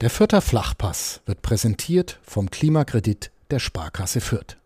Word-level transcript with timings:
Der 0.00 0.08
Fürther 0.08 0.40
Flachpass 0.40 1.20
wird 1.26 1.42
präsentiert 1.42 2.20
vom 2.22 2.50
Klimakredit 2.50 3.30
der 3.50 3.58
Sparkasse 3.58 4.22
Fürth. 4.22 4.56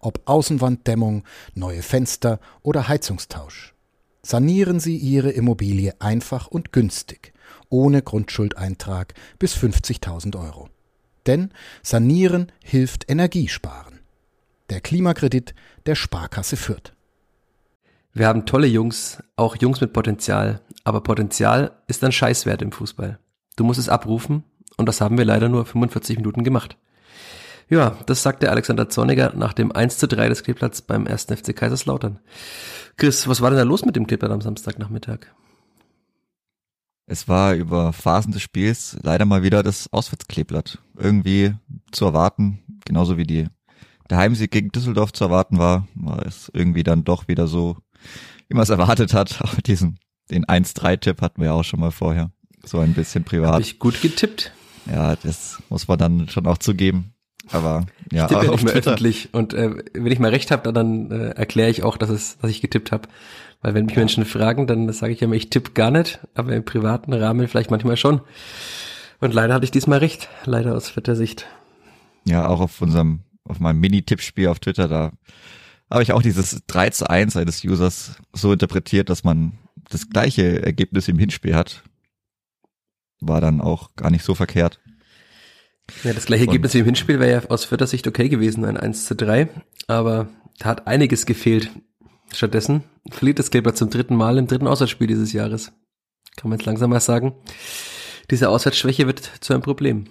Ob 0.00 0.22
Außenwanddämmung, 0.24 1.22
neue 1.54 1.82
Fenster 1.82 2.40
oder 2.62 2.88
Heizungstausch. 2.88 3.74
Sanieren 4.22 4.80
Sie 4.80 4.96
Ihre 4.96 5.30
Immobilie 5.30 5.94
einfach 6.00 6.48
und 6.48 6.72
günstig, 6.72 7.32
ohne 7.68 8.02
Grundschuldeintrag 8.02 9.14
bis 9.38 9.54
50.000 9.54 10.36
Euro. 10.36 10.68
Denn 11.26 11.52
Sanieren 11.84 12.50
hilft 12.64 13.08
Energiesparen. 13.08 14.00
Der 14.68 14.80
Klimakredit 14.80 15.54
der 15.86 15.94
Sparkasse 15.94 16.56
Fürth. 16.56 16.92
Wir 18.14 18.26
haben 18.26 18.46
tolle 18.46 18.66
Jungs, 18.66 19.22
auch 19.36 19.54
Jungs 19.54 19.80
mit 19.80 19.92
Potenzial, 19.92 20.60
aber 20.82 21.02
Potenzial 21.02 21.70
ist 21.86 22.02
ein 22.02 22.10
Scheißwert 22.10 22.62
im 22.62 22.72
Fußball. 22.72 23.20
Du 23.60 23.64
musst 23.64 23.78
es 23.78 23.90
abrufen 23.90 24.44
und 24.78 24.86
das 24.86 25.02
haben 25.02 25.18
wir 25.18 25.26
leider 25.26 25.50
nur 25.50 25.66
45 25.66 26.16
Minuten 26.16 26.44
gemacht. 26.44 26.78
Ja, 27.68 27.98
das 28.06 28.22
sagte 28.22 28.50
Alexander 28.50 28.88
Zorniger 28.88 29.34
nach 29.36 29.52
dem 29.52 29.70
1 29.70 29.98
zu 29.98 30.08
3 30.08 30.30
des 30.30 30.42
Kleeblatts 30.42 30.80
beim 30.80 31.06
1. 31.06 31.24
FC 31.24 31.54
Kaiserslautern. 31.54 32.20
Chris, 32.96 33.28
was 33.28 33.42
war 33.42 33.50
denn 33.50 33.58
da 33.58 33.64
los 33.64 33.84
mit 33.84 33.96
dem 33.96 34.06
Kleeblatt 34.06 34.30
am 34.30 34.40
Samstagnachmittag? 34.40 35.26
Es 37.04 37.28
war 37.28 37.52
über 37.54 37.92
Phasen 37.92 38.32
des 38.32 38.40
Spiels 38.40 38.96
leider 39.02 39.26
mal 39.26 39.42
wieder 39.42 39.62
das 39.62 39.92
Auswärtskleeblatt. 39.92 40.78
Irgendwie 40.96 41.52
zu 41.92 42.06
erwarten, 42.06 42.62
genauso 42.86 43.18
wie 43.18 43.24
die, 43.24 43.46
der 44.08 44.16
Heimsieg 44.16 44.52
gegen 44.52 44.70
Düsseldorf 44.70 45.12
zu 45.12 45.24
erwarten 45.24 45.58
war, 45.58 45.86
war 45.94 46.24
es 46.24 46.50
irgendwie 46.54 46.82
dann 46.82 47.04
doch 47.04 47.28
wieder 47.28 47.46
so, 47.46 47.76
wie 48.48 48.54
man 48.54 48.62
es 48.62 48.70
erwartet 48.70 49.12
hat. 49.12 49.38
Auch 49.44 49.60
diesen, 49.60 49.98
den 50.30 50.46
1-3-Tipp 50.46 51.20
hatten 51.20 51.42
wir 51.42 51.48
ja 51.48 51.52
auch 51.52 51.64
schon 51.64 51.80
mal 51.80 51.90
vorher 51.90 52.30
so 52.70 52.78
ein 52.78 52.94
bisschen 52.94 53.24
privat. 53.24 53.52
Habe 53.52 53.62
ich 53.62 53.78
gut 53.78 54.00
getippt. 54.00 54.52
Ja, 54.86 55.16
das 55.16 55.62
muss 55.68 55.88
man 55.88 55.98
dann 55.98 56.28
schon 56.28 56.46
auch 56.46 56.58
zugeben. 56.58 57.12
Aber 57.52 57.86
ja, 58.12 58.24
ich 58.24 58.28
tippe 58.28 58.48
auch 58.48 58.52
nicht 58.52 58.64
mehr 58.64 58.74
öffentlich 58.74 59.28
und 59.32 59.54
äh, 59.54 59.70
wenn 59.92 60.12
ich 60.12 60.20
mal 60.20 60.30
recht 60.30 60.52
habe, 60.52 60.72
dann 60.72 61.10
äh, 61.10 61.30
erkläre 61.30 61.68
ich 61.68 61.82
auch, 61.82 61.96
dass 61.96 62.08
es, 62.08 62.38
dass 62.38 62.50
ich 62.50 62.60
getippt 62.60 62.92
habe. 62.92 63.08
Weil 63.60 63.74
wenn 63.74 63.86
mich 63.86 63.96
ja. 63.96 64.00
Menschen 64.00 64.24
fragen, 64.24 64.66
dann 64.66 64.90
sage 64.92 65.12
ich 65.12 65.20
immer, 65.20 65.34
ich 65.34 65.50
tippe 65.50 65.72
gar 65.72 65.90
nicht, 65.90 66.20
aber 66.34 66.54
im 66.54 66.64
privaten 66.64 67.12
Rahmen 67.12 67.48
vielleicht 67.48 67.70
manchmal 67.70 67.96
schon. 67.96 68.20
Und 69.18 69.34
leider 69.34 69.52
hatte 69.52 69.64
ich 69.64 69.70
diesmal 69.70 69.98
recht, 69.98 70.28
leider 70.44 70.74
aus 70.76 70.90
vierter 70.90 71.16
Sicht. 71.16 71.46
Ja, 72.24 72.46
auch 72.46 72.60
auf 72.60 72.80
unserem, 72.80 73.20
auf 73.44 73.58
meinem 73.58 73.80
Mini-Tippspiel 73.80 74.48
auf 74.48 74.60
Twitter, 74.60 74.88
da 74.88 75.12
habe 75.90 76.02
ich 76.02 76.12
auch 76.12 76.22
dieses 76.22 76.62
3 76.68 76.90
zu 76.90 77.10
1 77.10 77.36
eines 77.36 77.64
Users 77.64 78.16
so 78.32 78.52
interpretiert, 78.52 79.10
dass 79.10 79.24
man 79.24 79.58
das 79.90 80.08
gleiche 80.08 80.62
Ergebnis 80.62 81.08
im 81.08 81.18
Hinspiel 81.18 81.56
hat 81.56 81.82
war 83.20 83.40
dann 83.40 83.60
auch 83.60 83.94
gar 83.96 84.10
nicht 84.10 84.24
so 84.24 84.34
verkehrt. 84.34 84.80
Ja, 86.04 86.12
das 86.12 86.26
gleiche 86.26 86.46
Ergebnis 86.46 86.74
wie 86.74 86.78
im 86.78 86.84
Hinspiel 86.84 87.18
wäre 87.18 87.42
ja 87.42 87.48
aus 87.48 87.64
vierter 87.64 87.86
Sicht 87.86 88.06
okay 88.06 88.28
gewesen, 88.28 88.64
ein 88.64 88.76
1 88.76 89.06
zu 89.06 89.16
3, 89.16 89.48
aber 89.88 90.28
da 90.58 90.66
hat 90.66 90.86
einiges 90.86 91.26
gefehlt. 91.26 91.70
Stattdessen 92.32 92.84
verliert 93.10 93.38
das 93.38 93.50
Kleber 93.50 93.74
zum 93.74 93.90
dritten 93.90 94.14
Mal 94.14 94.38
im 94.38 94.46
dritten 94.46 94.68
Auswärtsspiel 94.68 95.08
dieses 95.08 95.32
Jahres. 95.32 95.72
Kann 96.36 96.48
man 96.48 96.58
jetzt 96.58 96.66
langsam 96.66 96.90
mal 96.90 97.00
sagen. 97.00 97.34
Diese 98.30 98.48
Auswärtsschwäche 98.48 99.06
wird 99.06 99.18
zu 99.40 99.52
einem 99.52 99.62
Problem. 99.62 100.06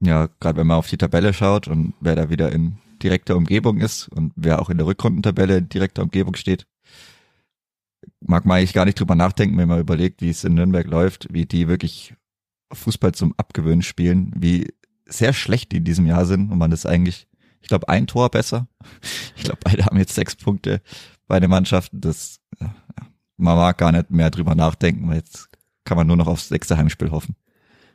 Ja, 0.00 0.28
gerade 0.40 0.58
wenn 0.58 0.66
man 0.66 0.76
auf 0.76 0.88
die 0.88 0.98
Tabelle 0.98 1.32
schaut 1.32 1.66
und 1.66 1.94
wer 2.00 2.16
da 2.16 2.28
wieder 2.28 2.52
in 2.52 2.78
direkter 3.02 3.36
Umgebung 3.36 3.80
ist 3.80 4.08
und 4.08 4.32
wer 4.36 4.60
auch 4.60 4.68
in 4.68 4.76
der 4.76 4.86
Rückrundentabelle 4.86 5.58
in 5.58 5.68
direkter 5.68 6.02
Umgebung 6.02 6.36
steht, 6.36 6.66
mag 8.20 8.44
man 8.44 8.58
eigentlich 8.58 8.74
gar 8.74 8.84
nicht 8.84 9.00
drüber 9.00 9.14
nachdenken, 9.14 9.56
wenn 9.58 9.68
man 9.68 9.80
überlegt, 9.80 10.20
wie 10.20 10.30
es 10.30 10.44
in 10.44 10.54
Nürnberg 10.54 10.86
läuft, 10.86 11.28
wie 11.32 11.46
die 11.46 11.68
wirklich 11.68 12.14
Fußball 12.72 13.12
zum 13.12 13.34
Abgewöhnen 13.36 13.82
spielen, 13.82 14.32
wie 14.36 14.68
sehr 15.06 15.32
schlecht 15.32 15.72
die 15.72 15.78
in 15.78 15.84
diesem 15.84 16.06
Jahr 16.06 16.24
sind 16.24 16.50
und 16.50 16.58
man 16.58 16.72
ist 16.72 16.86
eigentlich, 16.86 17.26
ich 17.60 17.68
glaube, 17.68 17.88
ein 17.88 18.06
Tor 18.06 18.30
besser. 18.30 18.68
Ich 19.36 19.44
glaube, 19.44 19.60
beide 19.64 19.86
haben 19.86 19.96
jetzt 19.96 20.14
sechs 20.14 20.36
Punkte, 20.36 20.82
beide 21.26 21.48
Mannschaften. 21.48 22.02
Das, 22.02 22.40
ja, 22.60 22.74
man 23.38 23.56
mag 23.56 23.78
gar 23.78 23.90
nicht 23.90 24.10
mehr 24.10 24.30
drüber 24.30 24.54
nachdenken, 24.54 25.08
weil 25.08 25.16
jetzt 25.16 25.48
kann 25.84 25.96
man 25.96 26.06
nur 26.06 26.16
noch 26.16 26.26
aufs 26.26 26.48
sechste 26.48 26.76
Heimspiel 26.76 27.10
hoffen. 27.10 27.36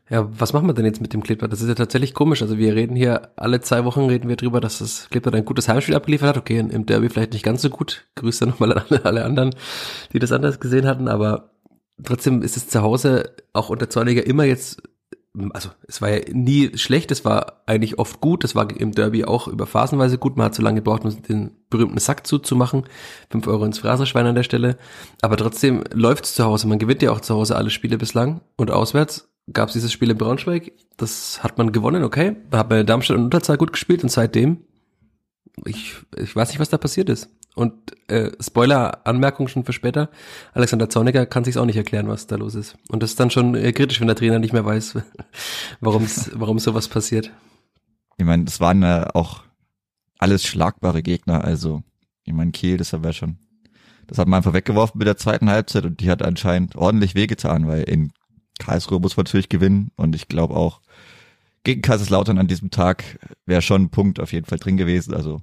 Ja, 0.09 0.27
was 0.39 0.53
machen 0.53 0.67
wir 0.67 0.73
denn 0.73 0.85
jetzt 0.85 1.01
mit 1.01 1.13
dem 1.13 1.23
Kleeblatt? 1.23 1.51
Das 1.51 1.61
ist 1.61 1.67
ja 1.67 1.73
tatsächlich 1.73 2.13
komisch. 2.13 2.44
Also 2.44 2.59
wir 2.59 2.75
reden 2.75 2.95
hier, 2.95 3.29
alle 3.38 3.61
zwei 3.61 3.85
Wochen 3.85 4.01
reden 4.01 4.29
wir 4.29 4.35
drüber, 4.35 4.61
dass 4.61 4.79
das 4.79 5.07
Kleeblatt 5.09 5.33
ein 5.33 5.45
gutes 5.45 5.67
Heimspiel 5.67 5.95
abgeliefert 5.95 6.29
hat. 6.29 6.38
Okay, 6.38 6.59
im 6.59 6.85
Derby 6.85 7.09
vielleicht 7.09 7.33
nicht 7.33 7.44
ganz 7.44 7.63
so 7.63 7.71
gut. 7.71 8.05
Grüße 8.16 8.45
nochmal 8.45 8.73
an 8.77 9.00
alle 9.03 9.25
anderen, 9.25 9.55
die 10.13 10.19
das 10.19 10.31
anders 10.31 10.59
gesehen 10.59 10.85
hatten. 10.85 11.07
Aber 11.07 11.54
trotzdem 12.03 12.41
ist 12.41 12.57
es 12.57 12.67
zu 12.67 12.81
Hause 12.81 13.35
auch 13.53 13.69
unter 13.69 13.89
Zorniger 13.89 14.25
immer 14.25 14.44
jetzt, 14.44 14.81
also 15.53 15.69
es 15.88 16.01
war 16.01 16.09
ja 16.09 16.22
nie 16.31 16.78
schlecht, 16.78 17.11
es 17.11 17.25
war 17.25 17.63
eigentlich 17.66 18.00
oft 18.00 18.22
gut. 18.22 18.44
Es 18.44 18.56
war 18.56 18.69
im 18.69 18.94
Derby 18.94 19.25
auch 19.25 19.47
über 19.47 19.67
phasenweise 19.67 20.17
gut. 20.17 20.38
Man 20.38 20.45
hat 20.45 20.56
so 20.56 20.63
lange 20.63 20.81
gebraucht, 20.81 21.03
um 21.03 21.22
den 21.22 21.51
berühmten 21.69 22.00
Sack 22.00 22.25
zuzumachen. 22.25 22.85
Fünf 23.29 23.47
Euro 23.47 23.66
ins 23.66 23.79
Phraserschwein 23.79 24.25
an 24.25 24.35
der 24.35 24.44
Stelle. 24.44 24.78
Aber 25.22 25.35
trotzdem 25.35 25.83
läuft 25.94 26.25
es 26.25 26.35
zu 26.35 26.45
Hause. 26.45 26.67
Man 26.67 26.79
gewinnt 26.79 27.01
ja 27.01 27.11
auch 27.11 27.22
zu 27.22 27.35
Hause 27.35 27.56
alle 27.56 27.69
Spiele 27.69 27.97
bislang 27.97 28.41
und 28.56 28.72
auswärts 28.72 29.29
gab 29.51 29.69
es 29.69 29.73
dieses 29.73 29.91
Spiel 29.91 30.12
in 30.12 30.17
Braunschweig. 30.17 30.72
Das 30.97 31.44
hat 31.44 31.57
man 31.57 31.72
gewonnen, 31.72 32.03
okay. 32.03 32.35
Hat 32.51 32.72
in 32.72 32.85
Darmstadt 32.85 33.17
und 33.17 33.25
Unterzahl 33.25 33.57
gut 33.57 33.73
gespielt 33.73 34.03
und 34.03 34.09
seitdem, 34.09 34.62
ich, 35.66 35.94
ich 36.17 36.35
weiß 36.35 36.50
nicht, 36.50 36.59
was 36.59 36.69
da 36.69 36.77
passiert 36.77 37.09
ist. 37.09 37.29
Und 37.55 37.73
äh, 38.09 38.31
Spoiler-Anmerkung 38.39 39.47
schon 39.47 39.63
für 39.63 39.73
später, 39.73 40.09
Alexander 40.53 40.89
Zorniger 40.89 41.25
kann 41.25 41.45
sich 41.45 41.57
auch 41.57 41.66
nicht 41.66 41.77
erklären, 41.77 42.09
was 42.09 42.27
da 42.27 42.35
los 42.35 42.53
ist. 42.53 42.75
Und 42.89 43.01
das 43.01 43.11
ist 43.11 43.19
dann 43.19 43.31
schon 43.31 43.55
äh, 43.55 43.71
kritisch, 43.71 44.01
wenn 44.01 44.07
der 44.07 44.17
Trainer 44.17 44.39
nicht 44.39 44.53
mehr 44.53 44.66
weiß, 44.66 44.97
warum 45.79 46.05
warum 46.33 46.59
sowas 46.59 46.89
passiert. 46.89 47.31
Ich 48.17 48.25
meine, 48.25 48.44
das 48.44 48.59
waren 48.59 48.81
ja 48.81 49.09
auch 49.13 49.44
alles 50.19 50.45
schlagbare 50.45 51.01
Gegner, 51.01 51.44
also 51.44 51.81
ich 52.23 52.33
meine, 52.33 52.51
Kiel, 52.51 52.77
das 52.77 52.91
wäre 52.91 53.13
schon, 53.13 53.38
das 54.07 54.17
hat 54.17 54.27
man 54.27 54.38
einfach 54.38 54.53
weggeworfen 54.53 54.97
mit 54.97 55.07
der 55.07 55.17
zweiten 55.17 55.49
Halbzeit 55.49 55.85
und 55.85 55.99
die 55.99 56.09
hat 56.09 56.21
anscheinend 56.21 56.75
ordentlich 56.75 57.15
wehgetan, 57.15 57.67
weil 57.67 57.83
in 57.83 58.11
Karlsruhe 58.59 58.99
muss 58.99 59.17
man 59.17 59.25
natürlich 59.25 59.49
gewinnen 59.49 59.91
und 59.95 60.15
ich 60.15 60.27
glaube 60.27 60.55
auch 60.55 60.81
gegen 61.63 61.81
Kaiserslautern 61.81 62.38
an 62.38 62.47
diesem 62.47 62.69
Tag 62.69 63.03
wäre 63.45 63.61
schon 63.61 63.83
ein 63.83 63.89
Punkt 63.89 64.19
auf 64.19 64.31
jeden 64.31 64.45
Fall 64.45 64.59
drin 64.59 64.77
gewesen. 64.77 65.13
Also 65.13 65.41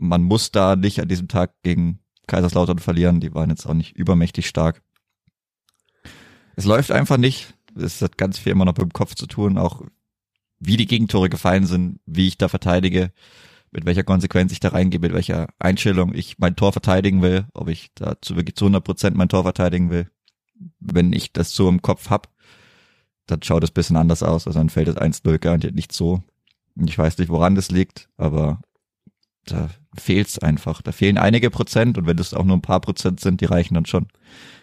man 0.00 0.22
muss 0.22 0.50
da 0.50 0.76
nicht 0.76 1.00
an 1.00 1.08
diesem 1.08 1.28
Tag 1.28 1.62
gegen 1.62 2.00
Kaiserslautern 2.26 2.78
verlieren. 2.78 3.20
Die 3.20 3.34
waren 3.34 3.50
jetzt 3.50 3.66
auch 3.66 3.74
nicht 3.74 3.96
übermächtig 3.96 4.46
stark. 4.46 4.82
Es 6.56 6.64
läuft 6.64 6.90
einfach 6.90 7.16
nicht. 7.16 7.54
Es 7.76 8.02
hat 8.02 8.18
ganz 8.18 8.38
viel 8.38 8.52
immer 8.52 8.64
noch 8.64 8.76
mit 8.76 8.82
dem 8.82 8.92
Kopf 8.92 9.14
zu 9.14 9.26
tun, 9.26 9.58
auch 9.58 9.82
wie 10.58 10.76
die 10.76 10.86
Gegentore 10.86 11.30
gefallen 11.30 11.66
sind, 11.66 12.00
wie 12.04 12.28
ich 12.28 12.36
da 12.36 12.48
verteidige, 12.48 13.12
mit 13.70 13.86
welcher 13.86 14.02
Konsequenz 14.02 14.52
ich 14.52 14.60
da 14.60 14.70
reingehe, 14.70 15.00
mit 15.00 15.12
welcher 15.12 15.48
Einstellung 15.58 16.14
ich 16.14 16.38
mein 16.38 16.56
Tor 16.56 16.72
verteidigen 16.72 17.22
will, 17.22 17.46
ob 17.54 17.68
ich 17.68 17.90
dazu 17.94 18.36
wirklich 18.36 18.56
zu 18.56 18.64
100 18.66 18.82
Prozent 18.82 19.16
mein 19.16 19.28
Tor 19.28 19.44
verteidigen 19.44 19.90
will 19.90 20.10
wenn 20.78 21.12
ich 21.12 21.32
das 21.32 21.54
so 21.54 21.68
im 21.68 21.82
Kopf 21.82 22.10
hab, 22.10 22.28
dann 23.26 23.42
schaut 23.42 23.64
es 23.64 23.70
bisschen 23.70 23.96
anders 23.96 24.22
aus. 24.22 24.46
Also 24.46 24.58
dann 24.58 24.70
fällt 24.70 24.88
es 24.88 24.96
1-0 24.96 25.38
garantiert 25.38 25.74
nicht 25.74 25.92
so. 25.92 26.22
Ich 26.76 26.96
weiß 26.96 27.18
nicht, 27.18 27.28
woran 27.28 27.54
das 27.54 27.70
liegt, 27.70 28.08
aber 28.16 28.60
da 29.50 29.68
fehlt's 29.96 30.38
einfach. 30.38 30.82
Da 30.82 30.92
fehlen 30.92 31.18
einige 31.18 31.50
Prozent 31.50 31.98
und 31.98 32.06
wenn 32.06 32.16
das 32.16 32.34
auch 32.34 32.44
nur 32.44 32.56
ein 32.56 32.62
paar 32.62 32.80
Prozent 32.80 33.20
sind, 33.20 33.40
die 33.40 33.46
reichen 33.46 33.74
dann 33.74 33.86
schon. 33.86 34.08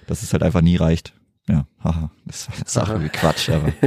Dass 0.07 0.23
es 0.23 0.33
halt 0.33 0.43
einfach 0.43 0.61
nie 0.61 0.77
reicht. 0.77 1.13
Ja, 1.49 1.65
haha, 1.83 2.11
das 2.25 2.47
ist 2.47 2.69
Sache 2.69 3.01
wie 3.01 3.09
Quatsch, 3.09 3.49
aber. 3.49 3.71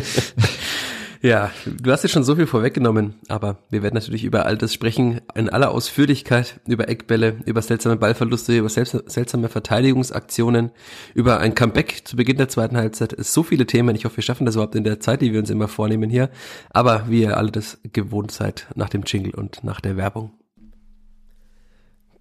Ja, 1.22 1.50
du 1.66 1.92
hast 1.92 2.02
jetzt 2.02 2.12
schon 2.12 2.24
so 2.24 2.34
viel 2.34 2.46
vorweggenommen, 2.46 3.12
aber 3.28 3.58
wir 3.68 3.82
werden 3.82 3.94
natürlich 3.94 4.24
über 4.24 4.46
all 4.46 4.56
das 4.56 4.72
sprechen, 4.72 5.20
in 5.34 5.50
aller 5.50 5.70
Ausführlichkeit, 5.70 6.60
über 6.66 6.88
Eckbälle, 6.88 7.36
über 7.44 7.60
seltsame 7.60 7.96
Ballverluste, 7.96 8.56
über 8.56 8.70
seltsame 8.70 9.50
Verteidigungsaktionen, 9.50 10.70
über 11.12 11.38
ein 11.38 11.54
Comeback 11.54 12.08
zu 12.08 12.16
Beginn 12.16 12.38
der 12.38 12.48
zweiten 12.48 12.78
Halbzeit. 12.78 13.12
Es 13.12 13.34
so 13.34 13.42
viele 13.42 13.66
Themen. 13.66 13.94
Ich 13.96 14.06
hoffe, 14.06 14.16
wir 14.16 14.24
schaffen 14.24 14.46
das 14.46 14.54
überhaupt 14.54 14.76
in 14.76 14.84
der 14.84 15.00
Zeit, 15.00 15.20
die 15.20 15.34
wir 15.34 15.40
uns 15.40 15.50
immer 15.50 15.68
vornehmen 15.68 16.08
hier. 16.08 16.30
Aber 16.70 17.04
wie 17.10 17.20
ihr 17.20 17.36
alle 17.36 17.50
das 17.50 17.78
gewohnt 17.92 18.30
seid, 18.30 18.66
nach 18.74 18.88
dem 18.88 19.02
Jingle 19.02 19.34
und 19.34 19.62
nach 19.62 19.82
der 19.82 19.98
Werbung. 19.98 20.32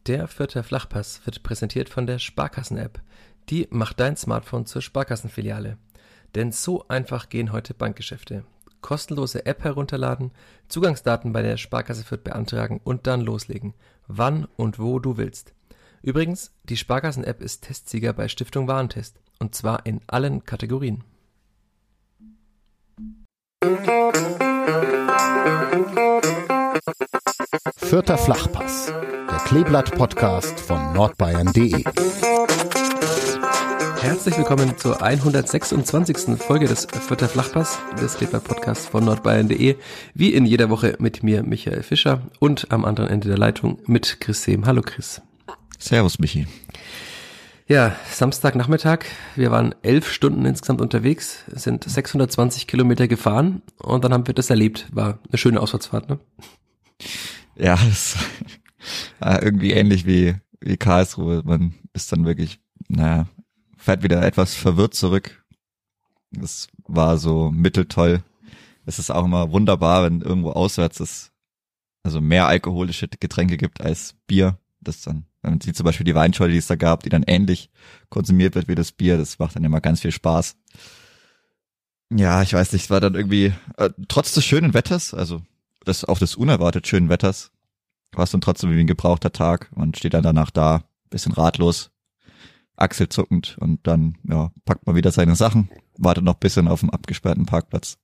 Der 0.09 0.27
vierte 0.27 0.63
Flachpass 0.63 1.21
wird 1.25 1.44
präsentiert 1.44 1.88
von 1.88 2.07
der 2.07 2.19
Sparkassen-App. 2.19 3.00
Die 3.50 3.67
macht 3.69 4.00
dein 4.00 4.17
Smartphone 4.17 4.65
zur 4.65 4.81
Sparkassenfiliale. 4.81 5.77
Denn 6.33 6.51
so 6.51 6.83
einfach 6.88 7.29
gehen 7.29 7.51
heute 7.51 7.73
Bankgeschäfte 7.73 8.44
kostenlose 8.81 9.45
App 9.45 9.63
herunterladen, 9.63 10.31
Zugangsdaten 10.67 11.31
bei 11.31 11.44
der 11.44 11.57
Sparkasse 11.57 12.03
Fürth 12.03 12.23
beantragen 12.23 12.81
und 12.83 13.06
dann 13.06 13.21
loslegen, 13.21 13.75
wann 14.07 14.47
und 14.56 14.79
wo 14.79 14.97
du 14.97 15.17
willst. 15.17 15.53
Übrigens, 16.01 16.53
die 16.63 16.77
Sparkassen-App 16.77 17.41
ist 17.41 17.65
Testsieger 17.65 18.13
bei 18.13 18.27
Stiftung 18.29 18.67
Warentest 18.67 19.19
und 19.38 19.53
zwar 19.53 19.85
in 19.85 20.01
allen 20.07 20.44
Kategorien. 20.44 21.03
Vierter 27.75 28.17
Flachpass, 28.17 28.85
der 28.88 29.39
Kleeblatt-Podcast 29.47 30.57
von 30.61 30.94
nordbayern.de. 30.94 31.83
Herzlich 34.00 34.38
willkommen 34.38 34.77
zur 34.77 35.01
126. 35.01 36.38
Folge 36.38 36.67
des 36.67 36.85
Vierter 36.85 37.27
Flachpass, 37.27 37.79
des 38.01 38.15
Kleber-Podcasts 38.15 38.88
von 38.88 39.03
nordbayern.de. 39.03 39.75
Wie 40.13 40.33
in 40.33 40.45
jeder 40.45 40.69
Woche 40.69 40.95
mit 41.00 41.23
mir, 41.23 41.44
Michael 41.44 41.83
Fischer, 41.83 42.21
und 42.39 42.71
am 42.71 42.85
anderen 42.85 43.09
Ende 43.09 43.27
der 43.27 43.38
Leitung 43.38 43.79
mit 43.85 44.21
Chris 44.21 44.41
Sehm. 44.44 44.67
Hallo 44.67 44.81
Chris. 44.81 45.21
Servus, 45.77 46.17
Michi. 46.17 46.47
Ja, 47.69 47.95
Samstagnachmittag. 48.12 49.06
Wir 49.36 49.51
waren 49.51 49.75
elf 49.83 50.12
Stunden 50.12 50.44
insgesamt 50.45 50.81
unterwegs, 50.81 51.44
sind 51.51 51.83
620 51.83 52.66
Kilometer 52.66 53.07
gefahren 53.07 53.62
und 53.77 54.04
dann 54.04 54.12
haben 54.12 54.25
wir 54.25 54.33
das 54.33 54.50
erlebt. 54.50 54.88
War 54.92 55.19
eine 55.30 55.38
schöne 55.38 55.62
Auswärtsfahrt, 55.62 56.10
ne? 56.10 56.19
Ja, 57.56 57.75
das 57.88 58.18
war 59.19 59.44
irgendwie 59.44 59.69
ähnlich 59.69 60.07
wie, 60.07 60.33
wie 60.60 60.77
Karlsruhe. 60.77 61.44
Man 61.45 61.75
ist 61.94 62.12
dann 62.12 62.25
wirklich, 62.25 62.60
naja, 62.88 63.27
fährt 63.77 64.01
wieder 64.01 64.25
etwas 64.25 64.56
verwirrt 64.56 64.95
zurück. 64.95 65.45
Das 66.31 66.69
war 66.88 67.19
so 67.19 67.51
mitteltoll. 67.51 68.24
Es 68.88 68.98
ist 68.98 69.12
auch 69.12 69.25
immer 69.25 69.51
wunderbar, 69.51 70.06
wenn 70.06 70.21
irgendwo 70.21 70.54
auswärts 70.54 71.00
es 71.01 71.31
also 72.01 72.19
mehr 72.19 72.48
alkoholische 72.48 73.07
Getränke 73.10 73.57
gibt 73.57 73.80
als 73.80 74.16
Bier. 74.25 74.57
Das 74.81 75.01
dann, 75.01 75.25
man 75.41 75.62
sieht 75.62 75.75
zum 75.75 75.86
Beispiel 75.86 76.06
die 76.06 76.15
Weinscholde, 76.15 76.53
die 76.53 76.59
es 76.59 76.68
da 76.68 76.75
gab, 76.75 77.03
die 77.03 77.09
dann 77.09 77.24
ähnlich 77.24 77.69
konsumiert 78.09 78.56
wird 78.56 78.68
wie 78.68 78.75
das 78.75 78.91
Bier, 78.91 79.18
das 79.18 79.39
macht 79.39 79.56
dann 79.56 79.63
immer 79.63 79.81
ganz 79.81 80.01
viel 80.01 80.12
Spaß. 80.12 80.56
Ja, 82.12 82.41
ich 82.41 82.53
weiß 82.53 82.74
nicht, 82.74 82.83
es 82.83 82.89
war 82.89 83.00
dann 83.00 83.15
irgendwie, 83.15 83.53
äh, 83.77 83.89
trotz 84.07 84.33
des 84.33 84.44
schönen 84.44 84.74
Wetters, 84.74 85.13
also 85.13 85.41
das 85.86 86.03
auch 86.06 86.19
des 86.19 86.36
unerwartet 86.36 86.88
schönen 86.88 87.09
Wetters, 87.09 87.51
war 88.13 88.24
es 88.24 88.31
dann 88.31 88.41
trotzdem 88.41 88.71
wie 88.71 88.80
ein 88.80 88.88
gebrauchter 88.88 89.31
Tag. 89.31 89.69
Man 89.75 89.94
steht 89.94 90.15
dann 90.15 90.24
danach 90.24 90.50
da, 90.50 90.83
bisschen 91.12 91.31
ratlos, 91.31 91.92
achselzuckend 92.75 93.57
und 93.59 93.85
dann 93.85 94.18
ja, 94.27 94.51
packt 94.65 94.88
man 94.88 94.95
wieder 94.95 95.12
seine 95.12 95.35
Sachen, 95.35 95.69
wartet 95.97 96.24
noch 96.24 96.35
bisschen 96.35 96.68
auf 96.68 96.80
dem 96.80 96.89
abgesperrten 96.89 97.45
Parkplatz 97.45 97.97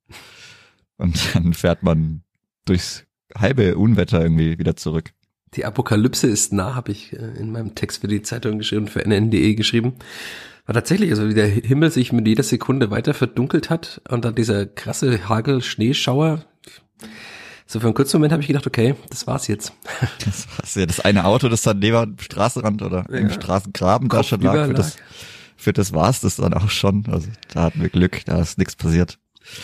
und 0.98 1.18
dann 1.36 1.54
fährt 1.54 1.81
man 1.81 2.24
durchs 2.66 3.06
halbe 3.36 3.76
Unwetter 3.76 4.22
irgendwie 4.22 4.60
wieder 4.60 4.76
zurück. 4.76 5.14
Die 5.56 5.66
Apokalypse 5.66 6.28
ist 6.28 6.54
nah, 6.54 6.75
habe 6.75 6.92
ich 6.92 7.13
äh, 7.13 7.18
in 7.40 7.52
meinem 7.52 7.75
Text 7.75 8.02
für 8.02 8.07
die 8.07 8.22
Zeitung 8.22 8.60
geschrieben, 8.60 8.88
für 8.88 9.06
NN.de 9.06 9.56
geschrieben. 9.56 9.94
War 10.66 10.74
tatsächlich, 10.74 11.12
also 11.12 11.30
wie 11.30 11.34
der 11.34 11.48
Himmel 11.48 11.92
sich 11.92 12.12
mit 12.12 12.28
jeder 12.28 12.44
Sekunde 12.44 12.90
weiter 12.90 13.13
verdunkelt 13.13 13.69
hat 13.69 14.02
und 14.10 14.25
dann 14.25 14.36
dieser 14.36 14.66
krasse 14.66 15.30
Hagel-Schneeschauer. 15.30 16.44
So 17.68 17.80
für 17.80 17.86
einen 17.88 17.94
kurzen 17.94 18.18
Moment 18.18 18.31
habe 18.31 18.42
ich 18.42 18.48
gedacht, 18.48 18.68
okay, 18.68 18.96
das 19.10 19.28
war's 19.28 19.48
jetzt. 19.48 19.74
Das 20.25 20.48
war's 20.57 20.75
ja. 20.75 20.86
Das 20.86 21.00
eine 21.00 21.25
Auto, 21.25 21.50
das 21.50 21.62
dann 21.62 21.80
neben 21.80 22.16
dem 22.16 22.19
Straßenrand 22.19 22.81
oder 22.81 23.06
ja. 23.10 23.18
im 23.18 23.30
Straßengraben 23.30 24.10
da 24.10 24.24
schon 24.24 24.42
lag, 24.42 24.68
für 24.68 24.74
das, 24.74 24.98
für 25.56 25.74
das 25.74 25.94
war's 25.94 26.22
das 26.22 26.38
dann 26.38 26.54
auch 26.54 26.69
schon. 26.69 27.06
Also 27.12 27.30
da 27.54 27.63
hatten 27.63 27.81
wir 27.81 27.90
Glück, 27.90 28.25
da 28.25 28.42
ist 28.42 28.57
nichts 28.57 28.75
passiert. 28.75 29.19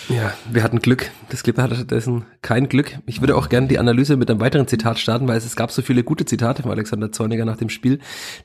Ja, 0.10 0.34
wir 0.50 0.64
hatten 0.64 0.80
Glück. 0.80 1.10
Das 1.30 1.42
Clipper 1.42 1.64
hatte 1.64 1.76
stattdessen 1.76 2.26
kein 2.42 2.70
Glück. 2.70 3.00
Ich 3.08 3.22
würde 3.22 3.36
auch 3.36 3.50
gerne 3.50 3.68
die 3.68 3.80
Analyse 3.80 4.16
mit 4.16 4.30
einem 4.30 4.40
weiteren 4.40 4.68
Zitat 4.68 5.00
starten, 5.00 5.28
weil 5.28 5.38
es, 5.38 5.56
gab 5.56 5.72
so 5.72 5.82
viele 5.82 6.04
gute 6.04 6.26
Zitate 6.26 6.62
von 6.62 6.72
Alexander 6.72 7.12
Zorniger 7.12 7.46
nach 7.46 7.58
dem 7.58 7.70
Spiel. 7.70 8.00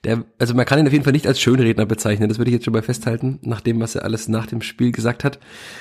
Der, 0.04 0.24
also 0.38 0.54
man 0.54 0.64
kann 0.64 0.78
ihn 0.78 0.86
auf 0.86 0.92
jeden 0.92 1.04
Fall 1.04 1.12
nicht 1.12 1.26
als 1.26 1.40
Schönredner 1.40 1.84
bezeichnen. 1.84 2.28
Das 2.28 2.38
würde 2.38 2.50
ich 2.50 2.54
jetzt 2.54 2.64
schon 2.64 2.72
mal 2.72 2.82
festhalten, 2.82 3.38
nach 3.42 3.60
dem, 3.60 3.80
was 3.80 3.94
er 3.94 4.04
alles 4.04 4.28
nach 4.28 4.46
dem 4.46 4.62
Spiel 4.62 4.92
gesagt 4.92 5.24
hat. 5.24 5.38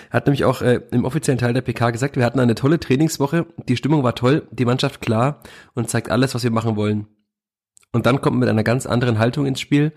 Er 0.10 0.14
hat 0.14 0.26
nämlich 0.28 0.44
auch 0.44 0.62
äh, 0.62 0.82
im 0.92 1.06
offiziellen 1.06 1.40
Teil 1.40 1.54
der 1.54 1.62
PK 1.62 1.92
gesagt, 1.92 2.18
wir 2.18 2.26
hatten 2.26 2.40
eine 2.40 2.56
tolle 2.56 2.80
Trainingswoche, 2.80 3.46
die 3.70 3.78
Stimmung 3.78 4.04
war 4.04 4.16
toll, 4.16 4.48
die 4.52 4.66
Mannschaft 4.66 5.02
klar 5.02 5.42
und 5.74 5.90
zeigt 5.90 6.12
alles, 6.12 6.36
was 6.36 6.44
wir 6.44 6.52
machen 6.52 6.76
wollen. 6.76 7.08
Und 7.94 8.06
dann 8.06 8.20
kommt 8.20 8.36
man 8.36 8.42
mit 8.42 8.50
einer 8.50 8.64
ganz 8.64 8.86
anderen 8.86 9.20
Haltung 9.20 9.46
ins 9.46 9.62
Spiel. 9.62 9.94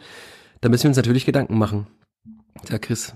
Da 0.60 0.68
müssen 0.68 0.84
wir 0.84 0.90
uns 0.90 0.96
natürlich 0.96 1.26
Gedanken 1.26 1.58
machen. 1.58 1.88
Ja, 2.70 2.78
Chris, 2.78 3.14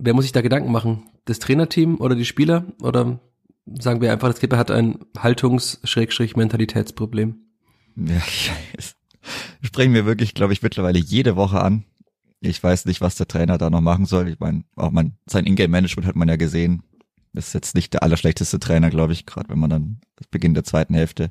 wer 0.00 0.14
muss 0.14 0.24
sich 0.24 0.32
da 0.32 0.40
Gedanken 0.40 0.72
machen? 0.72 1.02
Das 1.26 1.38
Trainerteam 1.38 2.00
oder 2.00 2.14
die 2.14 2.24
Spieler? 2.24 2.64
Oder 2.82 3.20
sagen 3.66 4.00
wir 4.00 4.10
einfach, 4.12 4.28
das 4.28 4.38
Skipper 4.38 4.56
hat 4.58 4.70
ein 4.70 5.00
Haltungs-Mentalitätsproblem? 5.18 7.36
Ja, 7.96 8.16
ich 8.26 8.50
weiß. 8.50 8.96
Sprechen 9.62 9.92
wir 9.94 10.06
wirklich, 10.06 10.32
glaube 10.34 10.54
ich, 10.54 10.62
mittlerweile 10.62 10.98
jede 10.98 11.36
Woche 11.36 11.60
an. 11.60 11.84
Ich 12.40 12.62
weiß 12.62 12.86
nicht, 12.86 13.02
was 13.02 13.16
der 13.16 13.28
Trainer 13.28 13.58
da 13.58 13.68
noch 13.68 13.82
machen 13.82 14.06
soll. 14.06 14.28
Ich 14.28 14.40
meine, 14.40 14.64
auch 14.74 14.90
mein, 14.90 15.18
sein 15.26 15.44
Ingame-Management 15.44 16.06
hat 16.06 16.16
man 16.16 16.28
ja 16.28 16.36
gesehen. 16.36 16.82
Ist 17.34 17.52
jetzt 17.52 17.74
nicht 17.74 17.92
der 17.92 18.02
allerschlechteste 18.02 18.58
Trainer, 18.58 18.88
glaube 18.90 19.12
ich, 19.12 19.26
gerade 19.26 19.50
wenn 19.50 19.58
man 19.58 19.68
dann 19.70 20.00
das 20.16 20.26
Beginn 20.26 20.54
der 20.54 20.64
zweiten 20.64 20.94
Hälfte 20.94 21.30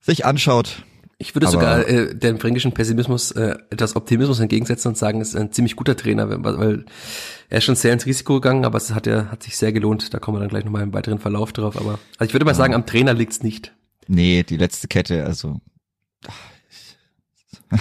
sich 0.00 0.24
anschaut. 0.24 0.84
Ich 1.22 1.36
würde 1.36 1.46
aber 1.46 1.52
sogar 1.52 1.86
äh, 1.86 2.16
dem 2.16 2.40
fränkischen 2.40 2.72
Pessimismus 2.72 3.30
äh, 3.30 3.54
etwas 3.70 3.94
Optimismus 3.94 4.40
entgegensetzen 4.40 4.88
und 4.88 4.98
sagen, 4.98 5.20
es 5.20 5.28
ist 5.28 5.36
ein 5.36 5.52
ziemlich 5.52 5.76
guter 5.76 5.96
Trainer, 5.96 6.28
weil, 6.28 6.84
er 7.48 7.58
ist 7.58 7.64
schon 7.64 7.76
sehr 7.76 7.92
ins 7.92 8.06
Risiko 8.06 8.34
gegangen, 8.34 8.64
aber 8.64 8.76
es 8.76 8.92
hat 8.92 9.06
ja 9.06 9.26
hat 9.26 9.44
sich 9.44 9.56
sehr 9.56 9.72
gelohnt. 9.72 10.12
Da 10.12 10.18
kommen 10.18 10.36
wir 10.36 10.40
dann 10.40 10.48
gleich 10.48 10.64
nochmal 10.64 10.82
im 10.82 10.92
weiteren 10.92 11.20
Verlauf 11.20 11.52
drauf. 11.52 11.76
Aber 11.76 12.00
also 12.18 12.28
ich 12.28 12.34
würde 12.34 12.44
mal 12.44 12.50
ja. 12.50 12.56
sagen, 12.56 12.74
am 12.74 12.86
Trainer 12.86 13.14
liegt's 13.14 13.44
nicht. 13.44 13.72
Nee, 14.08 14.42
die 14.42 14.56
letzte 14.56 14.88
Kette, 14.88 15.24
also 15.24 15.60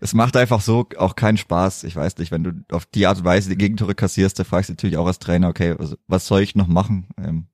es 0.00 0.14
macht 0.14 0.34
einfach 0.34 0.62
so 0.62 0.88
auch 0.96 1.16
keinen 1.16 1.36
Spaß. 1.36 1.84
Ich 1.84 1.96
weiß 1.96 2.16
nicht, 2.16 2.32
wenn 2.32 2.44
du 2.44 2.52
auf 2.72 2.86
die 2.86 3.06
Art 3.06 3.18
und 3.18 3.24
Weise 3.24 3.50
die 3.50 3.58
Gegentore 3.58 3.94
kassierst, 3.94 4.38
da 4.38 4.44
fragst 4.44 4.70
du 4.70 4.72
natürlich 4.72 4.96
auch 4.96 5.06
als 5.06 5.18
Trainer, 5.18 5.48
okay, 5.48 5.76
also, 5.78 5.96
was 6.06 6.26
soll 6.26 6.40
ich 6.40 6.54
noch 6.54 6.66
machen? 6.66 7.08
Ähm, 7.22 7.48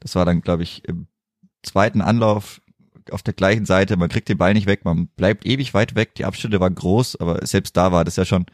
das 0.00 0.16
war 0.16 0.24
dann, 0.24 0.40
glaube 0.40 0.64
ich, 0.64 0.84
im 0.88 1.06
zweiten 1.62 2.00
Anlauf 2.00 2.60
auf 3.10 3.22
der 3.22 3.34
gleichen 3.34 3.66
Seite, 3.66 3.96
man 3.96 4.08
kriegt 4.08 4.28
den 4.28 4.38
Ball 4.38 4.54
nicht 4.54 4.66
weg, 4.66 4.84
man 4.84 5.08
bleibt 5.08 5.46
ewig 5.46 5.74
weit 5.74 5.94
weg, 5.94 6.14
die 6.14 6.24
Abstände 6.24 6.60
waren 6.60 6.74
groß, 6.74 7.20
aber 7.20 7.46
selbst 7.46 7.76
da 7.76 7.92
war 7.92 8.04
das 8.04 8.16
ja 8.16 8.24
schon 8.24 8.46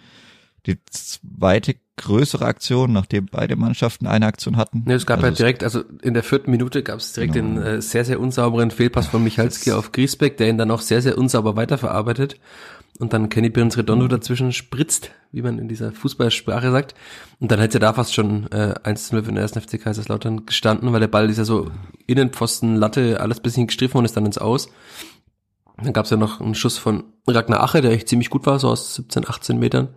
die 0.67 0.79
zweite 0.91 1.77
größere 1.97 2.45
Aktion, 2.45 2.93
nachdem 2.93 3.27
beide 3.27 3.57
Mannschaften 3.57 4.07
eine 4.07 4.27
Aktion 4.27 4.57
hatten. 4.57 4.83
Nee, 4.85 4.95
es 4.95 5.07
gab 5.07 5.19
also 5.19 5.29
ja 5.29 5.35
direkt, 5.35 5.65
also 5.65 5.83
in 6.03 6.13
der 6.13 6.23
vierten 6.23 6.51
Minute 6.51 6.83
gab 6.83 6.99
es 6.99 7.13
direkt 7.13 7.33
genau. 7.33 7.61
den 7.61 7.79
äh, 7.79 7.83
sehr, 7.83 8.05
sehr 8.05 8.21
unsauberen 8.21 8.71
Fehlpass 8.71 9.07
von 9.07 9.25
Michalski 9.25 9.73
auf 9.73 9.93
Griesbeck, 9.93 10.37
der 10.37 10.49
ihn 10.49 10.59
dann 10.59 10.71
auch 10.71 10.83
sehr, 10.83 11.01
sehr 11.01 11.17
unsauber 11.17 11.57
weiterverarbeitet 11.57 12.39
und 12.99 13.13
dann 13.13 13.29
Kenny 13.29 13.51
Prince 13.51 13.79
Redondo 13.79 14.09
dazwischen 14.09 14.53
spritzt, 14.53 15.11
wie 15.33 15.43
man 15.43 15.59
in 15.59 15.69
dieser 15.69 15.93
Fußballsprache 15.93 16.71
sagt. 16.71 16.95
Und 17.41 17.51
dann 17.51 17.61
hätte 17.61 17.75
ja 17.75 17.81
da 17.81 17.93
fast 17.93 18.15
schon 18.15 18.51
äh, 18.53 18.75
1 18.83 19.13
0 19.13 19.23
für 19.23 19.31
den 19.31 19.37
ersten 19.37 19.61
FC 19.61 19.81
Kaiserslautern 19.81 20.47
gestanden, 20.47 20.93
weil 20.93 21.01
der 21.01 21.09
Ball 21.09 21.29
ist 21.29 21.39
ja 21.39 21.45
so 21.45 21.71
Innenpfosten, 22.07 22.77
Latte, 22.77 23.21
alles 23.21 23.41
bisschen 23.41 23.67
gestriffen 23.67 23.99
und 23.99 24.05
ist 24.05 24.17
dann 24.17 24.27
ins 24.27 24.39
Aus. 24.39 24.69
Dann 25.77 25.93
gab 25.93 26.07
es 26.07 26.11
ja 26.11 26.17
noch 26.17 26.41
einen 26.41 26.55
Schuss 26.55 26.79
von 26.79 27.05
Ragnar 27.27 27.63
Ache, 27.63 27.83
der 27.83 27.93
echt 27.93 28.09
ziemlich 28.09 28.31
gut 28.31 28.47
war, 28.47 28.59
so 28.59 28.69
aus 28.69 28.95
17, 28.95 29.29
18 29.29 29.59
Metern. 29.59 29.89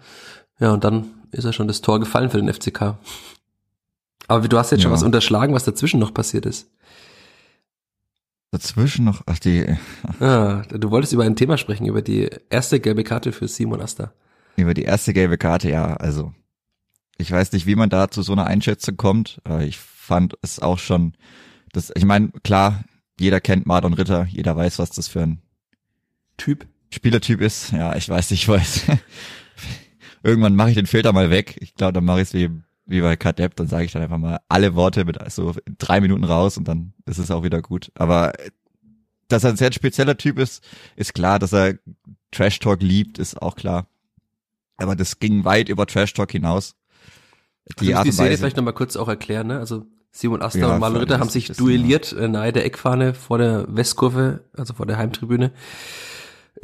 Ja, 0.60 0.74
und 0.74 0.84
dann 0.84 1.06
ist 1.32 1.46
ja 1.46 1.54
schon 1.54 1.68
das 1.68 1.82
Tor 1.82 2.00
gefallen 2.00 2.30
für 2.30 2.42
den 2.42 2.54
FCK. 2.54 2.98
Aber 4.28 4.48
du 4.48 4.58
hast 4.58 4.72
jetzt 4.72 4.84
schon 4.84 4.92
was 4.92 5.04
unterschlagen, 5.04 5.54
was 5.54 5.64
dazwischen 5.64 6.00
noch 6.00 6.14
passiert 6.14 6.46
ist. 6.46 6.70
Dazwischen 8.52 9.06
noch, 9.06 9.22
ach 9.28 9.38
die. 9.40 9.66
Ah, 10.20 10.64
du 10.70 10.90
wolltest 10.90 11.14
über 11.14 11.24
ein 11.24 11.36
Thema 11.36 11.58
sprechen, 11.58 11.86
über 11.86 12.02
die 12.02 12.30
erste 12.50 12.80
gelbe 12.80 13.04
Karte 13.04 13.32
für 13.32 13.48
Simon 13.48 13.82
Asta. 13.82 14.12
Über 14.56 14.74
die 14.74 14.84
erste 14.84 15.14
gelbe 15.14 15.38
Karte, 15.38 15.70
ja, 15.70 15.96
also. 15.96 16.34
Ich 17.18 17.32
weiß 17.32 17.52
nicht, 17.52 17.68
wie 17.68 17.76
man 17.76 17.90
da 17.90 18.10
zu 18.10 18.22
so 18.24 18.32
einer 18.32 18.48
Einschätzung 18.48 18.98
kommt. 18.98 19.42
Ich 19.60 19.78
fand 19.78 20.36
es 20.42 20.60
auch 20.60 20.80
schon, 20.80 21.14
das, 21.74 21.92
ich 21.96 22.06
meine, 22.06 22.30
klar, 22.44 22.84
jeder 23.20 23.42
kennt 23.42 23.66
Marlon 23.66 23.94
Ritter, 23.94 24.26
jeder 24.26 24.56
weiß, 24.56 24.80
was 24.80 24.90
das 24.90 25.08
für 25.08 25.22
ein 25.22 25.42
Typ, 26.38 26.66
Spielertyp 26.92 27.42
ist. 27.42 27.72
Ja, 27.72 27.96
ich 27.96 28.10
weiß, 28.10 28.32
ich 28.32 28.48
weiß. 28.48 28.86
Irgendwann 30.24 30.56
mache 30.56 30.70
ich 30.70 30.76
den 30.76 30.88
Filter 30.88 31.14
mal 31.14 31.30
weg. 31.30 31.58
Ich 31.60 31.76
glaube, 31.76 31.94
dann 31.94 32.06
mache 32.06 32.22
ich 32.22 32.30
es 32.30 32.34
wie 32.34 32.50
wie 32.90 33.02
bei 33.02 33.16
Kadepp, 33.16 33.56
dann 33.56 33.68
sage 33.68 33.86
ich 33.86 33.92
dann 33.92 34.02
einfach 34.02 34.18
mal 34.18 34.40
alle 34.50 34.74
Worte 34.74 35.06
mit 35.06 35.18
so 35.32 35.54
drei 35.78 36.02
Minuten 36.02 36.24
raus 36.24 36.58
und 36.58 36.68
dann 36.68 36.94
ist 37.06 37.20
es 37.20 37.30
auch 37.30 37.44
wieder 37.44 37.62
gut. 37.62 37.92
Aber 37.94 38.34
dass 39.28 39.44
er 39.44 39.52
ein 39.52 39.58
sehr 39.58 39.72
spezieller 39.72 40.18
Typ 40.18 40.40
ist, 40.40 40.64
ist 40.96 41.14
klar. 41.14 41.38
Dass 41.38 41.54
er 41.54 41.76
Trash 42.32 42.60
Talk 42.60 42.82
liebt, 42.82 43.20
ist 43.20 43.40
auch 43.40 43.56
klar. 43.56 43.86
Aber 44.78 44.96
das 44.96 45.20
ging 45.20 45.46
weit 45.46 45.70
über 45.70 45.86
Trash 45.86 46.14
Talk 46.14 46.32
hinaus. 46.32 46.76
Die 47.80 47.94
Art 47.94 48.08
und 48.08 48.18
Weise. 48.18 48.38
vielleicht 48.38 48.58
nochmal 48.58 48.74
kurz 48.74 48.96
auch 48.96 49.08
erklären, 49.08 49.48
ne? 49.48 49.60
Also 49.60 49.86
Simon 50.12 50.42
Asta 50.42 50.58
ja, 50.58 50.74
und 50.74 50.80
Marlon 50.80 51.02
Ritter 51.02 51.20
haben 51.20 51.30
sich 51.30 51.50
duelliert 51.50 52.12
äh, 52.14 52.28
nahe 52.28 52.52
der 52.52 52.66
Eckfahne 52.66 53.14
vor 53.14 53.38
der 53.38 53.66
Westkurve, 53.68 54.46
also 54.58 54.74
vor 54.74 54.88
der 54.88 54.98
Heimtribüne. 54.98 55.52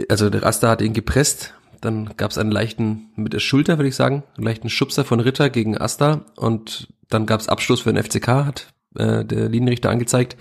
Also 0.09 0.31
der 0.31 0.43
Asta 0.43 0.69
hat 0.69 0.81
ihn 0.81 0.93
gepresst 0.93 1.53
dann 1.85 2.17
gab 2.17 2.31
es 2.31 2.37
einen 2.37 2.51
leichten, 2.51 3.11
mit 3.15 3.33
der 3.33 3.39
Schulter 3.39 3.77
würde 3.77 3.89
ich 3.89 3.95
sagen, 3.95 4.23
einen 4.35 4.45
leichten 4.45 4.69
Schubser 4.69 5.05
von 5.05 5.19
Ritter 5.19 5.49
gegen 5.49 5.77
Asta 5.77 6.25
und 6.35 6.89
dann 7.09 7.25
gab 7.25 7.39
es 7.39 7.49
Abschluss 7.49 7.81
für 7.81 7.93
den 7.93 8.03
FCK, 8.03 8.27
hat 8.27 8.73
äh, 8.95 9.23
der 9.23 9.49
Linienrichter 9.49 9.89
angezeigt. 9.89 10.35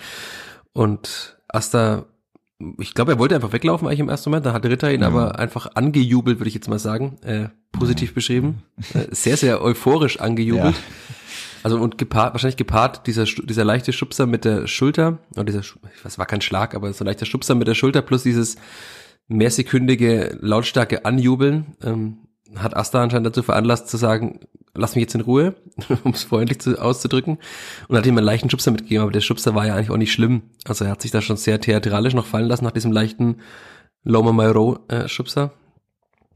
Und 0.72 1.36
Asta, 1.48 2.06
ich 2.78 2.94
glaube, 2.94 3.12
er 3.12 3.18
wollte 3.18 3.34
einfach 3.34 3.52
weglaufen 3.52 3.86
eigentlich 3.86 4.00
im 4.00 4.08
ersten 4.08 4.30
Moment, 4.30 4.46
da 4.46 4.52
hat 4.52 4.64
Ritter 4.64 4.92
ihn 4.92 5.02
ja. 5.02 5.06
aber 5.06 5.38
einfach 5.38 5.72
angejubelt, 5.74 6.38
würde 6.38 6.48
ich 6.48 6.54
jetzt 6.54 6.68
mal 6.68 6.78
sagen, 6.78 7.18
äh, 7.22 7.48
positiv 7.72 8.10
ja. 8.10 8.14
beschrieben. 8.14 8.62
Äh, 8.94 9.14
sehr, 9.14 9.36
sehr 9.36 9.62
euphorisch 9.62 10.20
angejubelt. 10.20 10.74
Ja. 10.74 11.14
Also 11.62 11.78
und 11.78 11.96
gepaart, 11.96 12.34
wahrscheinlich 12.34 12.58
gepaart 12.58 13.06
dieser 13.06 13.24
dieser 13.24 13.64
leichte 13.64 13.94
Schubser 13.94 14.26
mit 14.26 14.44
der 14.44 14.66
Schulter, 14.66 15.18
oder 15.34 15.44
dieser, 15.44 15.62
weiß, 16.02 16.18
war 16.18 16.26
kein 16.26 16.42
Schlag, 16.42 16.74
aber 16.74 16.92
so 16.92 17.04
ein 17.04 17.06
leichter 17.06 17.24
Schubser 17.24 17.54
mit 17.54 17.66
der 17.66 17.74
Schulter 17.74 18.02
plus 18.02 18.22
dieses 18.22 18.56
mehrsekündige 19.28 20.36
lautstarke 20.40 21.04
Anjubeln. 21.04 21.76
Ähm, 21.82 22.18
hat 22.56 22.76
Asta 22.76 23.02
anscheinend 23.02 23.26
dazu 23.26 23.42
veranlasst 23.42 23.88
zu 23.88 23.96
sagen, 23.96 24.40
lass 24.74 24.94
mich 24.94 25.02
jetzt 25.02 25.14
in 25.14 25.22
Ruhe, 25.22 25.54
um 26.04 26.12
es 26.12 26.24
freundlich 26.24 26.60
zu, 26.60 26.80
auszudrücken, 26.80 27.38
und 27.88 27.96
hat 27.96 28.06
ihm 28.06 28.16
einen 28.16 28.26
leichten 28.26 28.50
Schubser 28.50 28.70
mitgegeben, 28.70 29.02
aber 29.02 29.12
der 29.12 29.20
Schubser 29.20 29.54
war 29.54 29.66
ja 29.66 29.74
eigentlich 29.74 29.90
auch 29.90 29.96
nicht 29.96 30.12
schlimm. 30.12 30.42
Also 30.64 30.84
er 30.84 30.92
hat 30.92 31.02
sich 31.02 31.10
da 31.10 31.20
schon 31.20 31.36
sehr 31.36 31.60
theatralisch 31.60 32.14
noch 32.14 32.26
fallen 32.26 32.46
lassen 32.46 32.64
nach 32.64 32.72
diesem 32.72 32.92
leichten 32.92 33.36
Loma 34.02 34.32
Mairo 34.32 34.80
äh, 34.88 35.08
Schubser. 35.08 35.52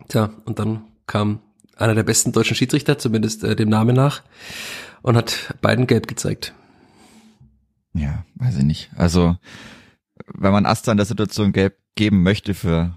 Tja, 0.08 0.30
und 0.44 0.58
dann 0.58 0.84
kam 1.06 1.40
einer 1.76 1.94
der 1.94 2.02
besten 2.02 2.32
deutschen 2.32 2.56
Schiedsrichter, 2.56 2.98
zumindest 2.98 3.44
äh, 3.44 3.54
dem 3.54 3.68
Namen 3.68 3.94
nach, 3.94 4.22
und 5.02 5.16
hat 5.16 5.54
beiden 5.60 5.86
gelb 5.86 6.08
gezeigt. 6.08 6.54
Ja, 7.94 8.24
weiß 8.36 8.58
ich 8.58 8.64
nicht. 8.64 8.90
Also, 8.96 9.36
wenn 10.34 10.52
man 10.52 10.66
Asta 10.66 10.90
in 10.90 10.98
der 10.98 11.06
Situation 11.06 11.52
gelb 11.52 11.76
geben 11.98 12.22
möchte 12.22 12.54
für 12.54 12.96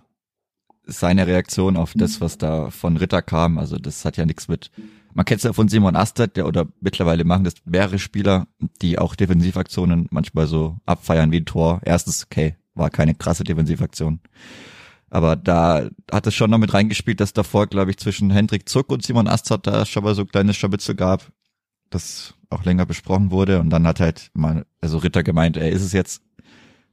seine 0.85 1.25
Reaktion 1.25 1.75
auf 1.75 1.93
das, 1.95 2.21
was 2.21 2.37
da 2.37 2.69
von 2.69 2.97
Ritter 2.97 3.23
kam, 3.23 3.57
also 3.57 3.77
das 3.77 4.05
hat 4.05 4.15
ja 4.15 4.27
nichts 4.27 4.47
mit, 4.47 4.69
man 5.15 5.25
kennt 5.25 5.39
es 5.39 5.43
ja 5.43 5.53
von 5.53 5.67
Simon 5.69 5.95
Astert, 5.95 6.37
der 6.37 6.45
oder 6.45 6.67
mittlerweile 6.81 7.23
machen 7.23 7.43
das 7.43 7.55
mehrere 7.65 7.97
Spieler, 7.97 8.47
die 8.81 8.99
auch 8.99 9.15
Defensivaktionen 9.15 10.07
manchmal 10.11 10.45
so 10.45 10.77
abfeiern 10.85 11.31
wie 11.31 11.39
ein 11.39 11.45
Tor. 11.45 11.81
Erstens, 11.83 12.23
okay, 12.23 12.55
war 12.75 12.91
keine 12.91 13.15
krasse 13.15 13.43
Defensivaktion. 13.43 14.19
Aber 15.09 15.35
da 15.35 15.89
hat 16.11 16.27
es 16.27 16.35
schon 16.35 16.51
noch 16.51 16.59
mit 16.59 16.73
reingespielt, 16.73 17.19
dass 17.19 17.33
davor, 17.33 17.67
glaube 17.67 17.89
ich, 17.89 17.97
zwischen 17.97 18.29
Hendrik 18.29 18.69
Zuck 18.69 18.91
und 18.91 19.03
Simon 19.03 19.27
Astert 19.27 19.65
da 19.65 19.85
schon 19.85 20.03
mal 20.03 20.15
so 20.15 20.25
kleines 20.25 20.57
Schabitzel 20.57 20.95
gab, 20.95 21.31
das 21.89 22.35
auch 22.51 22.63
länger 22.63 22.85
besprochen 22.85 23.31
wurde. 23.31 23.59
Und 23.59 23.71
dann 23.71 23.87
hat 23.87 23.99
halt 23.99 24.29
mal, 24.33 24.65
also 24.79 24.99
Ritter 24.99 25.23
gemeint, 25.23 25.57
er 25.57 25.71
ist 25.71 25.81
es 25.81 25.91
jetzt. 25.91 26.21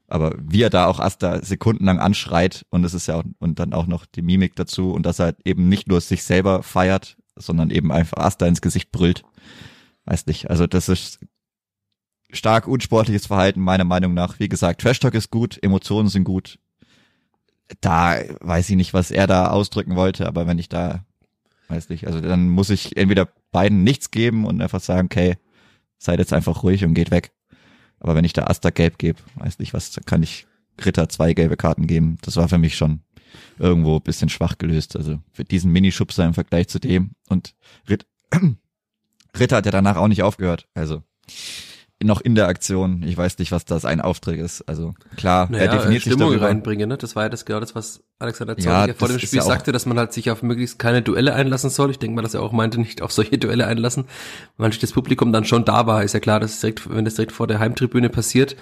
Aber 0.09 0.35
wie 0.39 0.63
er 0.63 0.69
da 0.69 0.87
auch 0.87 0.99
Asta 0.99 1.43
sekundenlang 1.43 1.99
anschreit 1.99 2.65
und 2.69 2.83
es 2.83 2.93
ist 2.93 3.07
ja 3.07 3.15
auch, 3.15 3.23
und 3.37 3.59
dann 3.59 3.73
auch 3.73 3.85
noch 3.85 4.05
die 4.05 4.23
Mimik 4.23 4.55
dazu 4.55 4.91
und 4.91 5.05
dass 5.05 5.19
er 5.19 5.35
eben 5.45 5.69
nicht 5.69 5.87
nur 5.87 6.01
sich 6.01 6.23
selber 6.23 6.63
feiert, 6.63 7.17
sondern 7.35 7.69
eben 7.69 7.91
einfach 7.91 8.17
Asta 8.17 8.47
ins 8.47 8.61
Gesicht 8.61 8.91
brüllt. 8.91 9.23
Weiß 10.05 10.25
nicht. 10.25 10.49
Also 10.49 10.65
das 10.65 10.89
ist 10.89 11.19
stark 12.31 12.67
unsportliches 12.67 13.27
Verhalten 13.27 13.61
meiner 13.61 13.83
Meinung 13.83 14.13
nach. 14.13 14.39
Wie 14.39 14.49
gesagt, 14.49 14.81
Trash 14.81 14.99
Talk 14.99 15.13
ist 15.13 15.29
gut, 15.29 15.61
Emotionen 15.61 16.09
sind 16.09 16.23
gut. 16.23 16.59
Da 17.81 18.17
weiß 18.41 18.69
ich 18.71 18.75
nicht, 18.75 18.93
was 18.93 19.11
er 19.11 19.27
da 19.27 19.49
ausdrücken 19.49 19.95
wollte, 19.95 20.27
aber 20.27 20.47
wenn 20.47 20.57
ich 20.57 20.69
da, 20.69 21.05
weiß 21.67 21.89
nicht, 21.89 22.07
also 22.07 22.19
dann 22.19 22.49
muss 22.49 22.71
ich 22.71 22.97
entweder 22.97 23.29
beiden 23.51 23.83
nichts 23.83 24.09
geben 24.09 24.45
und 24.45 24.59
einfach 24.61 24.81
sagen, 24.81 25.05
okay, 25.05 25.37
seid 25.99 26.17
jetzt 26.17 26.33
einfach 26.33 26.63
ruhig 26.63 26.83
und 26.83 26.95
geht 26.95 27.11
weg. 27.11 27.31
Aber 27.99 28.15
wenn 28.15 28.25
ich 28.25 28.33
da 28.33 28.45
Asta 28.45 28.69
gelb 28.69 28.97
gebe, 28.97 29.19
weiß 29.35 29.59
nicht, 29.59 29.73
was 29.73 29.99
kann 30.05 30.23
ich 30.23 30.47
Ritter 30.85 31.09
zwei 31.09 31.33
gelbe 31.33 31.57
Karten 31.57 31.87
geben. 31.87 32.17
Das 32.21 32.35
war 32.37 32.47
für 32.47 32.57
mich 32.57 32.75
schon 32.75 33.01
irgendwo 33.57 33.99
bisschen 33.99 34.29
schwach 34.29 34.57
gelöst. 34.57 34.95
Also 34.95 35.19
für 35.31 35.43
diesen 35.43 35.71
Minischubser 35.71 36.25
im 36.25 36.33
Vergleich 36.33 36.67
zu 36.67 36.79
dem. 36.79 37.11
Und 37.27 37.55
Ritt, 37.87 38.05
Ritter 39.39 39.57
hat 39.57 39.65
ja 39.65 39.71
danach 39.71 39.97
auch 39.97 40.07
nicht 40.07 40.23
aufgehört. 40.23 40.67
Also 40.73 41.03
noch 42.01 42.21
in 42.21 42.35
der 42.35 42.47
Aktion. 42.47 43.03
Ich 43.03 43.17
weiß 43.17 43.37
nicht, 43.39 43.51
was 43.51 43.65
das 43.65 43.83
ein 43.83 43.99
Auftritt 43.99 44.39
ist. 44.39 44.61
Also 44.67 44.93
klar, 45.17 45.49
naja, 45.51 45.65
er 45.65 45.77
definiert 45.77 46.01
Stimmung 46.01 46.29
sich 46.29 46.39
darüber. 46.39 46.47
reinbringen, 46.47 46.87
ne? 46.87 46.97
Das 46.97 47.15
war 47.15 47.23
ja 47.23 47.29
das 47.29 47.45
genau 47.45 47.59
das, 47.59 47.75
was 47.75 48.01
Alexander 48.19 48.55
Ja, 48.57 48.63
Zorniger 48.63 48.93
vor 48.95 49.07
das 49.09 49.17
dem 49.17 49.27
Spiel 49.27 49.37
ja 49.37 49.43
sagte, 49.43 49.71
dass 49.71 49.85
man 49.85 49.97
halt 49.97 50.13
sich 50.13 50.31
auf 50.31 50.41
möglichst 50.41 50.79
keine 50.79 51.01
Duelle 51.01 51.33
einlassen 51.33 51.69
soll. 51.69 51.91
Ich 51.91 51.99
denke 51.99 52.15
mal, 52.15 52.21
dass 52.21 52.33
er 52.33 52.41
auch 52.41 52.53
meinte, 52.53 52.79
nicht 52.79 53.01
auf 53.01 53.11
solche 53.11 53.37
Duelle 53.37 53.67
einlassen, 53.67 54.05
weil 54.57 54.69
das 54.69 54.93
Publikum 54.93 55.33
dann 55.33 55.43
schon 55.43 55.65
da 55.65 55.87
war. 55.87 56.03
Ist 56.03 56.13
ja 56.13 56.19
klar, 56.21 56.39
dass 56.39 56.53
es 56.53 56.59
direkt, 56.61 56.89
wenn 56.89 57.05
das 57.05 57.15
direkt 57.15 57.33
vor 57.33 57.47
der 57.47 57.59
Heimtribüne 57.59 58.09
passiert 58.09 58.55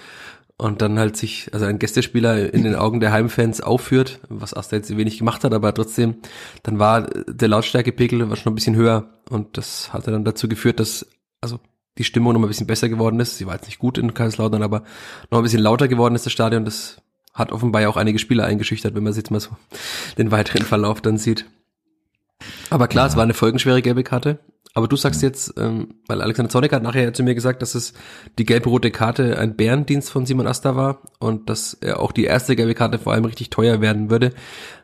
und 0.56 0.82
dann 0.82 0.98
halt 0.98 1.16
sich, 1.16 1.50
also 1.52 1.64
ein 1.66 1.78
Gästespieler 1.78 2.52
in 2.52 2.64
den 2.64 2.74
Augen 2.74 2.98
der 2.98 3.12
Heimfans 3.12 3.60
aufführt, 3.60 4.18
was 4.28 4.52
Asta 4.54 4.74
jetzt 4.74 4.94
wenig 4.96 5.18
gemacht 5.18 5.44
hat, 5.44 5.54
aber 5.54 5.72
trotzdem, 5.72 6.16
dann 6.64 6.80
war 6.80 7.02
der 7.02 7.46
Lautstärkepegel 7.46 8.28
war 8.28 8.36
schon 8.36 8.52
ein 8.52 8.56
bisschen 8.56 8.74
höher 8.74 9.08
und 9.30 9.56
das 9.56 9.92
hatte 9.92 10.10
dann 10.10 10.24
dazu 10.24 10.48
geführt, 10.48 10.80
dass, 10.80 11.06
also 11.40 11.60
die 11.98 12.04
Stimmung 12.04 12.32
noch 12.32 12.40
ein 12.40 12.48
bisschen 12.48 12.66
besser 12.66 12.88
geworden 12.88 13.20
ist. 13.20 13.38
Sie 13.38 13.46
war 13.46 13.54
jetzt 13.54 13.66
nicht 13.66 13.78
gut 13.78 13.98
in 13.98 14.14
Kaiserslautern, 14.14 14.62
aber 14.62 14.84
noch 15.30 15.38
ein 15.38 15.42
bisschen 15.42 15.62
lauter 15.62 15.88
geworden 15.88 16.14
ist 16.14 16.26
das 16.26 16.32
Stadion. 16.32 16.64
Das 16.64 17.02
hat 17.34 17.52
offenbar 17.52 17.82
ja 17.82 17.88
auch 17.88 17.96
einige 17.96 18.18
Spieler 18.18 18.44
eingeschüchtert, 18.44 18.94
wenn 18.94 19.02
man 19.02 19.12
jetzt 19.12 19.30
mal 19.30 19.40
so 19.40 19.50
den 20.18 20.30
weiteren 20.30 20.62
Verlauf 20.62 21.00
dann 21.00 21.18
sieht. 21.18 21.46
Aber 22.70 22.86
klar, 22.86 23.08
es 23.08 23.16
war 23.16 23.24
eine 23.24 23.34
folgenschwere 23.34 23.82
gelbe 23.82 24.04
Karte. 24.04 24.38
Aber 24.74 24.86
du 24.86 24.96
sagst 24.96 25.22
jetzt, 25.22 25.54
ähm, 25.58 25.94
weil 26.06 26.22
Alexander 26.22 26.50
Zornig 26.50 26.72
hat 26.72 26.82
nachher 26.82 27.12
zu 27.12 27.24
mir 27.24 27.34
gesagt, 27.34 27.62
dass 27.62 27.74
es 27.74 27.94
die 28.38 28.44
gelb-rote 28.44 28.92
Karte 28.92 29.38
ein 29.38 29.56
Bärendienst 29.56 30.10
von 30.10 30.24
Simon 30.24 30.46
Asta 30.46 30.76
war 30.76 31.02
und 31.18 31.50
dass 31.50 31.74
er 31.74 32.00
auch 32.00 32.12
die 32.12 32.24
erste 32.24 32.54
gelbe 32.54 32.74
Karte 32.74 32.98
vor 32.98 33.12
allem 33.12 33.24
richtig 33.24 33.50
teuer 33.50 33.80
werden 33.80 34.10
würde. 34.10 34.32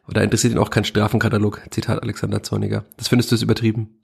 Aber 0.04 0.14
da 0.14 0.22
interessiert 0.22 0.52
ihn 0.52 0.58
auch 0.58 0.70
kein 0.70 0.84
Strafenkatalog. 0.84 1.62
Zitat 1.70 2.02
Alexander 2.02 2.42
Zorniger. 2.42 2.84
Das 2.96 3.08
findest 3.08 3.30
du 3.30 3.36
es 3.36 3.42
übertrieben? 3.42 4.03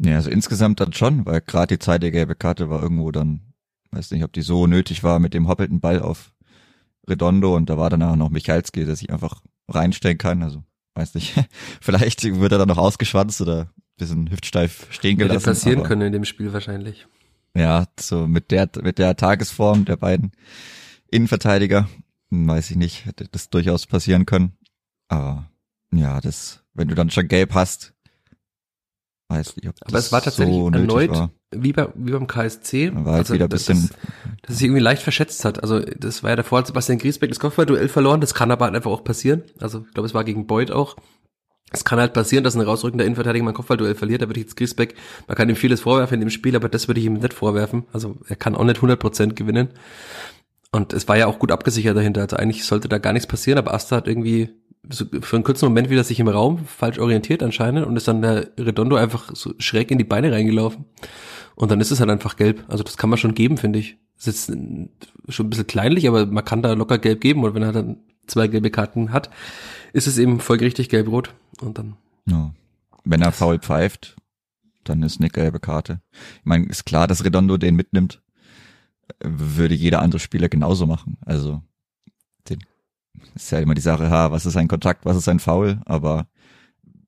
Ja, 0.00 0.16
also 0.16 0.30
insgesamt 0.30 0.80
dann 0.80 0.92
schon, 0.92 1.26
weil 1.26 1.40
gerade 1.40 1.76
die 1.76 1.78
zweite 1.78 2.10
gelbe 2.10 2.34
Karte 2.34 2.70
war 2.70 2.82
irgendwo 2.82 3.10
dann, 3.10 3.52
weiß 3.90 4.10
nicht, 4.12 4.24
ob 4.24 4.32
die 4.32 4.42
so 4.42 4.66
nötig 4.66 5.02
war 5.02 5.18
mit 5.18 5.34
dem 5.34 5.48
hoppelnden 5.48 5.80
Ball 5.80 6.00
auf 6.00 6.32
Redondo 7.08 7.56
und 7.56 7.68
da 7.70 7.78
war 7.78 7.90
danach 7.90 8.16
noch 8.16 8.30
Michalski, 8.30 8.84
der 8.84 8.94
sich 8.96 9.10
einfach 9.10 9.42
reinstellen 9.68 10.18
kann. 10.18 10.42
Also 10.42 10.62
weiß 10.94 11.14
nicht, 11.14 11.34
vielleicht 11.80 12.22
wird 12.24 12.52
er 12.52 12.58
dann 12.58 12.68
noch 12.68 12.78
ausgeschwanzt 12.78 13.40
oder 13.40 13.62
ein 13.62 13.70
bisschen 13.96 14.30
hüftsteif 14.30 14.86
stehen 14.90 15.16
Hätte 15.16 15.28
gelassen. 15.28 15.44
passieren 15.46 15.78
aber- 15.80 15.88
können 15.88 16.02
in 16.02 16.12
dem 16.12 16.24
Spiel 16.24 16.52
wahrscheinlich. 16.52 17.06
Ja, 17.56 17.86
so 17.98 18.26
mit 18.28 18.50
der 18.52 18.68
mit 18.82 18.98
der 18.98 19.16
Tagesform 19.16 19.84
der 19.84 19.96
beiden 19.96 20.30
Innenverteidiger, 21.10 21.88
hm, 22.30 22.46
weiß 22.48 22.70
ich 22.70 22.76
nicht, 22.76 23.06
hätte 23.06 23.26
das 23.30 23.48
durchaus 23.50 23.86
passieren 23.86 24.26
können. 24.26 24.52
Aber 25.08 25.50
ja, 25.92 26.20
das, 26.20 26.62
wenn 26.74 26.88
du 26.88 26.94
dann 26.94 27.10
schon 27.10 27.26
gelb 27.28 27.54
hast, 27.54 27.94
weiß 29.28 29.56
nicht, 29.56 29.68
ob 29.68 29.74
das 29.76 29.88
Aber 29.88 29.98
es 29.98 30.12
war 30.12 30.22
tatsächlich 30.22 30.54
so 30.54 30.70
erneut 30.70 31.10
war. 31.10 31.30
wie, 31.52 31.72
bei, 31.72 31.88
wie 31.94 32.12
beim 32.12 32.26
KSC. 32.26 32.92
War 32.94 33.14
halt 33.14 33.30
wieder 33.30 33.44
ein 33.46 33.50
das- 33.50 33.66
bisschen- 33.66 33.88
Das, 33.90 33.98
dass 34.42 34.50
es 34.50 34.58
sich 34.58 34.64
irgendwie 34.66 34.82
leicht 34.82 35.02
verschätzt 35.02 35.44
hat. 35.44 35.62
Also 35.62 35.80
das 35.80 36.22
war 36.22 36.30
ja 36.30 36.36
davor, 36.36 36.58
hat 36.60 36.66
Sebastian 36.66 36.98
Griesbeck 36.98 37.28
das 37.30 37.38
Kopfballduell 37.40 37.88
verloren. 37.88 38.20
Das 38.20 38.34
kann 38.34 38.50
aber 38.50 38.64
halt 38.66 38.74
einfach 38.74 38.90
auch 38.90 39.04
passieren. 39.04 39.42
Also 39.60 39.84
ich 39.86 39.94
glaube, 39.94 40.06
es 40.06 40.14
war 40.14 40.24
gegen 40.24 40.46
Beuth 40.46 40.70
auch. 40.70 40.96
Es 41.70 41.84
kann 41.84 41.98
halt 41.98 42.14
passieren, 42.14 42.44
dass 42.44 42.54
ein 42.54 42.62
rausrückender 42.62 43.04
Innenverteidiger 43.04 43.44
mal 43.44 43.50
ein 43.50 43.54
Kopfballduell 43.54 43.94
verliert. 43.94 44.22
Da 44.22 44.28
würde 44.28 44.40
ich 44.40 44.46
jetzt 44.46 44.56
Griesbeck, 44.56 44.94
man 45.26 45.36
kann 45.36 45.50
ihm 45.50 45.56
vieles 45.56 45.82
vorwerfen 45.82 46.14
in 46.14 46.20
dem 46.20 46.30
Spiel, 46.30 46.56
aber 46.56 46.70
das 46.70 46.88
würde 46.88 47.00
ich 47.00 47.06
ihm 47.06 47.14
nicht 47.14 47.34
vorwerfen. 47.34 47.84
Also 47.92 48.16
er 48.26 48.36
kann 48.36 48.54
auch 48.54 48.64
nicht 48.64 48.80
100% 48.80 49.34
gewinnen. 49.34 49.68
Und 50.72 50.94
es 50.94 51.08
war 51.08 51.18
ja 51.18 51.26
auch 51.26 51.38
gut 51.38 51.52
abgesichert 51.52 51.96
dahinter. 51.96 52.22
Also 52.22 52.36
eigentlich 52.36 52.64
sollte 52.64 52.88
da 52.88 52.96
gar 52.98 53.12
nichts 53.12 53.26
passieren, 53.26 53.58
aber 53.58 53.74
Asta 53.74 53.96
hat 53.96 54.08
irgendwie 54.08 54.48
so 54.88 55.04
für 55.20 55.36
einen 55.36 55.44
kurzen 55.44 55.66
Moment 55.66 55.90
wieder 55.90 56.04
sich 56.04 56.20
im 56.20 56.28
Raum 56.28 56.64
falsch 56.66 56.98
orientiert 56.98 57.42
anscheinend 57.42 57.86
und 57.86 57.96
ist 57.96 58.08
dann 58.08 58.22
der 58.22 58.50
Redondo 58.58 58.96
einfach 58.96 59.34
so 59.34 59.54
schräg 59.58 59.90
in 59.90 59.98
die 59.98 60.04
Beine 60.04 60.32
reingelaufen. 60.32 60.84
Und 61.54 61.70
dann 61.70 61.80
ist 61.80 61.90
es 61.90 62.00
halt 62.00 62.10
einfach 62.10 62.36
gelb. 62.36 62.64
Also 62.68 62.84
das 62.84 62.96
kann 62.96 63.10
man 63.10 63.18
schon 63.18 63.34
geben, 63.34 63.56
finde 63.56 63.80
ich. 63.80 63.98
Ist 64.16 64.26
jetzt 64.26 64.46
schon 65.28 65.46
ein 65.46 65.50
bisschen 65.50 65.66
kleinlich, 65.66 66.08
aber 66.08 66.26
man 66.26 66.44
kann 66.44 66.62
da 66.62 66.72
locker 66.72 66.98
gelb 66.98 67.20
geben 67.20 67.44
und 67.44 67.54
wenn 67.54 67.62
er 67.62 67.72
dann 67.72 67.98
zwei 68.26 68.48
gelbe 68.48 68.70
Karten 68.70 69.12
hat, 69.12 69.30
ist 69.92 70.06
es 70.06 70.18
eben 70.18 70.40
folgerichtig 70.40 70.88
gelb-rot. 70.88 71.34
Und 71.60 71.78
dann 71.78 71.96
Ja. 72.26 72.52
Wenn 73.04 73.22
er 73.22 73.32
faul 73.32 73.58
pfeift, 73.58 74.16
dann 74.84 75.02
ist 75.02 75.20
eine 75.20 75.30
gelbe 75.30 75.60
Karte. 75.60 76.00
Ich 76.12 76.44
meine, 76.44 76.66
ist 76.66 76.84
klar, 76.84 77.06
dass 77.06 77.24
Redondo 77.24 77.56
den 77.56 77.74
mitnimmt. 77.74 78.22
Würde 79.22 79.74
jeder 79.74 80.02
andere 80.02 80.18
Spieler 80.18 80.48
genauso 80.48 80.86
machen. 80.86 81.16
Also, 81.24 81.62
ist 83.34 83.50
ja 83.50 83.58
immer 83.58 83.74
die 83.74 83.80
Sache, 83.80 84.10
ha, 84.10 84.30
was 84.30 84.46
ist 84.46 84.56
ein 84.56 84.68
Kontakt, 84.68 85.04
was 85.04 85.16
ist 85.16 85.28
ein 85.28 85.40
Foul, 85.40 85.80
aber 85.84 86.26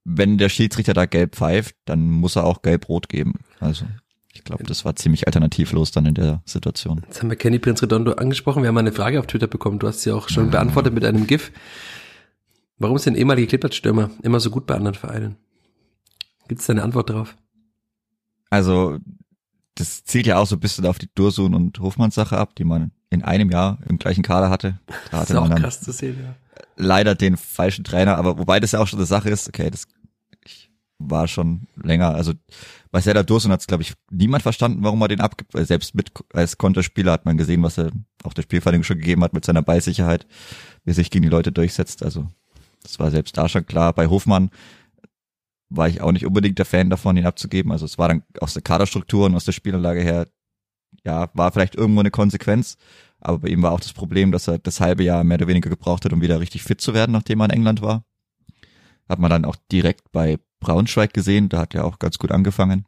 wenn 0.04 0.38
der 0.38 0.48
Schiedsrichter 0.48 0.94
da 0.94 1.06
gelb 1.06 1.36
pfeift, 1.36 1.76
dann 1.84 2.08
muss 2.08 2.36
er 2.36 2.44
auch 2.44 2.62
gelb-rot 2.62 3.08
geben. 3.08 3.34
Also, 3.60 3.84
ich 4.32 4.44
glaube, 4.44 4.64
das 4.64 4.84
war 4.84 4.96
ziemlich 4.96 5.26
alternativlos 5.26 5.90
dann 5.90 6.06
in 6.06 6.14
der 6.14 6.42
Situation. 6.44 7.02
Jetzt 7.06 7.22
haben 7.22 7.30
wir 7.30 7.36
Kenny 7.36 7.58
Prince 7.58 7.82
Redondo 7.82 8.12
angesprochen. 8.12 8.62
Wir 8.62 8.68
haben 8.68 8.78
eine 8.78 8.92
Frage 8.92 9.18
auf 9.18 9.26
Twitter 9.26 9.46
bekommen. 9.46 9.78
Du 9.78 9.86
hast 9.86 10.02
sie 10.02 10.12
auch 10.12 10.28
schon 10.28 10.50
beantwortet 10.50 10.94
mit 10.94 11.04
einem 11.04 11.26
GIF. 11.26 11.52
Warum 12.78 12.96
denn 12.96 13.14
ehemalige 13.14 13.48
Klippert-Stürmer 13.48 14.10
immer 14.22 14.40
so 14.40 14.50
gut 14.50 14.66
bei 14.66 14.74
anderen 14.74 14.94
Vereinen? 14.94 15.36
Gibt 16.48 16.60
es 16.60 16.66
da 16.66 16.72
eine 16.72 16.82
Antwort 16.82 17.10
drauf? 17.10 17.36
Also, 18.48 18.98
das 19.74 20.04
zielt 20.04 20.26
ja 20.26 20.38
auch 20.38 20.46
so 20.46 20.56
ein 20.56 20.60
bisschen 20.60 20.86
auf 20.86 20.98
die 20.98 21.10
Dursun 21.14 21.54
und 21.54 21.78
Hofmanns 21.78 22.14
Sache 22.14 22.38
ab, 22.38 22.56
die 22.56 22.64
man 22.64 22.92
in 23.10 23.22
einem 23.22 23.50
Jahr 23.50 23.78
im 23.88 23.98
gleichen 23.98 24.22
Kader 24.22 24.48
hatte. 24.48 24.78
Da 24.86 24.94
Das 25.10 25.20
hatte 25.20 25.32
ist 25.32 25.38
auch 25.38 25.48
man 25.48 25.60
krass 25.60 25.80
zu 25.80 25.92
sehen, 25.92 26.16
ja. 26.22 26.34
leider 26.76 27.14
den 27.14 27.36
falschen 27.36 27.84
Trainer, 27.84 28.16
aber 28.16 28.38
wobei 28.38 28.60
das 28.60 28.72
ja 28.72 28.80
auch 28.80 28.86
schon 28.86 29.00
eine 29.00 29.06
Sache 29.06 29.28
ist, 29.28 29.48
okay, 29.48 29.68
das 29.68 29.86
ich 30.44 30.70
war 30.98 31.28
schon 31.28 31.66
länger, 31.82 32.14
also 32.14 32.32
bei 32.92 33.00
Serdar 33.00 33.24
Dursun 33.24 33.52
hat 33.52 33.60
es, 33.60 33.66
glaube 33.66 33.82
ich, 33.82 33.94
niemand 34.10 34.42
verstanden, 34.42 34.82
warum 34.82 35.00
er 35.02 35.08
den 35.08 35.20
abgibt, 35.20 35.54
weil 35.54 35.64
selbst 35.66 35.94
mit 35.94 36.12
als 36.32 36.56
Konterspieler 36.56 37.12
hat 37.12 37.24
man 37.24 37.36
gesehen, 37.36 37.62
was 37.62 37.78
er 37.78 37.90
auf 38.22 38.34
der 38.34 38.42
Spielverhandlung 38.42 38.84
schon 38.84 38.98
gegeben 38.98 39.22
hat 39.24 39.32
mit 39.32 39.44
seiner 39.44 39.62
Ballsicherheit, 39.62 40.26
wie 40.84 40.92
er 40.92 40.94
sich 40.94 41.10
gegen 41.10 41.22
die 41.24 41.28
Leute 41.28 41.52
durchsetzt, 41.52 42.02
also 42.04 42.28
das 42.82 42.98
war 42.98 43.10
selbst 43.10 43.36
da 43.36 43.48
schon 43.48 43.66
klar. 43.66 43.92
Bei 43.92 44.06
Hofmann 44.06 44.50
war 45.68 45.88
ich 45.88 46.00
auch 46.00 46.12
nicht 46.12 46.26
unbedingt 46.26 46.58
der 46.58 46.66
Fan 46.66 46.90
davon, 46.90 47.16
ihn 47.16 47.26
abzugeben, 47.26 47.72
also 47.72 47.84
es 47.84 47.98
war 47.98 48.08
dann 48.08 48.22
aus 48.40 48.54
der 48.54 48.62
Kaderstruktur 48.62 49.26
und 49.26 49.34
aus 49.34 49.44
der 49.44 49.52
Spielanlage 49.52 50.00
her, 50.00 50.26
ja, 51.04 51.30
war 51.34 51.52
vielleicht 51.52 51.74
irgendwo 51.74 52.00
eine 52.00 52.10
Konsequenz, 52.10 52.76
aber 53.20 53.38
bei 53.38 53.48
ihm 53.48 53.62
war 53.62 53.72
auch 53.72 53.80
das 53.80 53.92
Problem, 53.92 54.32
dass 54.32 54.48
er 54.48 54.58
das 54.58 54.80
halbe 54.80 55.04
Jahr 55.04 55.24
mehr 55.24 55.36
oder 55.38 55.48
weniger 55.48 55.70
gebraucht 55.70 56.04
hat, 56.04 56.12
um 56.12 56.22
wieder 56.22 56.40
richtig 56.40 56.62
fit 56.62 56.80
zu 56.80 56.94
werden, 56.94 57.12
nachdem 57.12 57.40
er 57.40 57.46
in 57.46 57.50
England 57.50 57.82
war. 57.82 58.04
Hat 59.08 59.18
man 59.18 59.30
dann 59.30 59.44
auch 59.44 59.56
direkt 59.70 60.12
bei 60.12 60.38
Braunschweig 60.60 61.12
gesehen, 61.12 61.48
da 61.48 61.58
hat 61.58 61.74
er 61.74 61.84
auch 61.84 61.98
ganz 61.98 62.18
gut 62.18 62.30
angefangen. 62.30 62.86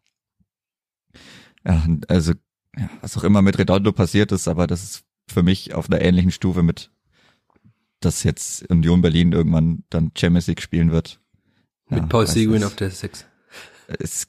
Ja, 1.64 1.84
also, 2.08 2.32
ja, 2.76 2.90
was 3.00 3.16
auch 3.16 3.24
immer 3.24 3.42
mit 3.42 3.58
Redondo 3.58 3.92
passiert 3.92 4.32
ist, 4.32 4.48
aber 4.48 4.66
das 4.66 4.82
ist 4.82 5.04
für 5.28 5.42
mich 5.42 5.74
auf 5.74 5.88
einer 5.88 6.00
ähnlichen 6.00 6.30
Stufe 6.30 6.62
mit, 6.62 6.90
dass 8.00 8.24
jetzt 8.24 8.68
Union 8.70 9.02
Berlin 9.02 9.32
irgendwann 9.32 9.84
dann 9.90 10.12
Champions 10.16 10.46
League 10.46 10.62
spielen 10.62 10.90
wird. 10.90 11.20
Ja, 11.90 12.00
mit 12.00 12.08
Paul 12.08 12.26
Seguin 12.26 12.64
auf 12.64 12.76
der 12.76 12.90
Six. 12.90 13.26
Es 13.98 14.26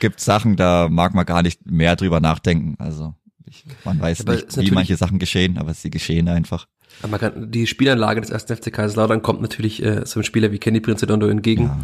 gibt 0.00 0.20
Sachen, 0.20 0.56
da 0.56 0.88
mag 0.90 1.14
man 1.14 1.26
gar 1.26 1.42
nicht 1.42 1.70
mehr 1.70 1.96
drüber 1.96 2.20
nachdenken. 2.20 2.76
Also 2.78 3.14
ich, 3.46 3.64
man 3.84 4.00
weiß 4.00 4.22
aber 4.22 4.34
nicht, 4.34 4.56
wie 4.56 4.70
manche 4.70 4.96
Sachen 4.96 5.18
geschehen, 5.18 5.58
aber 5.58 5.74
sie 5.74 5.90
geschehen 5.90 6.28
einfach. 6.28 6.66
Aber 7.00 7.10
man 7.10 7.20
kann, 7.20 7.50
die 7.50 7.66
Spielanlage 7.66 8.20
des 8.20 8.30
ersten 8.30 8.56
FC 8.56 8.72
Kaiserslautern 8.72 9.22
kommt 9.22 9.42
natürlich 9.42 9.82
äh, 9.82 10.06
so 10.06 10.18
einem 10.18 10.24
Spieler 10.24 10.52
wie 10.52 10.58
Kenny 10.58 10.80
Prince 10.80 11.06
Dondo 11.06 11.26
entgegen. 11.26 11.64
Ja. 11.64 11.78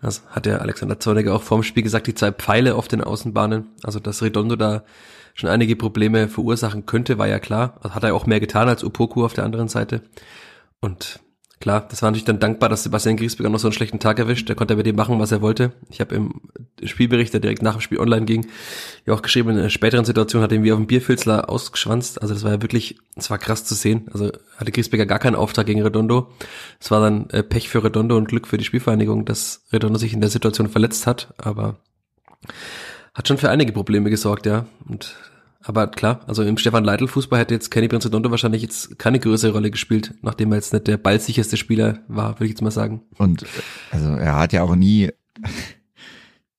Also 0.00 0.22
hat 0.30 0.46
der 0.46 0.62
Alexander 0.62 0.98
Zorniger 0.98 1.34
auch 1.34 1.42
vorm 1.42 1.62
Spiel 1.62 1.82
gesagt, 1.82 2.06
die 2.06 2.14
zwei 2.14 2.32
Pfeile 2.32 2.74
auf 2.74 2.88
den 2.88 3.02
Außenbahnen, 3.02 3.66
also 3.82 4.00
dass 4.00 4.22
Redondo 4.22 4.56
da 4.56 4.84
schon 5.34 5.50
einige 5.50 5.76
Probleme 5.76 6.28
verursachen 6.28 6.86
könnte, 6.86 7.18
war 7.18 7.26
ja 7.26 7.38
klar. 7.38 7.78
Also 7.82 7.94
hat 7.94 8.04
er 8.04 8.14
auch 8.14 8.26
mehr 8.26 8.40
getan 8.40 8.68
als 8.68 8.84
Upoku 8.84 9.24
auf 9.24 9.34
der 9.34 9.44
anderen 9.44 9.68
Seite. 9.68 10.02
Und 10.80 11.20
Klar, 11.64 11.88
das 11.88 12.02
war 12.02 12.10
natürlich 12.10 12.26
dann 12.26 12.40
dankbar, 12.40 12.68
dass 12.68 12.82
Sebastian 12.82 13.16
Griesbeck 13.16 13.46
auch 13.46 13.50
noch 13.50 13.58
so 13.58 13.68
einen 13.68 13.72
schlechten 13.72 13.98
Tag 13.98 14.18
erwischt. 14.18 14.50
Der 14.50 14.54
konnte 14.54 14.76
bei 14.76 14.82
dem 14.82 14.96
machen, 14.96 15.18
was 15.18 15.32
er 15.32 15.40
wollte. 15.40 15.72
Ich 15.88 15.98
habe 15.98 16.14
im 16.14 16.42
Spielbericht, 16.82 17.32
der 17.32 17.40
direkt 17.40 17.62
nach 17.62 17.76
dem 17.76 17.80
Spiel 17.80 17.98
online 18.00 18.26
ging, 18.26 18.48
ja 19.06 19.14
auch 19.14 19.22
geschrieben, 19.22 19.48
in 19.48 19.58
einer 19.58 19.70
späteren 19.70 20.04
Situation 20.04 20.42
hat 20.42 20.52
er 20.52 20.62
wie 20.62 20.72
auf 20.72 20.78
dem 20.78 20.86
Bierfilzler 20.86 21.48
ausgeschwanzt. 21.48 22.20
Also 22.20 22.34
das 22.34 22.44
war 22.44 22.50
ja 22.50 22.60
wirklich, 22.60 22.98
es 23.16 23.30
war 23.30 23.38
krass 23.38 23.64
zu 23.64 23.74
sehen. 23.74 24.10
Also 24.12 24.30
hatte 24.58 24.72
Griesbecker 24.72 25.06
gar 25.06 25.18
keinen 25.18 25.36
Auftrag 25.36 25.64
gegen 25.64 25.80
Redondo. 25.80 26.28
Es 26.80 26.90
war 26.90 27.00
dann 27.00 27.30
äh, 27.30 27.42
Pech 27.42 27.70
für 27.70 27.82
Redondo 27.82 28.18
und 28.18 28.28
Glück 28.28 28.46
für 28.46 28.58
die 28.58 28.64
Spielvereinigung, 28.64 29.24
dass 29.24 29.64
Redondo 29.72 29.98
sich 29.98 30.12
in 30.12 30.20
der 30.20 30.28
Situation 30.28 30.68
verletzt 30.68 31.06
hat. 31.06 31.32
Aber 31.38 31.78
hat 33.14 33.26
schon 33.26 33.38
für 33.38 33.48
einige 33.48 33.72
Probleme 33.72 34.10
gesorgt, 34.10 34.44
ja. 34.44 34.66
Und 34.86 35.16
aber 35.66 35.86
klar, 35.86 36.20
also 36.26 36.42
im 36.42 36.58
Stefan 36.58 36.84
Leitl 36.84 37.08
Fußball 37.08 37.38
hätte 37.38 37.54
jetzt 37.54 37.70
Kenny 37.70 37.88
Prinzredondo 37.88 38.30
wahrscheinlich 38.30 38.60
jetzt 38.60 38.98
keine 38.98 39.18
größere 39.18 39.52
Rolle 39.52 39.70
gespielt, 39.70 40.14
nachdem 40.20 40.52
er 40.52 40.56
jetzt 40.56 40.74
nicht 40.74 40.86
der 40.86 40.98
ballsicherste 40.98 41.56
Spieler 41.56 42.00
war, 42.06 42.34
würde 42.34 42.44
ich 42.44 42.50
jetzt 42.50 42.62
mal 42.62 42.70
sagen. 42.70 43.02
Und 43.16 43.46
also 43.90 44.08
er 44.10 44.36
hat 44.36 44.52
ja 44.52 44.62
auch 44.62 44.76
nie, 44.76 45.10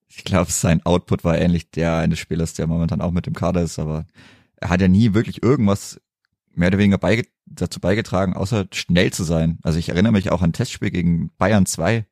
ich 0.07 0.23
glaube, 0.23 0.51
sein 0.51 0.83
Output 0.85 1.23
war 1.23 1.37
ähnlich 1.37 1.69
der 1.69 1.97
eines 1.97 2.17
Spielers, 2.17 2.55
der 2.55 2.65
momentan 2.65 2.99
auch 2.99 3.11
mit 3.11 3.27
dem 3.27 3.35
Kader 3.35 3.61
ist, 3.61 3.77
aber 3.77 4.07
er 4.55 4.69
hat 4.69 4.81
ja 4.81 4.87
nie 4.87 5.13
wirklich 5.13 5.43
irgendwas 5.43 6.01
mehr 6.55 6.69
oder 6.69 6.79
weniger 6.79 6.97
beige 6.97 7.27
dazu 7.45 7.79
beigetragen, 7.79 8.33
außer 8.33 8.65
schnell 8.73 9.13
zu 9.13 9.23
sein. 9.23 9.59
Also 9.61 9.77
ich 9.77 9.89
erinnere 9.89 10.13
mich 10.13 10.31
auch 10.31 10.41
an 10.41 10.49
ein 10.49 10.53
Testspiel 10.53 10.89
gegen 10.89 11.29
Bayern 11.37 11.67
2, 11.67 12.07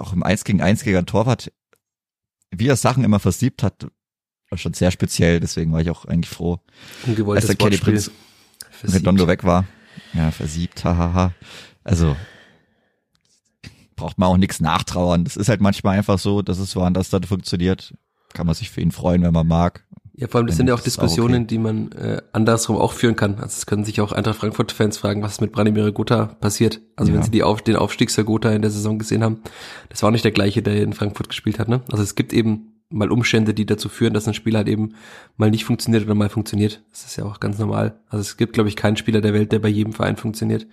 auch 0.00 0.12
im 0.12 0.24
1 0.24 0.42
gegen 0.42 0.60
1 0.60 0.82
gegen 0.82 1.06
Torwart, 1.06 1.52
wie 2.50 2.66
er 2.66 2.76
Sachen 2.76 3.04
immer 3.04 3.20
versiebt 3.20 3.62
hat, 3.62 3.86
schon 4.54 4.74
sehr 4.74 4.90
speziell, 4.90 5.40
deswegen 5.40 5.72
war 5.72 5.80
ich 5.80 5.90
auch 5.90 6.04
eigentlich 6.04 6.30
froh, 6.30 6.60
als 7.28 7.46
der 7.46 7.56
Kelly 7.56 7.78
Prinz 7.78 8.10
Redondo 8.84 9.26
weg 9.26 9.44
war. 9.44 9.64
Ja, 10.12 10.30
versiebt, 10.30 10.84
hahaha. 10.84 11.32
Also 11.84 12.16
braucht 13.96 14.18
man 14.18 14.28
auch 14.28 14.36
nichts 14.36 14.60
nachtrauern. 14.60 15.24
Das 15.24 15.36
ist 15.36 15.48
halt 15.48 15.60
manchmal 15.60 15.98
einfach 15.98 16.18
so, 16.18 16.42
dass 16.42 16.58
es 16.58 16.76
woanders 16.76 17.10
dann 17.10 17.24
funktioniert. 17.24 17.94
Kann 18.34 18.46
man 18.46 18.54
sich 18.54 18.70
für 18.70 18.82
ihn 18.82 18.92
freuen, 18.92 19.22
wenn 19.22 19.32
man 19.32 19.46
mag. 19.46 19.84
Ja, 20.18 20.28
vor 20.28 20.38
allem, 20.38 20.46
das 20.46 20.56
sind 20.56 20.66
ja 20.66 20.74
auch 20.74 20.80
Diskussionen, 20.80 21.42
okay. 21.42 21.46
die 21.46 21.58
man 21.58 21.92
äh, 21.92 22.22
andersrum 22.32 22.76
auch 22.76 22.92
führen 22.92 23.16
kann. 23.16 23.34
Also 23.34 23.48
es 23.48 23.66
können 23.66 23.84
sich 23.84 24.00
auch 24.00 24.12
Eintracht 24.12 24.38
Frankfurt-Fans 24.38 24.96
fragen, 24.96 25.22
was 25.22 25.42
mit 25.42 25.52
Branimir 25.52 25.92
Gotha 25.92 26.26
passiert. 26.26 26.80
Also 26.96 27.10
ja. 27.10 27.16
wenn 27.16 27.24
sie 27.24 27.30
die 27.30 27.42
auf, 27.42 27.60
den 27.60 27.76
Aufstieg 27.76 28.14
Gotha 28.24 28.50
in 28.50 28.62
der 28.62 28.70
Saison 28.70 28.98
gesehen 28.98 29.22
haben, 29.22 29.42
das 29.90 30.02
war 30.02 30.10
nicht 30.10 30.24
der 30.24 30.32
gleiche, 30.32 30.62
der 30.62 30.82
in 30.82 30.94
Frankfurt 30.94 31.28
gespielt 31.28 31.58
hat. 31.58 31.68
Ne? 31.68 31.82
Also 31.90 32.02
es 32.02 32.14
gibt 32.14 32.32
eben 32.32 32.75
mal 32.90 33.10
Umstände, 33.10 33.54
die 33.54 33.66
dazu 33.66 33.88
führen, 33.88 34.14
dass 34.14 34.28
ein 34.28 34.34
Spiel 34.34 34.56
halt 34.56 34.68
eben 34.68 34.94
mal 35.36 35.50
nicht 35.50 35.64
funktioniert 35.64 36.04
oder 36.04 36.14
mal 36.14 36.28
funktioniert. 36.28 36.82
Das 36.90 37.04
ist 37.04 37.16
ja 37.16 37.24
auch 37.24 37.40
ganz 37.40 37.58
normal. 37.58 37.98
Also 38.08 38.20
es 38.22 38.36
gibt, 38.36 38.52
glaube 38.52 38.68
ich, 38.68 38.76
keinen 38.76 38.96
Spieler 38.96 39.20
der 39.20 39.34
Welt, 39.34 39.52
der 39.52 39.58
bei 39.58 39.68
jedem 39.68 39.92
Verein 39.92 40.16
funktioniert. 40.16 40.66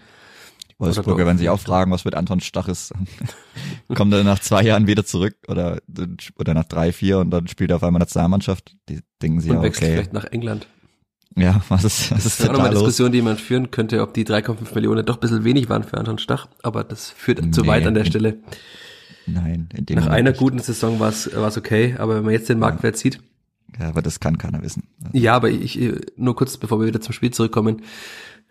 Wolfsburger 0.80 1.26
werden 1.26 1.38
sich 1.38 1.50
auch 1.50 1.60
fragen, 1.60 1.92
was 1.92 2.06
mit 2.06 2.16
Anton 2.16 2.40
Stach 2.40 2.68
ist. 2.68 2.94
Kommt 3.96 4.14
er 4.14 4.24
nach 4.24 4.40
zwei 4.40 4.64
Jahren 4.64 4.88
wieder 4.88 5.06
zurück 5.06 5.36
oder, 5.48 5.80
oder 6.38 6.54
nach 6.54 6.66
drei, 6.66 6.92
vier 6.92 7.20
und 7.20 7.30
dann 7.30 7.48
spielt 7.48 7.72
er 7.72 7.78
auf 7.78 7.84
einmal 7.84 8.00
Nationalmannschaft? 8.00 8.76
Die 8.90 9.00
denken 9.22 9.40
sich 9.40 9.52
und 9.52 9.58
ja, 9.58 9.64
wechselt 9.64 9.84
okay. 9.84 9.94
vielleicht 9.94 10.14
nach 10.14 10.26
England. 10.26 10.68
Ja, 11.36 11.62
was 11.70 11.84
ist, 11.84 12.12
was 12.12 12.26
ist 12.26 12.26
das 12.26 12.40
ist 12.40 12.50
auch 12.50 12.54
nochmal 12.54 12.68
eine 12.68 12.76
Diskussion, 12.76 13.12
die 13.12 13.22
man 13.22 13.38
führen 13.38 13.72
könnte, 13.72 14.02
ob 14.02 14.14
die 14.14 14.26
3,5 14.26 14.76
Millionen 14.76 15.06
doch 15.06 15.18
ein 15.18 15.20
bisschen 15.20 15.44
wenig 15.44 15.68
waren 15.70 15.84
für 15.84 15.98
Anton 15.98 16.20
Stach, 16.20 16.48
aber 16.62 16.84
das 16.84 17.10
führt 17.10 17.44
nee, 17.44 17.52
zu 17.52 17.66
weit 17.66 17.88
an 17.88 17.96
der 17.96 18.06
Stelle. 18.06 18.38
Nein, 19.26 19.70
in 19.76 19.86
dem 19.86 19.98
Nach 19.98 20.08
einer 20.08 20.32
nicht. 20.32 20.40
guten 20.40 20.60
Saison 20.60 21.00
war 21.00 21.10
es 21.10 21.58
okay, 21.58 21.96
aber 21.98 22.18
wenn 22.18 22.24
man 22.24 22.34
jetzt 22.34 22.50
den 22.50 22.60
Marktwert 22.60 22.96
ja. 22.96 23.02
sieht. 23.02 23.20
Ja, 23.80 23.90
aber 23.90 24.02
das 24.02 24.20
kann 24.20 24.38
keiner 24.38 24.62
wissen. 24.62 24.84
Also 25.04 25.18
ja, 25.18 25.36
aber 25.36 25.50
ich, 25.50 25.80
nur 26.16 26.36
kurz, 26.36 26.58
bevor 26.58 26.80
wir 26.80 26.88
wieder 26.88 27.02
zum 27.02 27.14
Spiel 27.14 27.32
zurückkommen. 27.32 27.82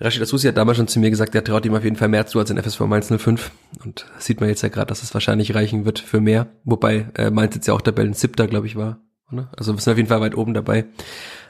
Rashid 0.01 0.23
Asusi 0.23 0.49
hat 0.49 0.57
damals 0.57 0.79
schon 0.79 0.89
zu 0.89 0.99
mir 0.99 1.11
gesagt, 1.11 1.35
er 1.35 1.45
traut 1.45 1.65
ihm 1.65 1.75
auf 1.75 1.85
jeden 1.85 1.97
Fall 1.97 2.09
mehr 2.09 2.27
zu 2.27 2.39
als 2.39 2.51
in 2.51 2.61
FSV 2.61 2.81
Mainz 2.81 3.13
05. 3.15 3.53
Und 3.85 4.07
sieht 4.19 4.41
man 4.41 4.49
jetzt 4.49 4.63
ja 4.63 4.69
gerade, 4.69 4.89
dass 4.89 5.03
es 5.03 5.15
wahrscheinlich 5.15 5.55
reichen 5.55 5.85
wird 5.85 6.01
für 6.01 6.21
mehr. 6.21 6.49
Wobei 6.65 7.07
äh, 7.15 7.31
Mainz 7.31 7.55
jetzt 7.55 7.69
ja 7.69 7.75
auch 7.75 7.83
Tabellen 7.83 8.15
siebter, 8.15 8.49
glaube 8.49 8.67
ich, 8.67 8.75
war. 8.75 8.99
Oder? 9.31 9.51
Also 9.57 9.75
wir 9.75 9.81
sind 9.81 9.93
auf 9.93 9.97
jeden 9.97 10.09
Fall 10.09 10.21
weit 10.21 10.37
oben 10.37 10.55
dabei. 10.55 10.87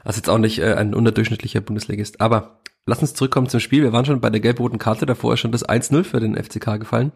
Also 0.05 0.19
jetzt 0.19 0.29
auch 0.29 0.39
nicht 0.39 0.59
äh, 0.59 0.75
ein 0.75 0.95
unterdurchschnittlicher 0.95 1.63
Bundesligist. 1.63 2.21
Aber 2.21 2.61
lass 2.85 3.01
uns 3.01 3.15
zurückkommen 3.15 3.49
zum 3.49 3.61
Spiel. 3.61 3.83
Wir 3.83 3.93
waren 3.93 4.05
schon 4.05 4.21
bei 4.21 4.31
der 4.31 4.41
gelb-roten 4.41 4.79
Karte, 4.79 5.07
davor 5.07 5.35
ist 5.35 5.41
schon 5.41 5.53
das 5.53 5.67
1-0 5.67 6.05
für 6.05 6.21
den 6.21 6.37
FCK 6.37 6.79
gefallen. 6.79 7.13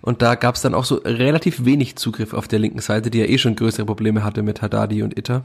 Und 0.00 0.22
da 0.22 0.34
gab 0.34 0.54
es 0.54 0.62
dann 0.62 0.74
auch 0.74 0.84
so 0.84 0.96
relativ 0.96 1.64
wenig 1.64 1.96
Zugriff 1.96 2.34
auf 2.34 2.48
der 2.48 2.58
linken 2.58 2.80
Seite, 2.80 3.10
die 3.10 3.18
ja 3.18 3.26
eh 3.26 3.38
schon 3.38 3.56
größere 3.56 3.86
Probleme 3.86 4.24
hatte 4.24 4.42
mit 4.42 4.62
Haddadi 4.62 5.02
und 5.02 5.18
Itter. 5.18 5.44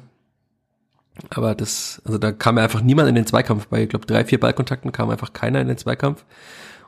Aber 1.29 1.55
das, 1.55 2.01
also 2.05 2.17
da 2.17 2.31
kam 2.31 2.57
ja 2.57 2.63
einfach 2.63 2.81
niemand 2.81 3.07
in 3.09 3.15
den 3.15 3.25
Zweikampf 3.25 3.67
bei. 3.67 3.83
Ich 3.83 3.89
glaube, 3.89 4.05
drei, 4.05 4.25
vier 4.25 4.39
Ballkontakten 4.39 4.91
kam 4.91 5.09
einfach 5.09 5.33
keiner 5.33 5.61
in 5.61 5.67
den 5.67 5.77
Zweikampf. 5.77 6.25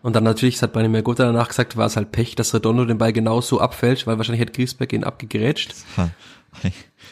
Und 0.02 0.15
dann 0.15 0.24
natürlich, 0.24 0.56
das 0.56 0.63
hat 0.63 0.74
Branimir 0.74 1.02
Gotha 1.02 1.26
danach 1.26 1.48
gesagt, 1.48 1.76
war 1.76 1.88
es 1.88 1.96
halt 1.96 2.12
Pech, 2.12 2.36
dass 2.36 2.54
Redondo 2.54 2.86
den 2.86 2.98
Ball 2.98 3.13
genau 3.13 3.41
so 3.41 3.60
abfällt, 3.60 4.06
weil 4.06 4.17
wahrscheinlich 4.17 4.41
hätte 4.41 4.54
Griesbeck 4.54 4.93
ihn 4.93 5.04
abgegrätscht. 5.04 5.74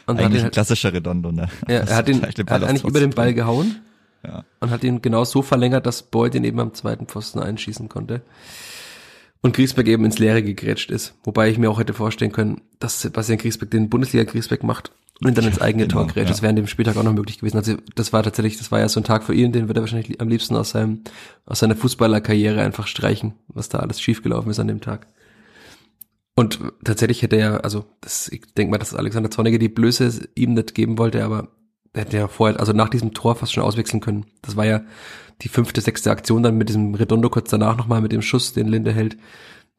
Und 0.08 0.20
eigentlich 0.20 0.44
halt, 0.44 0.46
ein 0.46 0.52
klassischer 0.52 0.94
Redondo, 0.94 1.32
ne? 1.32 1.48
Ja, 1.68 1.80
er 1.80 1.96
hat, 1.96 2.10
ihn, 2.10 2.22
er 2.22 2.30
hat 2.30 2.64
eigentlich 2.64 2.84
über 2.84 3.00
den 3.00 3.10
Ball 3.10 3.34
gehauen 3.34 3.82
ja. 4.24 4.44
und 4.60 4.70
hat 4.70 4.84
ihn 4.84 5.02
genau 5.02 5.24
so 5.24 5.42
verlängert, 5.42 5.86
dass 5.86 6.04
Boyd 6.04 6.34
den 6.34 6.44
eben 6.44 6.60
am 6.60 6.74
zweiten 6.74 7.08
Pfosten 7.08 7.40
einschießen 7.40 7.90
konnte 7.90 8.22
und 9.46 9.56
Griesbeck 9.56 9.88
eben 9.88 10.06
ins 10.06 10.18
Leere 10.18 10.42
gegrätscht 10.42 10.90
ist. 10.90 11.14
Wobei 11.24 11.52
ich 11.52 11.60
mir 11.60 11.70
auch 11.70 11.80
hätte 11.80 11.94
vorstellen 11.94 12.32
können, 12.32 12.62
dass 12.80 13.02
Sebastian 13.02 13.38
Griesbeck 13.38 13.70
den 13.70 13.90
Bundesliga-Griesbeck 13.90 14.64
macht 14.64 14.92
und 15.22 15.38
dann 15.38 15.46
ins 15.46 15.62
eigene 15.62 15.86
genau, 15.86 16.00
Tor 16.00 16.08
grätscht. 16.08 16.30
Ja. 16.30 16.32
Das 16.32 16.42
wäre 16.42 16.50
an 16.50 16.56
dem 16.56 16.66
Spieltag 16.66 16.98
auch 16.98 17.04
noch 17.04 17.14
möglich 17.14 17.38
gewesen. 17.38 17.58
Also 17.58 17.76
das 17.94 18.12
war 18.12 18.24
tatsächlich, 18.24 18.58
das 18.58 18.72
war 18.72 18.80
ja 18.80 18.90
so 18.90 19.00
ein 19.00 19.04
Tag 19.04 19.24
für 19.24 19.36
ihn, 19.36 19.52
den 19.52 19.68
wird 19.68 19.78
er 19.78 19.82
wahrscheinlich 19.82 20.20
am 20.20 20.30
liebsten 20.30 20.56
aus 20.56 20.72
seinem, 20.72 21.02
aus 21.46 21.60
seiner 21.60 21.76
Fußballerkarriere 21.76 22.60
einfach 22.60 22.88
streichen, 22.88 23.36
was 23.48 23.70
da 23.70 23.78
alles 23.78 24.02
schiefgelaufen 24.02 24.50
ist 24.50 24.58
an 24.58 24.68
dem 24.68 24.82
Tag. 24.82 25.06
Und 26.36 26.60
tatsächlich 26.84 27.22
hätte 27.22 27.36
er, 27.36 27.64
also 27.64 27.86
das, 28.02 28.28
ich 28.30 28.52
denke 28.58 28.72
mal, 28.72 28.80
dass 28.80 28.96
Alexander 28.96 29.30
Zorniger 29.30 29.60
die 29.60 29.70
Blöße 29.70 30.28
ihm 30.34 30.56
nicht 30.56 30.74
geben 30.74 30.98
wollte, 30.98 31.24
aber 31.24 31.38
er 31.38 31.48
hätte 31.96 32.18
ja 32.18 32.28
vorher, 32.28 32.60
also 32.60 32.74
nach 32.74 32.90
diesem 32.90 33.14
Tor 33.14 33.36
fast 33.36 33.54
schon 33.54 33.64
auswechseln 33.64 34.02
können. 34.02 34.26
Das 34.42 34.56
war 34.56 34.66
ja 34.66 34.82
die 35.42 35.50
fünfte, 35.50 35.82
sechste 35.82 36.12
Aktion 36.12 36.44
dann 36.44 36.58
mit 36.58 36.70
diesem 36.70 36.96
Redondo 36.96 37.30
kurz 37.30 37.50
danach 37.50 37.78
nochmal 37.78 38.02
mit 38.02 38.12
dem 38.12 38.22
Schuss, 38.22 38.54
den 38.54 38.68
Linde 38.68 38.94
hält. 38.94 39.18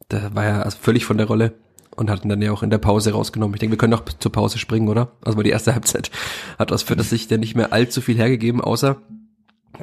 Da 0.09 0.33
war 0.35 0.45
er 0.45 0.65
also 0.65 0.77
völlig 0.79 1.05
von 1.05 1.17
der 1.17 1.27
Rolle 1.27 1.53
und 1.95 2.09
hat 2.09 2.23
ihn 2.23 2.29
dann 2.29 2.41
ja 2.41 2.51
auch 2.51 2.63
in 2.63 2.69
der 2.69 2.77
Pause 2.77 3.11
rausgenommen. 3.11 3.55
Ich 3.55 3.59
denke, 3.59 3.73
wir 3.73 3.77
können 3.77 3.91
noch 3.91 4.05
zur 4.05 4.31
Pause 4.31 4.59
springen, 4.59 4.87
oder? 4.87 5.13
Also 5.23 5.37
weil 5.37 5.43
die 5.43 5.49
erste 5.49 5.73
Halbzeit 5.73 6.11
hat 6.59 6.71
aus 6.71 6.83
Fürth 6.83 7.03
sich 7.03 7.29
ja 7.29 7.37
nicht 7.37 7.55
mehr 7.55 7.73
allzu 7.73 8.01
viel 8.01 8.17
hergegeben, 8.17 8.61
außer 8.61 9.01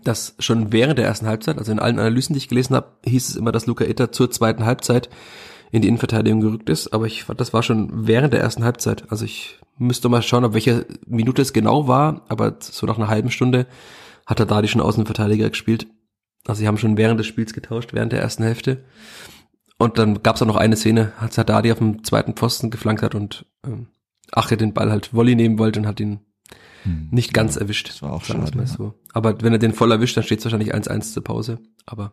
dass 0.03 0.35
schon 0.38 0.73
während 0.73 0.99
der 0.99 1.07
ersten 1.07 1.27
Halbzeit, 1.27 1.59
also 1.59 1.70
in 1.70 1.79
allen 1.79 1.99
Analysen, 1.99 2.35
die 2.35 2.38
ich 2.38 2.49
gelesen 2.49 2.75
habe, 2.75 2.88
hieß 3.05 3.29
es 3.29 3.37
immer, 3.37 3.53
dass 3.53 3.66
Luca 3.66 3.85
Itter 3.85 4.11
zur 4.11 4.31
zweiten 4.31 4.64
Halbzeit 4.64 5.09
in 5.70 5.83
die 5.83 5.88
Innenverteidigung 5.88 6.40
gerückt 6.40 6.68
ist, 6.70 6.92
aber 6.92 7.07
ich 7.07 7.24
fand, 7.24 7.40
das 7.40 7.53
war 7.53 7.62
schon 7.62 8.07
während 8.07 8.33
der 8.33 8.40
ersten 8.40 8.64
Halbzeit. 8.64 9.11
Also 9.11 9.24
ich 9.24 9.59
müsste 9.77 10.09
mal 10.09 10.22
schauen, 10.22 10.44
ob 10.44 10.55
welche 10.55 10.87
Minute 11.07 11.42
es 11.42 11.53
genau 11.53 11.88
war, 11.88 12.24
aber 12.29 12.57
so 12.61 12.87
nach 12.87 12.96
einer 12.96 13.09
halben 13.09 13.31
Stunde 13.31 13.66
hat 14.27 14.40
er 14.40 14.46
da 14.46 14.62
die 14.62 14.68
schon 14.68 14.81
Außenverteidiger 14.81 15.50
gespielt. 15.50 15.87
Also 16.46 16.61
sie 16.61 16.68
haben 16.68 16.79
schon 16.79 16.96
während 16.96 17.18
des 17.18 17.27
Spiels 17.27 17.55
getauscht, 17.55 17.92
während 17.92 18.12
der 18.12 18.20
ersten 18.20 18.42
Hälfte. 18.42 18.85
Und 19.79 19.98
dann 19.98 20.22
gab 20.22 20.37
es 20.37 20.42
auch 20.42 20.46
noch 20.46 20.57
eine 20.57 20.77
Szene, 20.77 21.12
als 21.18 21.37
Haddadi 21.38 21.72
auf 21.72 21.79
dem 21.79 22.05
zweiten 22.05 22.35
Pfosten 22.35 22.70
geflankt 22.70 23.03
hat 23.03 23.14
und 23.14 23.46
ähm, 23.66 23.88
Ache 24.33 24.57
den 24.57 24.72
Ball 24.72 24.90
halt 24.90 25.12
Volley 25.12 25.35
nehmen 25.35 25.59
wollte 25.59 25.81
und 25.81 25.87
hat 25.87 26.00
ihn 26.00 26.20
hm, 26.83 27.09
nicht 27.11 27.35
ganz 27.35 27.57
erwischt. 27.57 27.88
Das 27.88 28.03
war 28.03 28.12
auch 28.12 28.24
schade. 28.24 28.57
Mal 28.57 28.66
so. 28.66 28.94
Aber 29.12 29.40
wenn 29.42 29.53
er 29.53 29.59
den 29.59 29.72
voll 29.72 29.90
erwischt, 29.90 30.16
dann 30.16 30.24
steht 30.24 30.38
es 30.38 30.44
wahrscheinlich 30.44 30.74
1-1 30.74 31.12
zur 31.12 31.24
Pause. 31.24 31.59
Aber 31.87 32.12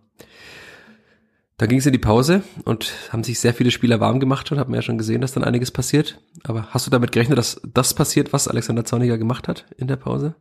da 1.62 1.68
ging 1.68 1.78
es 1.78 1.86
in 1.86 1.92
die 1.92 2.00
Pause 2.00 2.42
und 2.66 2.92
haben 3.12 3.24
sich 3.24 3.40
sehr 3.40 3.54
viele 3.54 3.70
Spieler 3.70 4.00
warm 4.00 4.20
gemacht 4.20 4.52
und 4.52 4.58
haben 4.58 4.74
ja 4.74 4.82
schon 4.82 4.98
gesehen, 4.98 5.22
dass 5.22 5.34
dann 5.34 5.44
einiges 5.44 5.70
passiert. 5.70 6.20
Aber 6.44 6.70
hast 6.72 6.88
du 6.88 6.90
damit 6.90 7.12
gerechnet, 7.12 7.38
dass 7.38 7.62
das 7.72 7.94
passiert, 7.94 8.34
was 8.34 8.48
Alexander 8.48 8.84
Zorniger 8.84 9.20
gemacht 9.20 9.48
hat 9.48 9.68
in 9.78 9.86
der 9.86 9.98
Pause? 9.98 10.34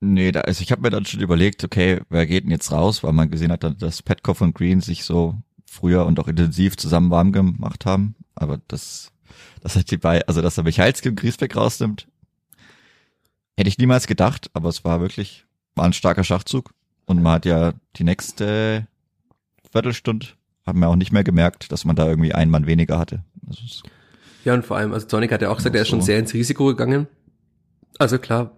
Nee, 0.00 0.32
da, 0.32 0.40
also 0.40 0.62
ich 0.62 0.72
habe 0.72 0.80
mir 0.80 0.88
dann 0.88 1.04
schon 1.04 1.20
überlegt, 1.20 1.62
okay, 1.62 2.00
wer 2.08 2.26
geht 2.26 2.44
denn 2.44 2.52
jetzt 2.52 2.72
raus, 2.72 3.02
weil 3.02 3.12
man 3.12 3.30
gesehen 3.30 3.52
hat, 3.52 3.82
dass 3.82 4.00
Petkoff 4.00 4.40
und 4.40 4.54
Green 4.54 4.80
sich 4.80 5.04
so 5.04 5.34
früher 5.66 6.06
und 6.06 6.18
auch 6.18 6.28
intensiv 6.28 6.78
zusammen 6.78 7.10
warm 7.10 7.32
gemacht 7.32 7.84
haben. 7.84 8.14
Aber 8.34 8.62
das, 8.66 9.12
das 9.60 9.76
hat 9.76 9.90
die 9.90 9.98
bei, 9.98 10.26
also 10.26 10.40
dass 10.40 10.56
er 10.56 10.64
Michalski 10.64 11.10
und 11.10 11.16
Griesbeck 11.16 11.54
rausnimmt, 11.54 12.08
hätte 13.58 13.68
ich 13.68 13.76
niemals 13.76 14.06
gedacht, 14.06 14.48
aber 14.54 14.70
es 14.70 14.86
war 14.86 15.02
wirklich, 15.02 15.44
war 15.74 15.84
ein 15.84 15.92
starker 15.92 16.24
Schachzug. 16.24 16.72
Und 17.04 17.20
man 17.20 17.34
hat 17.34 17.44
ja 17.44 17.74
die 17.96 18.04
nächste 18.04 18.86
Viertelstunde, 19.72 20.26
haben 20.66 20.80
wir 20.80 20.88
auch 20.88 20.96
nicht 20.96 21.12
mehr 21.12 21.24
gemerkt, 21.24 21.72
dass 21.72 21.84
man 21.84 21.96
da 21.96 22.08
irgendwie 22.08 22.34
einen 22.34 22.50
Mann 22.50 22.66
weniger 22.66 22.98
hatte. 22.98 23.24
Also 23.48 23.62
ja, 24.44 24.54
und 24.54 24.64
vor 24.64 24.76
allem, 24.76 24.92
also 24.92 25.06
Tonic 25.06 25.32
hat 25.32 25.42
ja 25.42 25.50
auch 25.50 25.56
gesagt, 25.56 25.74
er 25.74 25.82
ist 25.82 25.88
schon 25.88 26.02
sehr 26.02 26.18
ins 26.18 26.34
Risiko 26.34 26.66
gegangen. 26.66 27.06
Also 27.98 28.18
klar, 28.18 28.52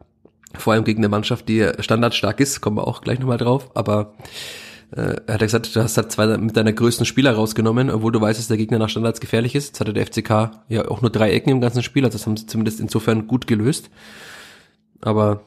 vor 0.55 0.73
allem 0.73 0.85
gegen 0.85 1.01
eine 1.01 1.09
Mannschaft, 1.09 1.49
die 1.49 1.71
standardstark 1.79 2.41
ist, 2.41 2.61
kommen 2.61 2.77
wir 2.77 2.87
auch 2.87 3.03
gleich 3.03 3.19
nochmal 3.19 3.39
drauf, 3.39 3.71
aber 3.75 4.15
äh, 4.93 5.17
er 5.27 5.35
hat 5.35 5.41
ja 5.41 5.47
gesagt, 5.47 5.75
du 5.75 5.83
hast 5.83 5.97
halt 5.97 6.13
zwei 6.13 6.39
mit 6.39 6.57
deiner 6.57 6.73
größten 6.73 7.05
Spieler 7.05 7.33
rausgenommen, 7.33 7.91
obwohl 7.91 8.13
du 8.13 8.21
weißt, 8.21 8.39
dass 8.39 8.49
der 8.49 8.57
Gegner 8.57 8.79
nach 8.79 8.89
Standards 8.89 9.21
gefährlich 9.21 9.55
ist. 9.55 9.69
Jetzt 9.69 9.81
hatte 9.81 9.93
der 9.93 10.07
FCK 10.07 10.63
ja 10.69 10.89
auch 10.89 11.03
nur 11.03 11.11
drei 11.11 11.33
Ecken 11.33 11.51
im 11.51 11.61
ganzen 11.61 11.83
Spiel, 11.83 12.05
also 12.05 12.17
das 12.17 12.27
haben 12.27 12.37
sie 12.37 12.47
zumindest 12.47 12.81
insofern 12.81 13.27
gut 13.27 13.47
gelöst. 13.47 13.91
Aber 15.01 15.43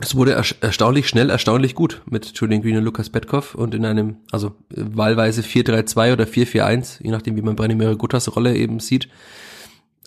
es 0.00 0.16
wurde 0.16 0.32
erstaunlich 0.32 1.08
schnell, 1.08 1.30
erstaunlich 1.30 1.74
gut 1.74 2.02
mit 2.06 2.32
Julian 2.34 2.62
Green 2.62 2.76
und 2.76 2.84
Lukas 2.84 3.10
Petkov 3.10 3.54
und 3.54 3.74
in 3.74 3.84
einem, 3.84 4.16
also 4.32 4.54
wahlweise 4.70 5.42
4-3-2 5.42 6.12
oder 6.12 6.24
4-4-1, 6.24 7.02
je 7.02 7.10
nachdem, 7.10 7.36
wie 7.36 7.42
man 7.42 7.54
Branimir 7.54 7.94
Guttas 7.94 8.34
Rolle 8.34 8.56
eben 8.56 8.80
sieht. 8.80 9.08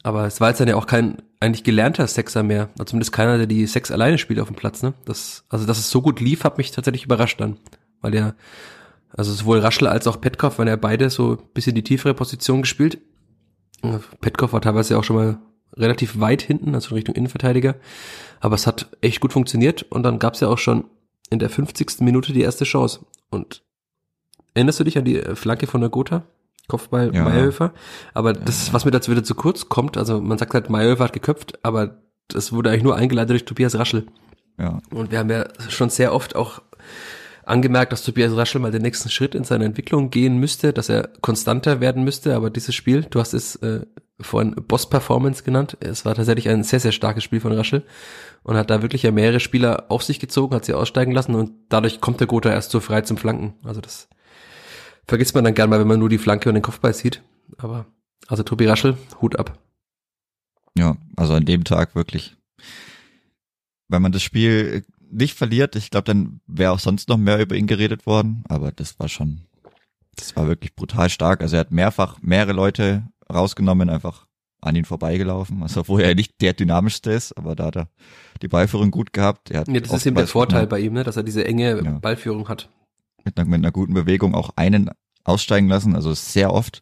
Aber 0.04 0.26
es 0.26 0.41
war 0.41 0.50
jetzt 0.50 0.60
dann 0.60 0.67
ja 0.67 0.76
auch 0.76 0.88
kein 0.88 1.17
eigentlich 1.39 1.63
gelernter 1.63 2.08
Sexer 2.08 2.43
mehr. 2.43 2.69
Also 2.73 2.86
zumindest 2.86 3.12
keiner, 3.12 3.38
der 3.38 3.47
die 3.47 3.65
Sex 3.65 3.91
alleine 3.91 4.17
spielt 4.17 4.39
auf 4.39 4.47
dem 4.47 4.56
Platz. 4.56 4.84
Ne? 4.84 4.93
Das, 5.06 5.45
also 5.50 5.65
dass 5.65 5.80
es 5.80 5.89
so 5.89 6.02
gut 6.02 6.19
lief, 6.19 6.43
hat 6.43 6.58
mich 6.58 6.71
tatsächlich 6.71 7.06
überrascht 7.06 7.39
dann. 7.39 7.58
Weil 8.02 8.13
er, 8.13 8.36
also 9.15 9.34
sowohl 9.34 9.60
Raschel 9.60 9.88
als 9.88 10.08
auch 10.08 10.19
Petkov, 10.19 10.60
weil 10.60 10.67
er 10.67 10.78
beide 10.78 11.10
so 11.10 11.34
ein 11.34 11.54
bisschen 11.54 11.76
die 11.76 11.84
tiefere 11.84 12.13
Position 12.13 12.62
gespielt. 12.62 13.00
Petkov 14.21 14.54
war 14.54 14.62
teilweise 14.62 14.97
auch 14.97 15.04
schon 15.04 15.15
mal 15.15 15.39
relativ 15.75 16.19
weit 16.19 16.41
hinten, 16.41 16.75
also 16.75 16.95
Richtung 16.95 17.15
Innenverteidiger. 17.15 17.75
Aber 18.39 18.56
es 18.56 18.67
hat 18.67 18.89
echt 19.01 19.19
gut 19.19 19.34
funktioniert 19.34 19.84
und 19.84 20.03
dann 20.03 20.19
gab 20.19 20.34
es 20.34 20.39
ja 20.39 20.47
auch 20.47 20.58
schon 20.58 20.86
in 21.30 21.39
der 21.39 21.49
50. 21.49 22.01
Minute 22.01 22.34
die 22.34 22.41
erste 22.41 22.65
Chance. 22.65 23.06
Und 23.30 23.63
erinnerst 24.53 24.80
du 24.80 24.84
dich 24.84 24.97
an 24.97 25.06
die 25.06 25.21
Flanke 25.36 25.67
von 25.67 25.82
der 25.82 25.89
Gotha? 25.89 26.23
Kopfball 26.67 27.13
ja. 27.13 27.23
Meyerhöfer. 27.23 27.73
Aber 28.13 28.34
das, 28.34 28.73
was 28.73 28.86
mir 28.86 28.91
dazu 28.91 29.12
wieder 29.12 29.23
zu 29.23 29.36
kurz 29.36 29.69
kommt, 29.69 29.97
also 29.97 30.19
man 30.21 30.38
sagt 30.38 30.53
halt, 30.53 30.69
Meyerhöfer 30.69 31.06
hat 31.06 31.13
geköpft, 31.13 31.60
aber 31.63 32.01
das 32.27 32.51
wurde 32.51 32.69
eigentlich 32.69 32.84
nur 32.84 32.95
eingeleitet 32.95 33.32
durch 33.32 33.45
Tobias 33.45 33.77
Raschel. 33.77 34.08
Ja. 34.60 34.82
Und 34.89 35.12
wir 35.12 35.19
haben 35.19 35.30
ja 35.30 35.47
schon 35.69 35.89
sehr 35.89 36.13
oft 36.13 36.36
auch 36.36 36.62
angemerkt, 37.47 37.91
dass 37.91 38.03
Tobias 38.03 38.36
Raschel 38.36 38.62
mal 38.62 38.71
den 38.71 38.81
nächsten 38.81 39.10
Schritt 39.10 39.33
in 39.33 39.43
seiner 39.43 39.65
Entwicklung 39.65 40.10
gehen 40.10 40.38
müsste, 40.38 40.73
dass 40.73 40.89
er 40.89 41.10
konstanter 41.21 41.79
werden 41.79 42.03
müsste, 42.03 42.36
aber 42.36 42.49
dieses 42.49 42.75
Spiel, 42.75 43.03
du 43.10 43.19
hast 43.19 43.33
es 43.33 43.55
äh, 43.57 43.86
vorhin 44.19 44.55
Boss-Performance 44.55 45.43
genannt, 45.43 45.77
es 45.79 46.05
war 46.05 46.15
tatsächlich 46.15 46.49
ein 46.49 46.63
sehr, 46.63 46.79
sehr 46.79 46.91
starkes 46.91 47.23
Spiel 47.23 47.39
von 47.39 47.53
Raschel 47.53 47.86
und 48.43 48.57
hat 48.57 48.69
da 48.69 48.81
wirklich 48.81 49.03
ja 49.03 49.12
mehrere 49.12 49.39
Spieler 49.39 49.86
auf 49.89 50.03
sich 50.03 50.19
gezogen, 50.19 50.55
hat 50.55 50.65
sie 50.65 50.73
aussteigen 50.73 51.12
lassen 51.12 51.36
und 51.36 51.51
dadurch 51.69 52.01
kommt 52.01 52.19
der 52.19 52.27
Gotha 52.27 52.49
erst 52.49 52.71
so 52.71 52.79
frei 52.79 53.01
zum 53.01 53.17
Flanken. 53.17 53.53
Also 53.63 53.79
das 53.79 54.10
vergisst 55.05 55.36
man 55.36 55.43
dann 55.43 55.53
gern 55.53 55.69
mal, 55.69 55.79
wenn 55.79 55.88
man 55.88 55.99
nur 55.99 56.10
die 56.10 56.17
Flanke 56.17 56.49
und 56.49 56.55
den 56.55 56.63
Kopfball 56.63 56.93
sieht. 56.93 57.23
Aber 57.57 57.86
also 58.27 58.43
Tobi 58.43 58.67
Raschel, 58.67 58.97
Hut 59.21 59.39
ab. 59.39 59.57
Ja, 60.77 60.97
also 61.15 61.33
an 61.33 61.45
dem 61.45 61.63
Tag 61.63 61.95
wirklich. 61.95 62.36
Wenn 63.88 64.01
man 64.01 64.12
das 64.12 64.21
Spiel 64.21 64.83
nicht 65.12 65.36
verliert, 65.36 65.76
ich 65.76 65.89
glaube, 65.89 66.06
dann 66.06 66.41
wäre 66.48 66.72
auch 66.72 66.80
sonst 66.80 67.10
noch 67.10 67.17
mehr 67.17 67.39
über 67.39 67.56
ihn 67.56 67.67
geredet 67.67 68.06
worden. 68.06 68.43
Aber 68.50 68.72
das 68.72 69.00
war 69.00 69.10
schon, 69.10 69.41
das 70.15 70.36
war 70.36 70.48
wirklich 70.48 70.76
brutal 70.76 71.10
stark. 71.10 71.41
Also 71.41 71.56
er 71.56 71.62
hat 71.62 71.72
mehrfach 71.72 72.17
mehrere 72.22 72.54
Leute 72.54 73.08
rausgenommen, 73.32 73.89
einfach 73.89 74.28
an 74.62 74.76
ihn 74.76 74.86
vorbeigelaufen. 74.86 75.62
Also 75.63 75.88
wo 75.88 76.00
er 76.00 76.15
nicht 76.15 76.41
der 76.41 76.54
dynamischste 76.54 77.12
ist, 77.12 77.38
aber 77.38 77.56
da 77.56 77.65
hat 77.65 77.78
er 77.78 77.89
die 78.41 78.48
Ballführung 78.48 78.91
gut 78.91 79.13
gehabt. 79.13 79.52
Er 79.52 79.62
hat 79.62 79.67
ja, 79.67 79.80
das 79.80 79.93
ist 79.93 80.06
eben 80.06 80.15
der 80.15 80.28
Vorteil 80.28 80.67
bei 80.67 80.80
ihm, 80.80 80.93
ne, 80.93 81.04
dass 81.04 81.17
er 81.17 81.24
diese 81.24 81.46
enge 81.46 81.84
ja. 81.84 81.91
Ballführung 82.00 82.50
hat 82.50 82.70
mit 83.28 83.38
einer, 83.38 83.50
mit 83.50 83.60
einer 83.60 83.72
guten 83.72 83.93
Bewegung 83.93 84.34
auch 84.36 84.52
einen 84.56 84.89
aussteigen 85.24 85.67
lassen, 85.67 85.96
also 85.96 86.13
sehr 86.13 86.54
oft 86.54 86.82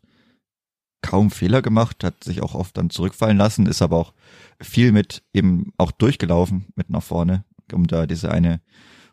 kaum 1.02 1.32
Fehler 1.32 1.62
gemacht, 1.62 2.04
hat 2.04 2.24
sich 2.24 2.42
auch 2.42 2.56
oft 2.56 2.78
dann 2.78 2.90
zurückfallen 2.90 3.38
lassen, 3.38 3.66
ist 3.66 3.82
aber 3.82 3.98
auch 3.98 4.14
viel 4.62 4.92
mit 4.92 5.24
eben 5.34 5.72
auch 5.78 5.92
durchgelaufen 5.92 6.68
mit 6.76 6.90
nach 6.90 7.04
vorne, 7.04 7.44
um 7.74 7.88
da 7.88 8.06
diese 8.06 8.32
eine 8.32 8.62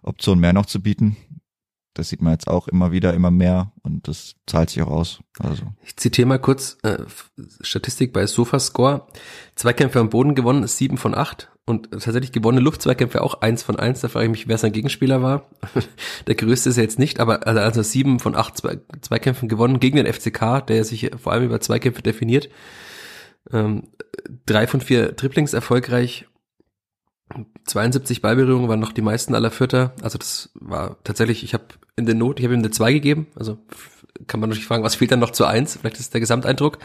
Option 0.03 0.39
mehr 0.39 0.53
noch 0.53 0.67
zu 0.67 0.83
bieten. 0.83 1.17
Das 1.95 2.09
sieht 2.09 2.23
man 2.23 2.33
jetzt 2.33 2.49
auch 2.49 2.69
immer 2.69 2.91
wieder, 2.91 3.13
immer 3.13 3.31
mehr 3.31 3.73
und 3.83 4.09
das 4.09 4.35
zahlt 4.47 4.71
sich 4.71 4.83
auch 4.83 4.91
aus. 4.91 5.21
Also. 5.39 5.65
Ich 5.85 5.97
zitiere 5.97 6.27
mal 6.27 6.39
kurz 6.39 6.79
äh, 6.83 6.99
Statistik 7.61 8.15
bei 8.15 8.27
Sofascore. 8.27 9.07
Zweikämpfe 9.57 10.01
am 10.01 10.09
Boden 10.09 10.35
gewonnen, 10.35 10.67
sieben 10.67 10.97
von 10.97 11.15
acht 11.15 11.53
und 11.67 11.91
tatsächlich 11.91 12.33
gewonnene 12.33 12.63
Luftzweikämpfe 12.63 13.23
auch 13.23 13.43
eins 13.43 13.63
von 13.63 13.79
eins. 13.79 14.01
Da 14.01 14.09
frage 14.09 14.25
ich 14.27 14.31
mich, 14.31 14.49
wer 14.49 14.57
sein 14.57 14.73
Gegenspieler 14.73 15.23
war. 15.23 15.51
der 16.27 16.35
größte 16.35 16.71
ist 16.71 16.79
er 16.79 16.83
jetzt 16.83 16.99
nicht, 16.99 17.21
aber 17.21 17.47
also, 17.47 17.61
also 17.61 17.83
sieben 17.83 18.21
von 18.21 18.35
acht 18.35 18.57
Zweikämpfen 19.03 19.49
gewonnen 19.49 19.79
gegen 19.79 19.97
den 19.97 20.11
FCK, 20.11 20.67
der 20.67 20.85
sich 20.85 21.11
vor 21.19 21.33
allem 21.33 21.45
über 21.45 21.61
Zweikämpfe 21.61 22.03
definiert. 22.03 22.49
Ähm, 23.53 23.89
drei 24.47 24.67
von 24.67 24.81
vier 24.81 25.15
Triplings 25.15 25.53
erfolgreich 25.53 26.27
72 27.65 28.23
Ballberührungen 28.23 28.69
waren 28.69 28.81
noch 28.81 28.93
die 28.93 29.03
meisten 29.03 29.35
aller 29.35 29.51
Vierter. 29.51 29.95
Also 30.03 30.19
das 30.19 30.51
war 30.55 30.97
tatsächlich, 31.05 31.45
ich 31.45 31.55
habe 31.55 31.65
in 31.97 32.07
der 32.07 32.15
Not, 32.15 32.39
ich 32.39 32.45
habe 32.45 32.55
ihm 32.55 32.61
eine 32.61 32.71
2 32.71 32.93
gegeben. 32.93 33.27
Also 33.37 33.59
kann 34.27 34.41
man 34.41 34.51
natürlich 34.51 34.67
fragen, 34.67 34.85
was 34.85 34.95
fehlt 34.95 35.11
dann 35.11 35.21
noch 35.21 35.31
zu 35.31 35.45
1? 35.45 35.79
Vielleicht 35.81 35.99
ist 35.99 36.13
der 36.15 36.21
Gesamteindruck. 36.21 36.79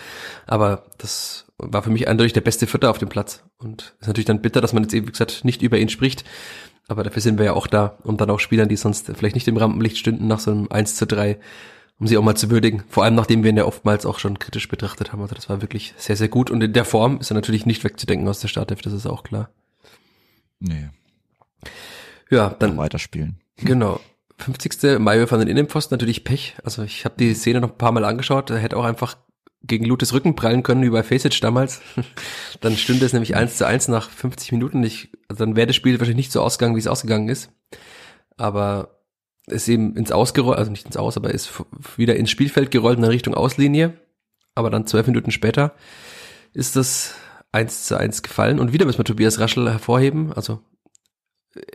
Aber 0.45 0.85
das 0.97 1.45
war 1.57 1.83
für 1.83 1.89
mich 1.89 2.07
eindeutig 2.07 2.33
der 2.33 2.41
beste 2.41 2.67
Vierter 2.67 2.89
auf 2.89 2.97
dem 2.97 3.09
Platz. 3.09 3.43
Und 3.57 3.95
ist 3.99 4.07
natürlich 4.07 4.25
dann 4.25 4.41
bitter, 4.41 4.61
dass 4.61 4.73
man 4.73 4.83
jetzt 4.83 4.93
eben, 4.93 5.07
wie 5.07 5.11
gesagt, 5.11 5.43
nicht 5.43 5.61
über 5.61 5.77
ihn 5.77 5.89
spricht. 5.89 6.23
Aber 6.87 7.03
dafür 7.03 7.21
sind 7.21 7.37
wir 7.37 7.45
ja 7.45 7.53
auch 7.53 7.67
da, 7.67 7.97
um 8.03 8.17
dann 8.17 8.29
auch 8.29 8.39
Spielern, 8.39 8.69
die 8.69 8.77
sonst 8.77 9.11
vielleicht 9.13 9.35
nicht 9.35 9.47
im 9.47 9.57
Rampenlicht 9.57 9.97
stünden, 9.97 10.27
nach 10.27 10.39
so 10.39 10.51
einem 10.51 10.71
1 10.71 10.95
zu 10.95 11.05
3, 11.05 11.37
um 11.99 12.07
sie 12.07 12.17
auch 12.17 12.23
mal 12.23 12.35
zu 12.35 12.49
würdigen. 12.49 12.83
Vor 12.87 13.03
allem, 13.03 13.15
nachdem 13.15 13.43
wir 13.43 13.49
ihn 13.49 13.57
ja 13.57 13.65
oftmals 13.65 14.05
auch 14.05 14.19
schon 14.19 14.39
kritisch 14.39 14.69
betrachtet 14.69 15.11
haben. 15.11 15.21
Also 15.21 15.35
das 15.35 15.49
war 15.49 15.61
wirklich 15.61 15.93
sehr, 15.97 16.15
sehr 16.15 16.29
gut. 16.29 16.49
Und 16.49 16.63
in 16.63 16.73
der 16.73 16.85
Form 16.85 17.19
ist 17.19 17.31
er 17.31 17.35
natürlich 17.35 17.65
nicht 17.65 17.83
wegzudenken 17.83 18.27
aus 18.27 18.39
der 18.39 18.47
Startelf, 18.47 18.81
das 18.81 18.93
ist 18.93 19.05
auch 19.05 19.23
klar. 19.23 19.49
Nee. 20.59 20.89
Ja, 22.29 22.49
dann 22.49 22.77
weiterspielen. 22.77 23.39
Genau. 23.57 23.99
50. 24.39 24.99
Mayo 24.99 25.25
von 25.27 25.39
den 25.39 25.47
Innenpfosten 25.47 25.95
natürlich 25.95 26.23
Pech. 26.23 26.55
Also 26.63 26.83
ich 26.83 27.05
habe 27.05 27.15
die 27.17 27.33
Szene 27.33 27.61
noch 27.61 27.71
ein 27.71 27.77
paar 27.77 27.91
Mal 27.91 28.05
angeschaut. 28.05 28.49
Er 28.49 28.59
hätte 28.59 28.77
auch 28.77 28.85
einfach 28.85 29.17
gegen 29.63 29.85
Lutes 29.85 30.13
Rücken 30.13 30.35
prallen 30.35 30.63
können, 30.63 30.83
wie 30.83 30.89
bei 30.89 31.03
Faceit 31.03 31.43
damals. 31.43 31.81
dann 32.61 32.77
stünde 32.77 33.05
es 33.05 33.13
nämlich 33.13 33.35
1 33.35 33.57
zu 33.57 33.65
1 33.65 33.87
nach 33.87 34.09
50 34.09 34.51
Minuten. 34.51 34.83
Ich, 34.83 35.09
also 35.27 35.45
dann 35.45 35.55
wäre 35.55 35.67
das 35.67 35.75
Spiel 35.75 35.93
wahrscheinlich 35.93 36.27
nicht 36.27 36.31
so 36.31 36.41
ausgegangen, 36.41 36.75
wie 36.75 36.79
es 36.79 36.87
ausgegangen 36.87 37.29
ist. 37.29 37.49
Aber 38.37 39.01
ist 39.47 39.67
eben 39.67 39.95
ins 39.95 40.11
Ausgerollt, 40.11 40.57
also 40.57 40.71
nicht 40.71 40.85
ins 40.85 40.97
Aus, 40.97 41.17
aber 41.17 41.31
ist 41.31 41.51
wieder 41.95 42.15
ins 42.17 42.29
Spielfeld 42.29 42.69
gerollt 42.69 42.99
in 42.99 43.05
Richtung 43.05 43.33
Auslinie. 43.33 43.93
Aber 44.55 44.69
dann 44.69 44.87
zwölf 44.87 45.07
Minuten 45.07 45.31
später 45.31 45.73
ist 46.53 46.75
das 46.75 47.15
1 47.51 47.85
zu 47.85 47.97
1 47.97 48.23
gefallen. 48.23 48.59
Und 48.59 48.73
wieder 48.73 48.85
müssen 48.85 48.99
wir 48.99 49.05
Tobias 49.05 49.39
Raschel 49.39 49.69
hervorheben. 49.69 50.33
Also 50.33 50.61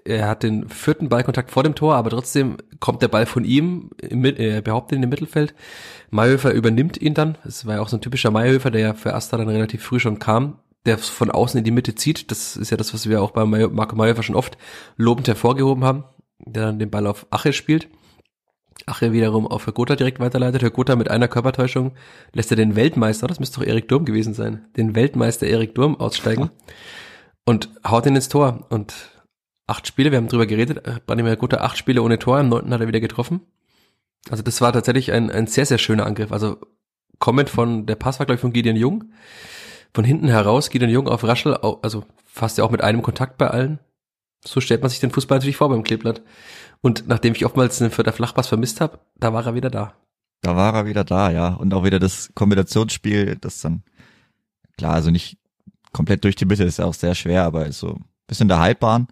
er 0.05 0.29
hat 0.29 0.43
den 0.43 0.69
vierten 0.69 1.09
Ballkontakt 1.09 1.51
vor 1.51 1.63
dem 1.63 1.75
Tor, 1.75 1.95
aber 1.97 2.11
trotzdem 2.11 2.57
kommt 2.81 3.03
der 3.03 3.09
Ball 3.09 3.27
von 3.27 3.45
ihm, 3.45 3.91
im, 4.01 4.25
er 4.25 4.63
behauptet 4.63 4.97
in 4.97 5.03
dem 5.03 5.11
Mittelfeld. 5.11 5.55
Mayhöfer 6.11 6.53
übernimmt 6.53 7.01
ihn 7.01 7.15
dann. 7.15 7.39
Es 7.45 7.67
war 7.67 7.77
ja 7.77 7.81
auch 7.81 7.89
so 7.89 7.97
ein 7.97 8.01
typischer 8.01 8.31
Mayhöfer, 8.31 8.71
der 8.71 8.81
ja 8.81 8.95
für 8.95 9.15
Asta 9.15 9.37
dann 9.37 9.49
relativ 9.49 9.83
früh 9.83 9.99
schon 9.99 10.19
kam, 10.19 10.59
der 10.87 10.99
von 10.99 11.31
außen 11.31 11.59
in 11.59 11.65
die 11.65 11.71
Mitte 11.71 11.95
zieht. 11.95 12.31
Das 12.31 12.57
ist 12.57 12.71
ja 12.71 12.77
das, 12.77 12.95
was 12.95 13.09
wir 13.09 13.23
auch 13.23 13.33
bei 13.33 13.45
Marco 13.45 13.97
Mayhöfer 13.97 14.23
schon 14.23 14.37
oft 14.37 14.57
lobend 14.97 15.29
hervorgehoben 15.29 15.85
haben, 15.85 16.05
der 16.39 16.67
dann 16.67 16.79
den 16.79 16.91
Ball 16.91 17.07
auf 17.07 17.27
Ache 17.31 17.53
spielt. 17.53 17.89
Ache 18.87 19.13
wiederum 19.13 19.47
auf 19.47 19.67
Herr 19.67 19.73
Gotha 19.73 19.97
direkt 19.97 20.21
weiterleitet. 20.21 20.63
Herr 20.63 20.71
Gotha 20.71 20.97
mit 20.97 21.11
einer 21.11 21.29
Körpertäuschung 21.29 21.93
lässt 22.33 22.51
er 22.51 22.57
den 22.57 22.77
Weltmeister, 22.77 23.27
das 23.27 23.41
müsste 23.41 23.61
doch 23.61 23.67
Erik 23.67 23.89
Durm 23.89 24.05
gewesen 24.05 24.35
sein, 24.35 24.67
den 24.77 24.95
Weltmeister 24.95 25.47
Erik 25.47 25.75
Durm 25.75 25.97
aussteigen 25.97 26.51
und 27.45 27.71
haut 27.87 28.07
ihn 28.07 28.17
ins 28.17 28.29
Tor. 28.29 28.67
Und 28.71 28.95
acht 29.67 29.87
Spiele, 29.87 30.11
wir 30.11 30.19
haben 30.19 30.29
drüber 30.29 30.47
geredet, 30.47 30.87
äh, 30.87 31.01
Branimir 31.07 31.37
Gotha 31.37 31.59
acht 31.59 31.79
Spiele 31.79 32.03
ohne 32.03 32.19
Tor, 32.19 32.41
im 32.41 32.49
neunten 32.49 32.73
hat 32.73 32.81
er 32.81 32.89
wieder 32.89 33.01
getroffen. 33.01 33.41
Also 34.31 34.43
das 34.43 34.61
war 34.61 34.73
tatsächlich 34.73 35.13
ein, 35.13 35.31
ein 35.31 35.47
sehr, 35.47 35.67
sehr 35.67 35.79
schöner 35.79 36.07
Angriff. 36.07 36.33
Also 36.33 36.59
kommend 37.19 37.51
von, 37.51 37.87
der 37.87 37.97
Pass 37.97 38.19
war 38.19 38.27
glaube 38.27 38.37
ich 38.37 38.41
von 38.41 38.53
Gideon 38.53 38.77
Jung, 38.77 39.05
von 39.95 40.05
hinten 40.05 40.29
heraus, 40.29 40.71
Gideon 40.71 40.91
Jung 40.91 41.09
auf 41.09 41.25
Raschel, 41.25 41.55
also 41.55 42.05
fast 42.25 42.59
ja 42.59 42.65
auch 42.65 42.71
mit 42.71 42.83
einem 42.83 43.03
Kontakt 43.03 43.39
bei 43.39 43.49
allen. 43.49 43.79
So 44.45 44.61
stellt 44.61 44.83
man 44.83 44.91
sich 44.91 45.01
den 45.01 45.11
Fußball 45.11 45.39
natürlich 45.39 45.57
vor 45.57 45.69
beim 45.69 45.85
Kleeblatt. 45.85 46.23
Und 46.83 47.09
nachdem 47.09 47.35
ich 47.35 47.47
oftmals 47.47 47.81
einen 47.81 47.93
Vierter 47.93 48.13
Flachpass 48.13 48.49
vermisst 48.49 48.81
habe, 48.81 48.99
da 49.19 49.33
war 49.33 49.47
er 49.47 49.55
wieder 49.55 49.71
da. 49.71 49.95
Da 50.43 50.57
war 50.57 50.75
er 50.75 50.87
wieder 50.87 51.05
da, 51.05 51.31
ja. 51.31 51.49
Und 51.55 51.73
auch 51.73 51.85
wieder 51.85 52.01
das 52.01 52.31
Kombinationsspiel, 52.35 53.37
das 53.41 53.61
dann, 53.61 53.85
klar, 54.77 54.95
also 54.95 55.11
nicht 55.11 55.39
komplett 55.93 56.25
durch 56.25 56.35
die 56.35 56.45
Mitte, 56.45 56.65
ist 56.65 56.79
ja 56.79 56.85
auch 56.85 56.95
sehr 56.95 57.15
schwer, 57.15 57.45
aber 57.45 57.71
so 57.73 57.99
bisschen 58.27 58.49
der 58.49 58.59
Halbbahn 58.59 59.09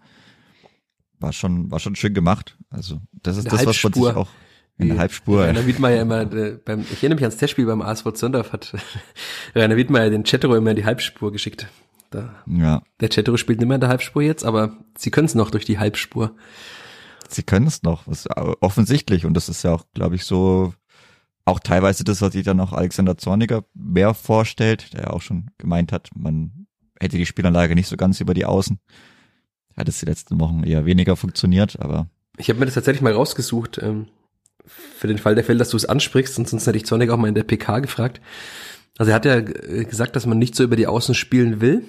war 1.19 1.31
schon, 1.31 1.71
war 1.71 1.79
schon 1.79 1.95
schön 1.95 2.13
gemacht. 2.13 2.57
Also, 2.69 2.99
das 3.23 3.37
ist 3.37 3.45
der 3.45 3.51
das, 3.51 3.65
was 3.65 3.83
man 3.83 3.93
sich 3.93 4.03
auch, 4.03 4.27
In 4.77 4.89
der 4.89 4.97
Halbspur. 4.97 5.43
Rainer 5.43 5.65
Wiedmeier 5.65 6.01
immer, 6.01 6.21
äh, 6.33 6.57
beim, 6.65 6.81
ich 6.81 6.97
erinnere 6.97 7.15
mich 7.15 7.23
ans 7.23 7.37
Testspiel 7.37 7.65
beim 7.65 7.81
ASV 7.81 8.13
Zondorf 8.13 8.51
hat 8.51 8.73
Rainer 9.55 9.77
Wiedmeier 9.77 10.09
den 10.09 10.23
Chatero 10.23 10.55
immer 10.55 10.71
in 10.71 10.75
die 10.75 10.85
Halbspur 10.85 11.31
geschickt. 11.31 11.67
Da, 12.09 12.43
Ja, 12.47 12.81
der 12.99 13.09
Chatero 13.09 13.37
spielt 13.37 13.59
nicht 13.59 13.67
mehr 13.67 13.75
in 13.75 13.81
der 13.81 13.89
Halbspur 13.89 14.21
jetzt, 14.21 14.43
aber 14.43 14.75
sie 14.97 15.11
können 15.11 15.27
es 15.27 15.35
noch 15.35 15.51
durch 15.51 15.63
die 15.63 15.79
Halbspur. 15.79 16.35
Sie 17.33 17.43
können 17.43 17.67
es 17.67 17.83
noch, 17.83 18.07
was 18.07 18.27
offensichtlich. 18.61 19.25
Und 19.25 19.33
das 19.33 19.49
ist 19.49 19.63
ja 19.63 19.73
auch, 19.73 19.85
glaube 19.93 20.15
ich, 20.15 20.25
so 20.25 20.73
auch 21.45 21.59
teilweise 21.59 22.03
das, 22.03 22.21
was 22.21 22.33
sich 22.33 22.43
dann 22.43 22.59
auch 22.59 22.73
Alexander 22.73 23.17
Zorniger 23.17 23.63
mehr 23.73 24.13
vorstellt, 24.13 24.93
der 24.93 25.01
ja 25.01 25.09
auch 25.09 25.21
schon 25.21 25.49
gemeint 25.57 25.91
hat, 25.91 26.09
man 26.15 26.67
hätte 26.99 27.17
die 27.17 27.25
Spielanlage 27.25 27.75
nicht 27.75 27.87
so 27.87 27.97
ganz 27.97 28.21
über 28.21 28.33
die 28.33 28.45
Außen. 28.45 28.79
Hat 29.75 29.89
es 29.89 29.99
die 29.99 30.05
letzten 30.05 30.39
Wochen 30.39 30.63
eher 30.63 30.85
weniger 30.85 31.15
funktioniert, 31.15 31.79
aber 31.79 32.09
Ich 32.37 32.49
habe 32.49 32.59
mir 32.59 32.65
das 32.65 32.75
tatsächlich 32.75 33.01
mal 33.01 33.13
rausgesucht, 33.13 33.79
ähm, 33.81 34.07
für 34.65 35.07
den 35.07 35.17
Fall 35.17 35.35
der 35.35 35.43
Fälle, 35.43 35.59
dass 35.59 35.69
du 35.69 35.77
es 35.77 35.85
ansprichst, 35.85 36.37
und 36.37 36.47
sonst 36.47 36.67
hätte 36.67 36.77
ich 36.77 36.85
Zornig 36.85 37.09
auch 37.09 37.17
mal 37.17 37.27
in 37.27 37.35
der 37.35 37.43
PK 37.43 37.79
gefragt. 37.79 38.21
Also 38.97 39.11
er 39.11 39.15
hat 39.15 39.25
ja 39.25 39.37
äh, 39.37 39.85
gesagt, 39.85 40.15
dass 40.15 40.25
man 40.25 40.37
nicht 40.37 40.55
so 40.55 40.63
über 40.63 40.75
die 40.75 40.87
Außen 40.87 41.15
spielen 41.15 41.61
will. 41.61 41.83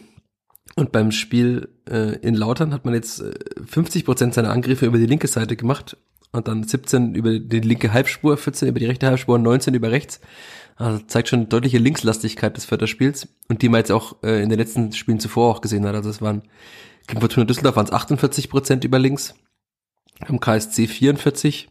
Und 0.75 0.93
beim 0.93 1.13
Spiel 1.13 1.69
äh, 1.89 2.17
in 2.21 2.35
Lautern 2.35 2.73
hat 2.73 2.85
man 2.85 2.95
jetzt 2.95 3.21
äh, 3.21 3.35
50 3.67 4.05
Prozent 4.05 4.35
seiner 4.35 4.51
Angriffe 4.51 4.87
über 4.87 4.99
die 4.99 5.07
linke 5.07 5.29
Seite 5.29 5.57
gemacht 5.57 5.97
und 6.33 6.49
dann 6.49 6.65
17 6.65 7.15
über 7.15 7.39
die 7.39 7.61
linke 7.61 7.93
Halbspur, 7.93 8.37
14 8.37 8.69
über 8.69 8.79
die 8.79 8.87
rechte 8.87 9.07
Halbspur 9.07 9.35
und 9.35 9.43
19 9.43 9.75
über 9.75 9.91
rechts. 9.91 10.21
Also 10.77 11.05
zeigt 11.07 11.29
schon 11.29 11.49
deutliche 11.49 11.79
Linkslastigkeit 11.79 12.57
des 12.57 12.65
Förderspiels 12.65 13.29
und 13.49 13.61
die 13.61 13.69
man 13.69 13.81
jetzt 13.81 13.93
auch 13.93 14.17
äh, 14.23 14.43
in 14.43 14.49
den 14.49 14.59
letzten 14.59 14.93
Spielen 14.93 15.21
zuvor 15.21 15.51
auch 15.51 15.61
gesehen 15.61 15.87
hat. 15.87 15.95
Also 15.95 16.09
es 16.09 16.23
waren 16.23 16.43
gegen 17.07 17.21
Fortuna 17.21 17.45
Düsseldorf 17.45 17.77
waren 17.77 17.87
es 17.87 17.93
48 17.93 18.49
Prozent 18.49 18.85
über 18.85 18.99
links, 18.99 19.35
am 20.27 20.41
KSC 20.41 20.87
44 20.87 21.69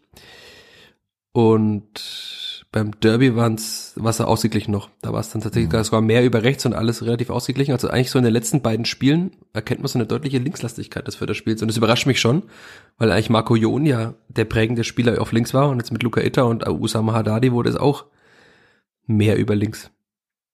und 1.31 2.40
beim 2.73 2.97
Derby 3.01 3.35
waren 3.35 3.55
es 3.55 3.93
war 3.97 4.11
es 4.11 4.21
ausgeglichen 4.21 4.71
noch. 4.71 4.89
Da 5.01 5.11
war 5.11 5.19
es 5.19 5.29
dann 5.29 5.41
tatsächlich 5.41 5.71
Mhm. 5.71 5.79
es 5.79 5.91
war 5.91 5.99
mehr 6.01 6.23
über 6.23 6.43
rechts 6.43 6.65
und 6.65 6.73
alles 6.73 7.03
relativ 7.03 7.29
ausgeglichen. 7.29 7.73
Also 7.73 7.89
eigentlich 7.89 8.11
so 8.11 8.17
in 8.17 8.23
den 8.23 8.31
letzten 8.33 8.61
beiden 8.61 8.85
Spielen 8.85 9.31
erkennt 9.53 9.81
man 9.81 9.87
so 9.89 9.99
eine 9.99 10.05
deutliche 10.05 10.37
Linkslastigkeit 10.37 11.05
des 11.05 11.15
Förderspiels 11.15 11.61
und 11.61 11.67
das 11.67 11.75
überrascht 11.77 12.07
mich 12.07 12.21
schon, 12.21 12.43
weil 12.97 13.11
eigentlich 13.11 13.29
Marco 13.29 13.55
Jon 13.57 13.85
ja 13.85 14.13
der 14.29 14.45
prägende 14.45 14.85
Spieler 14.85 15.21
auf 15.21 15.33
links 15.33 15.53
war 15.53 15.67
und 15.69 15.79
jetzt 15.79 15.91
mit 15.91 16.01
Luca 16.03 16.21
Itter 16.21 16.47
und 16.47 16.65
Usama 16.67 17.11
Haddadi 17.13 17.51
wurde 17.51 17.69
es 17.69 17.75
auch 17.75 18.05
mehr 19.05 19.37
über 19.37 19.55
links. 19.55 19.91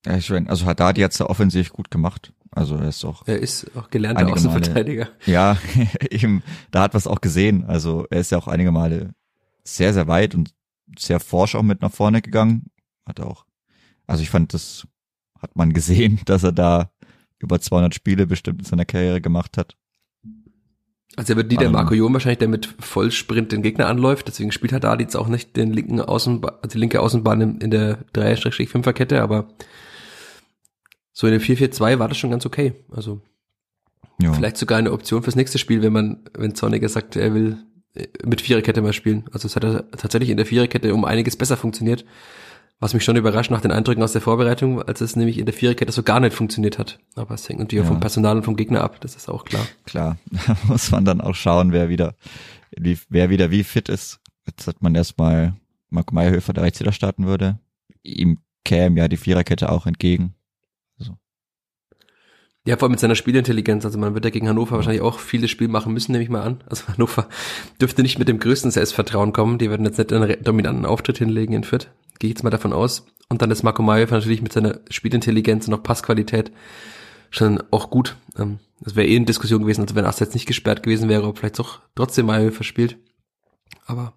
ja, 0.04 0.16
ich 0.16 0.28
meine, 0.30 0.50
also 0.50 0.66
Haddadi 0.66 1.02
hat's 1.02 1.18
ja 1.18 1.26
offensiv 1.26 1.72
gut 1.72 1.90
gemacht. 1.90 2.32
Also 2.50 2.76
er 2.76 2.88
ist 2.88 3.04
auch 3.04 3.22
Er 3.26 3.38
ist 3.38 3.70
auch 3.76 3.90
gelernter 3.90 4.22
Einige 4.22 4.40
Male. 4.40 4.48
Außenverteidiger. 4.48 5.08
Ja, 5.26 5.56
eben, 6.10 6.42
da 6.72 6.82
hat 6.82 6.94
was 6.94 7.06
auch 7.06 7.20
gesehen. 7.20 7.64
Also 7.66 8.06
er 8.10 8.18
ist 8.20 8.32
ja 8.32 8.38
auch 8.38 8.48
einige 8.48 8.72
Male 8.72 9.14
sehr, 9.62 9.92
sehr 9.94 10.08
weit 10.08 10.34
und 10.34 10.50
sehr 10.96 11.20
forsch 11.20 11.54
auch 11.54 11.62
mit 11.62 11.82
nach 11.82 11.92
vorne 11.92 12.22
gegangen. 12.22 12.70
Hat 13.06 13.20
auch, 13.20 13.44
also 14.06 14.22
ich 14.22 14.30
fand, 14.30 14.54
das 14.54 14.86
hat 15.40 15.56
man 15.56 15.72
gesehen, 15.72 16.20
dass 16.24 16.42
er 16.42 16.52
da 16.52 16.90
über 17.38 17.60
200 17.60 17.94
Spiele 17.94 18.26
bestimmt 18.26 18.60
in 18.60 18.64
seiner 18.64 18.84
Karriere 18.84 19.20
gemacht 19.20 19.56
hat. 19.56 19.76
Also 21.16 21.32
er 21.32 21.36
wird 21.36 21.50
nie 21.50 21.56
der 21.56 21.66
Ähm. 21.66 21.72
Marco 21.72 21.94
Jon 21.94 22.12
wahrscheinlich, 22.12 22.38
der 22.38 22.48
mit 22.48 22.66
Vollsprint 22.78 23.50
den 23.50 23.62
Gegner 23.62 23.88
anläuft. 23.88 24.28
Deswegen 24.28 24.52
spielt 24.52 24.72
Haddadi 24.72 25.02
jetzt 25.02 25.16
auch 25.16 25.28
nicht 25.28 25.56
den 25.56 25.72
linken 25.72 26.00
Außenbahn, 26.00 26.54
also 26.62 26.74
die 26.74 26.78
linke 26.78 27.00
Außenbahn 27.00 27.58
in, 27.60 27.70
der 27.70 28.04
3-5er 28.14 28.92
Kette, 28.92 29.22
aber 29.22 29.48
so 31.12 31.26
in 31.26 31.32
dem 31.32 31.42
4-4-2 31.42 31.98
war 31.98 32.08
das 32.08 32.18
schon 32.18 32.30
ganz 32.30 32.46
okay. 32.46 32.74
Also 32.90 33.20
Ja, 34.20 34.32
vielleicht 34.32 34.58
sogar 34.58 34.78
eine 34.78 34.92
Option 34.92 35.22
fürs 35.24 35.34
nächste 35.34 35.58
Spiel, 35.58 35.82
wenn 35.82 35.92
man, 35.92 36.24
wenn 36.34 36.54
Zorniger 36.54 36.88
sagt, 36.88 37.16
er 37.16 37.34
will 37.34 37.58
mit 38.24 38.40
Viererkette 38.40 38.82
mal 38.82 38.92
spielen. 38.92 39.24
Also 39.32 39.46
es 39.46 39.56
hat 39.56 39.62
tatsächlich 39.96 40.30
in 40.30 40.36
der 40.36 40.46
Viererkette 40.46 40.94
um 40.94 41.04
einiges 41.04 41.36
besser 41.36 41.56
funktioniert. 41.56 42.04
Was 42.80 42.94
mich 42.94 43.02
schon 43.02 43.16
überrascht 43.16 43.50
nach 43.50 43.60
den 43.60 43.72
Eindrücken 43.72 44.04
aus 44.04 44.12
der 44.12 44.20
Vorbereitung, 44.20 44.80
als 44.80 45.00
es 45.00 45.16
nämlich 45.16 45.38
in 45.38 45.46
der 45.46 45.52
Viererkette 45.52 45.90
so 45.90 46.04
gar 46.04 46.20
nicht 46.20 46.32
funktioniert 46.32 46.78
hat. 46.78 47.00
Aber 47.16 47.34
es 47.34 47.48
hängt 47.48 47.58
natürlich 47.58 47.82
auch 47.82 47.86
Ja. 47.88 47.92
vom 47.92 48.00
Personal 48.00 48.36
und 48.36 48.44
vom 48.44 48.54
Gegner 48.54 48.82
ab, 48.82 49.00
das 49.00 49.16
ist 49.16 49.28
auch 49.28 49.44
klar. 49.44 49.66
klar. 49.84 50.16
Da 50.46 50.56
muss 50.68 50.92
man 50.92 51.04
dann 51.04 51.20
auch 51.20 51.34
schauen, 51.34 51.72
wer 51.72 51.88
wieder, 51.88 52.14
wie, 52.76 52.96
wer 53.08 53.30
wieder 53.30 53.50
wie 53.50 53.64
fit 53.64 53.88
ist. 53.88 54.20
Jetzt 54.46 54.68
hat 54.68 54.80
man 54.80 54.94
erstmal 54.94 55.54
Marco 55.90 56.14
Meyerhöfer, 56.14 56.52
der 56.52 56.62
rechts 56.62 56.78
wieder 56.78 56.92
starten 56.92 57.26
würde. 57.26 57.58
Ihm 58.04 58.38
käme 58.64 59.00
ja 59.00 59.08
die 59.08 59.16
Viererkette 59.16 59.72
auch 59.72 59.86
entgegen. 59.86 60.34
Ja, 62.66 62.76
vor 62.76 62.84
allem 62.84 62.92
mit 62.92 63.00
seiner 63.00 63.14
Spielintelligenz. 63.14 63.84
Also 63.84 63.98
man 63.98 64.14
wird 64.14 64.24
ja 64.24 64.30
gegen 64.30 64.48
Hannover 64.48 64.76
wahrscheinlich 64.76 65.02
auch 65.02 65.20
vieles 65.20 65.50
Spiel 65.50 65.68
machen 65.68 65.92
müssen, 65.92 66.12
nehme 66.12 66.24
ich 66.24 66.30
mal 66.30 66.42
an. 66.42 66.62
Also 66.66 66.86
Hannover 66.88 67.28
dürfte 67.80 68.02
nicht 68.02 68.18
mit 68.18 68.28
dem 68.28 68.38
größten 68.38 68.70
Selbstvertrauen 68.70 69.32
kommen. 69.32 69.58
Die 69.58 69.70
werden 69.70 69.86
jetzt 69.86 69.98
nicht 69.98 70.12
einen 70.12 70.42
dominanten 70.42 70.84
Auftritt 70.84 71.18
hinlegen 71.18 71.54
in 71.54 71.64
Fürth. 71.64 71.88
Gehe 72.18 72.28
ich 72.28 72.36
jetzt 72.36 72.42
mal 72.42 72.50
davon 72.50 72.72
aus. 72.72 73.06
Und 73.28 73.42
dann 73.42 73.50
ist 73.50 73.62
Marco 73.62 73.82
Mayer 73.82 74.06
natürlich 74.10 74.42
mit 74.42 74.52
seiner 74.52 74.80
Spielintelligenz 74.90 75.68
und 75.68 75.74
auch 75.74 75.82
Passqualität 75.82 76.50
schon 77.30 77.62
auch 77.70 77.90
gut. 77.90 78.16
Ähm, 78.38 78.58
Das 78.80 78.96
wäre 78.96 79.06
eh 79.06 79.16
eine 79.16 79.26
Diskussion 79.26 79.62
gewesen, 79.62 79.82
also 79.82 79.94
wenn 79.94 80.04
Ast 80.04 80.20
jetzt 80.20 80.34
nicht 80.34 80.46
gesperrt 80.46 80.82
gewesen 80.82 81.08
wäre, 81.08 81.26
ob 81.26 81.38
vielleicht 81.38 81.58
doch 81.58 81.80
trotzdem 81.94 82.26
Mayer 82.26 82.52
verspielt. 82.52 82.96
Aber 83.86 84.12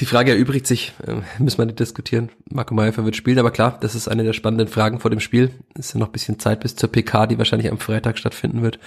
die 0.00 0.06
Frage 0.06 0.32
erübrigt 0.32 0.66
sich, 0.66 0.92
äh, 1.06 1.16
müssen 1.42 1.58
wir 1.58 1.66
nicht 1.66 1.80
diskutieren. 1.80 2.30
Marco 2.50 2.74
Mayhofer 2.74 3.04
wird 3.04 3.16
spielen, 3.16 3.38
aber 3.38 3.50
klar, 3.50 3.78
das 3.80 3.94
ist 3.94 4.08
eine 4.08 4.24
der 4.24 4.32
spannenden 4.32 4.68
Fragen 4.68 5.00
vor 5.00 5.10
dem 5.10 5.20
Spiel. 5.20 5.50
Es 5.74 5.86
ist 5.86 5.94
ja 5.94 6.00
noch 6.00 6.08
ein 6.08 6.12
bisschen 6.12 6.38
Zeit 6.38 6.60
bis 6.60 6.76
zur 6.76 6.90
PK, 6.90 7.26
die 7.26 7.38
wahrscheinlich 7.38 7.70
am 7.70 7.78
Freitag 7.78 8.18
stattfinden 8.18 8.62
wird. 8.62 8.78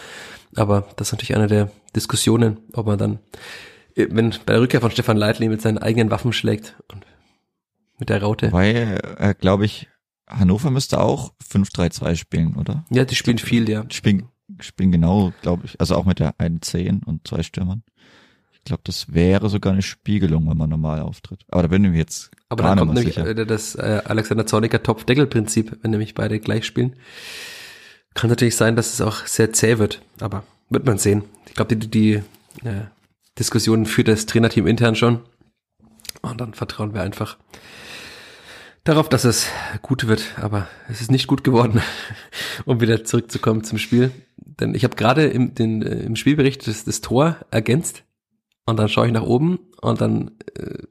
Aber 0.56 0.88
das 0.95 1.10
ist 1.10 1.13
natürlich 1.13 1.36
eine 1.36 1.47
der 1.47 1.71
Diskussionen, 1.95 2.58
ob 2.74 2.86
man 2.86 2.97
dann, 2.97 3.19
äh, 3.95 4.08
wenn 4.10 4.32
bei 4.45 4.54
der 4.54 4.62
Rückkehr 4.62 4.82
von 4.82 4.91
Stefan 4.91 5.17
Leitli 5.17 5.50
mit 5.50 5.62
seinen 5.62 5.78
eigenen 5.78 6.12
Waffen 6.12 6.34
schlägt 6.34 6.76
und 6.91 7.06
mit 8.00 8.10
der 8.10 8.21
Raute. 8.21 8.47
Wobei, 8.47 8.97
äh, 9.17 9.36
glaube 9.39 9.65
ich, 9.65 9.88
Hannover 10.28 10.71
müsste 10.71 11.00
auch 11.02 11.34
5-3-2 11.43 12.15
spielen, 12.15 12.56
oder? 12.56 12.86
Ja, 12.89 13.04
die 13.06 13.15
spielen 13.15 13.38
viel, 13.38 13.69
ja. 13.69 13.86
Spielen, 13.89 14.30
spielen 14.60 14.91
genau, 14.91 15.34
glaube 15.41 15.65
ich, 15.65 15.80
also 15.80 15.95
auch 15.95 16.06
mit 16.06 16.19
der 16.19 16.39
einen 16.39 16.62
10 16.62 17.04
und 17.04 17.28
zwei 17.28 17.43
Stürmern. 17.43 17.84
Ich 18.62 18.65
glaube, 18.65 18.84
das 18.86 19.12
wäre 19.12 19.50
sogar 19.50 19.74
eine 19.74 19.82
Spiegelung, 19.82 20.47
wenn 20.47 20.58
man 20.58 20.69
normal 20.69 21.02
auftritt. 21.02 21.41
Aber 21.50 21.63
da 21.63 21.67
bin 21.67 21.84
ich 21.84 21.91
mir 21.91 21.97
jetzt 21.97 22.30
Aber 22.47 22.63
gar 22.63 22.76
dann 22.76 22.86
kommt 22.86 22.93
nämlich 22.93 23.15
sicher. 23.15 23.28
äh, 23.28 23.45
das 23.45 23.74
äh, 23.74 24.02
Alexander 24.06 24.45
Zorniger 24.45 24.84
Topf-Deckel-Prinzip, 24.84 25.80
wenn 25.82 25.91
nämlich 25.91 26.13
beide 26.13 26.39
gleich 26.39 26.65
spielen. 26.65 26.95
Kann 28.13 28.30
natürlich 28.30 28.56
sein, 28.56 28.76
dass 28.76 28.93
es 28.93 29.02
auch 29.02 29.26
sehr 29.26 29.52
zäh 29.52 29.80
wird, 29.80 30.04
aber 30.19 30.43
wird 30.69 30.86
man 30.86 31.00
sehen. 31.00 31.24
Ich 31.47 31.56
glaube, 31.56 31.76
die, 31.76 31.89
die 31.89 32.13
äh, 32.63 32.86
Diskussionen 33.39 33.88
führt 33.88 34.10
das 34.10 34.28
Trainerteam 34.28 34.67
intern 34.67 34.95
schon. 34.95 35.21
Und 36.21 36.39
dann 36.39 36.54
vertrauen 36.54 36.93
wir 36.93 37.02
einfach 37.02 37.38
darauf, 38.84 39.10
dass 39.10 39.24
es 39.24 39.47
gut 39.82 40.08
wird. 40.08 40.24
Aber 40.39 40.67
es 40.88 41.02
ist 41.02 41.10
nicht 41.10 41.26
gut 41.26 41.43
geworden, 41.43 41.82
um 42.65 42.80
wieder 42.80 43.04
zurückzukommen 43.06 43.63
zum 43.63 43.80
Spiel. 43.80 44.12
Denn 44.38 44.76
ich 44.76 44.84
habe 44.84 44.95
gerade 44.95 45.26
im, 45.26 45.56
den, 45.56 45.82
äh, 45.82 46.04
im 46.04 46.15
Spielbericht 46.15 46.67
das, 46.67 46.84
das 46.84 47.02
Tor 47.02 47.38
ergänzt 47.50 48.04
und 48.65 48.78
dann 48.78 48.89
schaue 48.89 49.08
ich 49.08 49.13
nach 49.13 49.24
oben 49.24 49.60
und 49.82 50.02
dann 50.02 50.32
äh, 50.58 50.84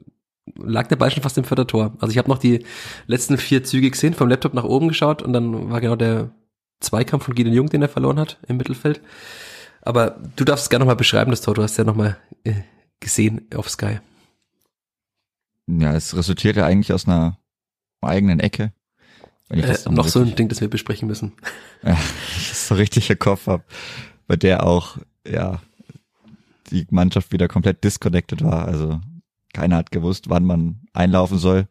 lag 0.56 0.88
der 0.88 0.96
Ball 0.96 1.10
schon 1.10 1.22
fast 1.22 1.38
im 1.38 1.44
Fördertor. 1.44 1.94
Also 2.00 2.12
ich 2.12 2.18
habe 2.18 2.28
noch 2.28 2.38
die 2.38 2.64
letzten 3.06 3.38
vier 3.38 3.64
Züge 3.64 3.90
gesehen, 3.90 4.14
vom 4.14 4.28
Laptop 4.28 4.54
nach 4.54 4.64
oben 4.64 4.88
geschaut 4.88 5.22
und 5.22 5.32
dann 5.32 5.70
war 5.70 5.80
genau 5.80 5.96
der 5.96 6.30
Zweikampf 6.80 7.24
von 7.24 7.34
Gideon 7.34 7.54
Jung, 7.54 7.68
den 7.68 7.82
er 7.82 7.88
verloren 7.88 8.18
hat 8.18 8.38
im 8.48 8.56
Mittelfeld. 8.56 9.00
Aber 9.82 10.18
du 10.36 10.44
darfst 10.44 10.64
es 10.64 10.70
gerne 10.70 10.84
nochmal 10.84 10.96
beschreiben, 10.96 11.30
das 11.30 11.40
Tor. 11.40 11.54
Du 11.54 11.62
hast 11.62 11.76
ja 11.76 11.84
nochmal 11.84 12.18
äh, 12.44 12.54
gesehen 13.00 13.46
auf 13.54 13.68
Sky. 13.68 14.00
Ja, 15.66 15.94
es 15.94 16.16
resultiert 16.16 16.56
ja 16.56 16.66
eigentlich 16.66 16.92
aus 16.92 17.06
einer 17.06 17.38
eigenen 18.00 18.40
Ecke. 18.40 18.72
Äh, 19.50 19.76
noch 19.90 20.08
so 20.08 20.20
ein 20.20 20.34
Ding, 20.36 20.48
das 20.48 20.60
wir 20.60 20.68
besprechen 20.68 21.08
müssen. 21.08 21.32
ja, 21.82 21.98
ich 22.36 22.48
das 22.48 22.68
so 22.68 22.74
richtig 22.74 23.10
im 23.10 23.18
Kopf 23.18 23.46
habe, 23.46 23.64
bei 24.26 24.36
der 24.36 24.64
auch, 24.64 24.98
ja, 25.26 25.60
die 26.70 26.86
Mannschaft 26.90 27.32
wieder 27.32 27.48
komplett 27.48 27.84
disconnected 27.84 28.42
war. 28.42 28.66
Also 28.66 29.00
keiner 29.52 29.76
hat 29.76 29.90
gewusst, 29.90 30.30
wann 30.30 30.44
man 30.44 30.82
einlaufen 30.92 31.38
soll. 31.38 31.68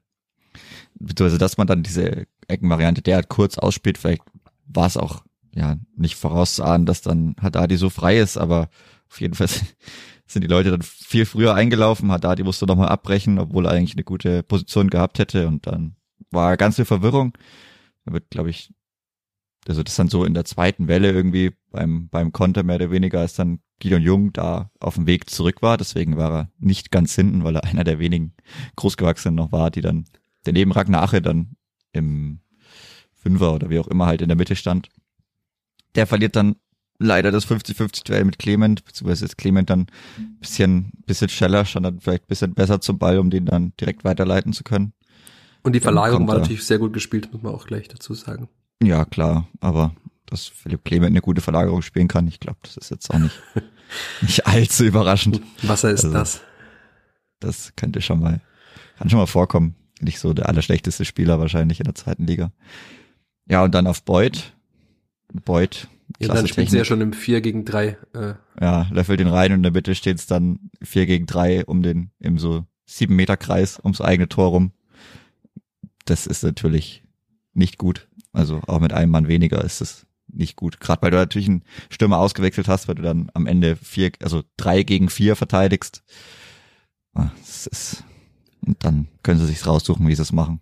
Beziehungsweise, 0.99 1.37
dass 1.37 1.57
man 1.57 1.67
dann 1.67 1.83
diese 1.83 2.27
Eckenvariante 2.47 3.01
derart 3.01 3.29
kurz 3.29 3.57
ausspielt, 3.57 3.97
vielleicht 3.97 4.23
war 4.65 4.87
es 4.87 4.97
auch 4.97 5.23
ja 5.55 5.77
nicht 5.95 6.15
vorauszuahnen, 6.15 6.85
dass 6.85 7.01
dann 7.01 7.35
Haddadi 7.41 7.77
so 7.77 7.89
frei 7.89 8.19
ist, 8.19 8.37
aber 8.37 8.69
auf 9.09 9.21
jeden 9.21 9.33
Fall 9.33 9.47
sind 10.27 10.43
die 10.43 10.47
Leute 10.47 10.71
dann 10.71 10.81
viel 10.81 11.25
früher 11.25 11.55
eingelaufen. 11.55 12.11
Haddadi 12.11 12.43
musste 12.43 12.65
nochmal 12.65 12.89
abbrechen, 12.89 13.39
obwohl 13.39 13.65
er 13.65 13.71
eigentlich 13.71 13.95
eine 13.95 14.03
gute 14.03 14.43
Position 14.43 14.89
gehabt 14.89 15.19
hätte 15.19 15.47
und 15.47 15.65
dann 15.65 15.95
war 16.31 16.57
ganz 16.57 16.75
viel 16.75 16.85
Verwirrung. 16.85 17.33
Da 18.05 18.13
wird, 18.13 18.29
glaube 18.29 18.49
ich, 18.49 18.73
also 19.67 19.83
das 19.83 19.95
dann 19.95 20.09
so 20.09 20.25
in 20.25 20.33
der 20.33 20.45
zweiten 20.45 20.87
Welle 20.87 21.11
irgendwie 21.11 21.53
beim, 21.71 22.09
beim 22.09 22.31
Konter 22.31 22.63
mehr 22.63 22.75
oder 22.75 22.91
weniger, 22.91 23.19
als 23.19 23.33
dann 23.33 23.59
Gideon 23.79 24.01
Jung 24.01 24.33
da 24.33 24.71
auf 24.79 24.95
dem 24.95 25.07
Weg 25.07 25.29
zurück 25.29 25.61
war. 25.61 25.77
Deswegen 25.77 26.17
war 26.17 26.31
er 26.31 26.51
nicht 26.59 26.91
ganz 26.91 27.15
hinten, 27.15 27.43
weil 27.43 27.55
er 27.55 27.63
einer 27.63 27.83
der 27.83 27.99
wenigen 27.99 28.33
Großgewachsenen 28.75 29.35
noch 29.35 29.51
war, 29.51 29.71
die 29.71 29.81
dann, 29.81 30.05
der 30.45 30.53
neben 30.53 30.71
Ragnar 30.71 31.03
Ache 31.03 31.21
dann 31.21 31.55
im 31.91 32.39
Fünfer 33.13 33.53
oder 33.55 33.69
wie 33.69 33.79
auch 33.79 33.87
immer 33.87 34.05
halt 34.05 34.21
in 34.21 34.29
der 34.29 34.37
Mitte 34.37 34.55
stand. 34.55 34.89
Der 35.95 36.07
verliert 36.07 36.35
dann 36.35 36.55
leider 36.99 37.31
das 37.31 37.47
50-50-Duell 37.47 38.25
mit 38.25 38.39
Clement, 38.39 38.83
beziehungsweise 38.85 39.25
ist 39.25 39.37
Clement 39.37 39.69
dann 39.69 39.87
bisschen, 40.39 40.91
bisschen 41.05 41.29
schneller, 41.29 41.65
stand 41.65 41.85
dann 41.85 41.99
vielleicht 41.99 42.27
bisschen 42.27 42.53
besser 42.53 42.81
zum 42.81 42.99
Ball, 42.99 43.17
um 43.17 43.29
den 43.29 43.45
dann 43.45 43.73
direkt 43.79 44.03
weiterleiten 44.03 44.53
zu 44.53 44.63
können. 44.63 44.93
Und 45.63 45.73
die 45.73 45.79
Verlagerung 45.79 46.27
war 46.27 46.37
natürlich 46.37 46.63
sehr 46.63 46.79
gut 46.79 46.93
gespielt, 46.93 47.31
muss 47.33 47.41
man 47.41 47.53
auch 47.53 47.65
gleich 47.65 47.87
dazu 47.87 48.13
sagen. 48.13 48.47
Ja, 48.81 49.03
klar, 49.05 49.47
aber 49.59 49.93
dass 50.29 50.47
Philipp 50.47 50.85
Clement 50.85 51.11
eine 51.11 51.21
gute 51.21 51.41
Verlagerung 51.41 51.81
spielen 51.81 52.07
kann, 52.07 52.27
ich 52.27 52.39
glaube, 52.39 52.59
das 52.63 52.77
ist 52.77 52.91
jetzt 52.91 53.09
auch 53.09 53.19
nicht, 53.19 53.39
nicht 54.21 54.45
allzu 54.47 54.85
überraschend. 54.85 55.41
Wasser 55.63 55.91
ist 55.91 56.05
Also, 56.05 56.15
das. 56.17 56.41
Das 57.39 57.73
könnte 57.75 58.01
schon 58.01 58.19
mal, 58.19 58.41
kann 58.97 59.09
schon 59.09 59.19
mal 59.19 59.25
vorkommen. 59.25 59.75
Nicht 60.01 60.19
so 60.19 60.33
der 60.33 60.47
allerschlechteste 60.49 61.03
Spieler 61.05 61.39
wahrscheinlich 61.39 61.79
in 61.79 61.85
der 61.85 61.95
zweiten 61.95 62.25
Liga. 62.25 62.51
Ja, 63.49 63.63
und 63.63 63.73
dann 63.73 63.87
auf 63.87 64.03
Boyd. 64.03 64.53
Boyd, 65.45 65.87
Ja, 66.19 66.33
dann 66.33 66.47
spielt 66.47 66.69
sie 66.69 66.77
ja 66.77 66.85
schon 66.85 67.01
im 67.01 67.13
4 67.13 67.41
gegen 67.41 67.65
3. 67.65 67.97
Äh, 68.13 68.33
Ja, 68.61 68.87
löffelt 68.91 69.19
den 69.19 69.27
rein 69.27 69.51
und 69.51 69.57
in 69.57 69.63
der 69.63 69.71
Mitte 69.71 69.95
steht's 69.95 70.25
dann 70.27 70.69
vier 70.81 71.05
gegen 71.05 71.25
drei 71.25 71.65
um 71.65 71.81
den, 71.83 72.11
im 72.19 72.37
so 72.39 72.65
sieben 72.85 73.15
Meter 73.15 73.37
Kreis 73.37 73.79
ums 73.79 74.01
eigene 74.01 74.27
Tor 74.29 74.49
rum. 74.49 74.71
Das 76.05 76.25
ist 76.27 76.43
natürlich 76.43 77.03
nicht 77.53 77.77
gut. 77.77 78.07
Also 78.31 78.61
auch 78.67 78.79
mit 78.79 78.93
einem 78.93 79.11
Mann 79.11 79.27
weniger 79.27 79.63
ist 79.63 79.81
es 79.81 80.05
nicht 80.33 80.55
gut. 80.55 80.79
Gerade 80.79 81.01
weil 81.01 81.11
du 81.11 81.17
natürlich 81.17 81.47
einen 81.47 81.63
Stürmer 81.89 82.17
ausgewechselt 82.17 82.67
hast, 82.67 82.87
weil 82.87 82.95
du 82.95 83.01
dann 83.01 83.29
am 83.33 83.45
Ende 83.47 83.75
vier, 83.75 84.11
also 84.21 84.43
drei 84.57 84.83
gegen 84.83 85.09
vier 85.09 85.35
verteidigst. 85.35 86.03
Ah, 87.13 87.31
Das 87.39 87.67
ist, 87.67 88.03
und 88.65 88.83
dann 88.83 89.07
können 89.23 89.39
sie 89.39 89.45
sich 89.47 89.65
raussuchen, 89.65 90.07
wie 90.07 90.15
sie 90.15 90.21
es 90.21 90.31
machen. 90.31 90.59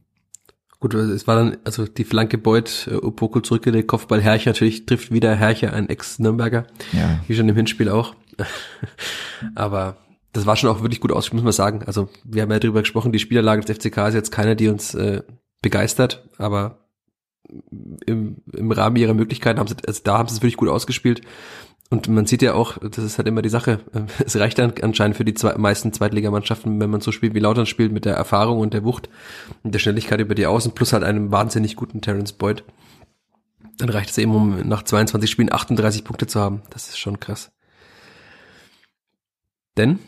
Gut, 0.80 0.94
es 0.94 1.26
war 1.26 1.36
dann, 1.36 1.58
also 1.64 1.88
die 1.88 2.04
Flanke 2.04 2.38
Beuth, 2.38 2.88
äh, 2.92 2.96
Opoko 2.96 3.42
zurückgelegt, 3.42 3.88
Kopfball 3.88 4.22
Hercher, 4.22 4.52
natürlich 4.52 4.86
trifft 4.86 5.12
wieder 5.12 5.36
Hercher, 5.36 5.74
ein 5.74 5.90
Ex-Nürnberger, 5.90 6.68
Ja, 6.94 7.20
wie 7.28 7.36
schon 7.36 7.50
im 7.50 7.56
Hinspiel 7.56 7.90
auch. 7.90 8.14
Aber 9.56 9.98
das 10.34 10.46
war 10.46 10.56
schon 10.56 10.70
auch 10.70 10.82
wirklich 10.82 11.02
gut 11.02 11.12
ausgespielt, 11.12 11.44
muss 11.44 11.58
man 11.58 11.66
sagen. 11.66 11.84
Also 11.86 12.10
wir 12.24 12.44
haben 12.44 12.52
ja 12.52 12.60
darüber 12.60 12.82
gesprochen, 12.82 13.12
die 13.12 13.18
Spielerlage 13.20 13.64
des 13.66 13.78
FCK 13.78 14.10
ist 14.10 14.14
jetzt 14.14 14.32
keine, 14.32 14.56
die 14.56 14.68
uns 14.68 14.94
äh, 14.94 15.24
begeistert, 15.64 16.30
aber 16.38 16.87
im, 18.06 18.38
im 18.54 18.72
Rahmen 18.72 18.96
ihrer 18.96 19.14
Möglichkeiten 19.14 19.60
haben 19.60 19.68
sie, 19.68 19.76
also 19.86 20.02
da 20.04 20.18
haben 20.18 20.28
sie 20.28 20.36
es 20.36 20.42
wirklich 20.42 20.58
gut 20.58 20.70
ausgespielt. 20.70 21.22
Und 21.90 22.10
man 22.10 22.26
sieht 22.26 22.42
ja 22.42 22.54
auch, 22.54 22.78
das 22.80 22.98
ist 22.98 23.18
halt 23.18 23.30
immer 23.30 23.42
die 23.42 23.50
Sache, 23.50 23.80
es 24.26 24.38
reicht 24.38 24.60
dann 24.60 24.74
anscheinend 24.82 25.16
für 25.16 25.26
die 25.26 25.34
zwei, 25.34 25.58
meisten 25.58 25.94
Zweitligamannschaften, 25.94 26.80
wenn 26.80 26.90
man 26.90 27.02
so 27.02 27.12
spielt 27.12 27.34
wie 27.34 27.40
Lautern 27.40 27.66
spielt, 27.66 27.92
mit 27.92 28.06
der 28.06 28.16
Erfahrung 28.16 28.60
und 28.60 28.74
der 28.74 28.84
Wucht 28.84 29.10
und 29.64 29.74
der 29.74 29.80
Schnelligkeit 29.80 30.20
über 30.20 30.36
die 30.36 30.46
Außen, 30.46 30.74
plus 30.74 30.94
halt 30.94 31.04
einem 31.04 31.32
wahnsinnig 31.32 31.76
guten 31.76 32.02
Terence 32.02 32.34
Boyd. 32.34 32.64
Dann 33.78 33.90
reicht 33.90 34.10
es 34.10 34.18
eben, 34.18 34.36
um 34.36 34.68
nach 34.68 34.84
22 34.84 35.30
Spielen 35.30 35.54
38 35.54 36.04
Punkte 36.04 36.28
zu 36.28 36.40
haben. 36.40 36.64
Das 36.72 36.90
ist 36.90 36.98
schon 36.98 37.20
krass. 37.20 37.52
Denn 39.78 40.00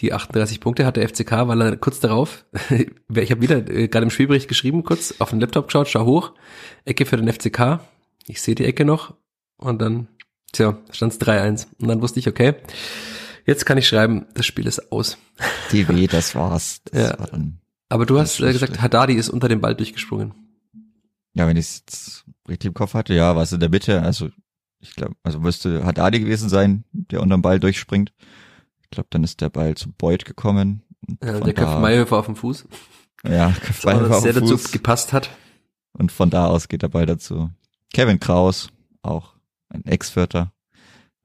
die 0.00 0.12
38 0.12 0.60
Punkte 0.60 0.84
hat 0.84 0.96
der 0.96 1.08
FCK, 1.08 1.48
weil 1.48 1.60
er 1.62 1.76
kurz 1.76 2.00
darauf, 2.00 2.44
ich 2.70 3.30
habe 3.30 3.40
wieder 3.40 3.68
äh, 3.68 3.88
gerade 3.88 4.04
im 4.04 4.10
Spielbericht 4.10 4.48
geschrieben, 4.48 4.84
kurz 4.84 5.14
auf 5.20 5.30
den 5.30 5.40
Laptop 5.40 5.66
geschaut, 5.66 5.88
schau 5.88 6.04
hoch, 6.04 6.32
Ecke 6.84 7.06
für 7.06 7.16
den 7.16 7.32
FCK, 7.32 7.80
ich 8.26 8.40
sehe 8.42 8.54
die 8.54 8.64
Ecke 8.64 8.84
noch 8.84 9.14
und 9.56 9.80
dann, 9.80 10.08
tja, 10.52 10.78
stand 10.90 11.12
es 11.14 11.20
3-1 11.20 11.66
und 11.80 11.88
dann 11.88 12.02
wusste 12.02 12.20
ich, 12.20 12.28
okay, 12.28 12.54
jetzt 13.46 13.64
kann 13.64 13.78
ich 13.78 13.88
schreiben, 13.88 14.26
das 14.34 14.44
Spiel 14.46 14.66
ist 14.66 14.92
aus. 14.92 15.16
DW, 15.72 16.06
das 16.08 16.34
war's. 16.34 16.82
Das 16.90 17.10
Ja. 17.10 17.18
war 17.18 17.28
Aber 17.88 18.04
du 18.06 18.18
hast 18.18 18.40
äh, 18.40 18.52
gesagt. 18.52 18.82
Haddadi 18.82 19.14
ist 19.14 19.28
unter 19.30 19.48
dem 19.48 19.60
Ball 19.60 19.74
durchgesprungen. 19.74 20.34
ja, 21.34 21.46
wenn 21.46 21.56
ich 21.56 21.66
es 21.66 21.76
jetzt 21.78 22.24
richtig 22.48 22.68
im 22.68 22.74
Kopf 22.74 22.94
hatte, 22.94 23.14
ja, 23.14 23.34
war 23.34 23.42
es 23.42 23.52
in 23.52 23.60
der 23.60 23.70
Mitte, 23.70 24.02
also 24.02 24.28
ich 24.80 24.94
glaube, 24.94 25.14
also 25.22 25.40
müsste 25.40 25.84
Haddadi 25.84 26.20
gewesen 26.20 26.48
sein, 26.50 26.84
der 26.92 27.22
unterm 27.22 27.40
Ball 27.42 27.58
durchspringt. 27.58 28.12
Ich 28.96 28.98
glaube, 28.98 29.08
dann 29.10 29.24
ist 29.24 29.42
der 29.42 29.50
Ball 29.50 29.74
zu 29.74 29.92
Boyd 29.92 30.24
gekommen. 30.24 30.82
Von 31.06 31.18
der 31.20 31.52
köpft 31.52 31.58
da- 31.74 31.80
Mayhofer 31.80 32.16
auf 32.16 32.24
dem 32.24 32.34
Fuß, 32.36 32.66
Ja, 33.28 33.50
Köpf 33.60 33.84
Meyerhofer 33.84 34.10
auch 34.10 34.16
auf 34.16 34.22
sehr 34.22 34.32
den 34.32 34.44
dazu 34.44 34.56
Fuß. 34.56 34.72
gepasst 34.72 35.12
hat. 35.12 35.28
Und 35.92 36.10
von 36.12 36.30
da 36.30 36.46
aus 36.46 36.68
geht 36.68 36.80
der 36.80 36.88
Ball 36.88 37.04
dazu. 37.04 37.50
Kevin 37.92 38.20
Kraus, 38.20 38.70
auch 39.02 39.34
ein 39.68 39.84
Ex-Vierter. 39.84 40.50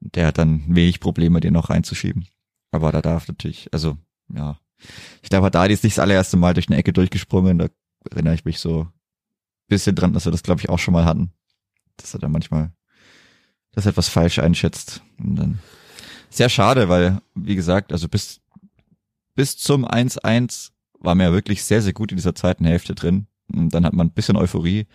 Der 0.00 0.26
hat 0.26 0.36
dann 0.36 0.64
wenig 0.68 1.00
Probleme, 1.00 1.40
den 1.40 1.54
noch 1.54 1.70
reinzuschieben. 1.70 2.26
Aber 2.72 2.92
da 2.92 3.00
darf 3.00 3.26
natürlich, 3.28 3.72
also, 3.72 3.96
ja. 4.30 4.58
Ich 5.22 5.30
glaube, 5.30 5.46
Haddadi 5.46 5.72
ist 5.72 5.82
nicht 5.84 5.96
das 5.96 6.02
allererste 6.02 6.36
Mal 6.36 6.52
durch 6.52 6.68
eine 6.68 6.76
Ecke 6.76 6.92
durchgesprungen. 6.92 7.56
Da 7.58 7.68
erinnere 8.10 8.34
ich 8.34 8.44
mich 8.44 8.58
so 8.58 8.80
ein 8.82 8.88
bisschen 9.68 9.94
dran, 9.96 10.12
dass 10.12 10.26
wir 10.26 10.32
das, 10.32 10.42
glaube 10.42 10.60
ich, 10.60 10.68
auch 10.68 10.78
schon 10.78 10.92
mal 10.92 11.06
hatten. 11.06 11.32
Dass 11.96 12.12
er 12.12 12.20
da 12.20 12.28
manchmal 12.28 12.70
das 13.70 13.86
etwas 13.86 14.08
falsch 14.10 14.40
einschätzt. 14.40 15.02
Und 15.18 15.36
dann 15.36 15.58
sehr 16.36 16.48
schade, 16.48 16.88
weil, 16.88 17.20
wie 17.34 17.54
gesagt, 17.54 17.92
also 17.92 18.08
bis, 18.08 18.40
bis 19.34 19.56
zum 19.56 19.86
1-1 19.86 20.70
war 20.98 21.14
mir 21.14 21.24
ja 21.24 21.32
wirklich 21.32 21.64
sehr, 21.64 21.82
sehr 21.82 21.92
gut 21.92 22.12
in 22.12 22.16
dieser 22.16 22.34
zweiten 22.34 22.64
Hälfte 22.64 22.94
drin. 22.94 23.26
Und 23.52 23.74
dann 23.74 23.84
hat 23.84 23.92
man 23.92 24.08
ein 24.08 24.12
bisschen 24.12 24.36
Euphorie. 24.36 24.86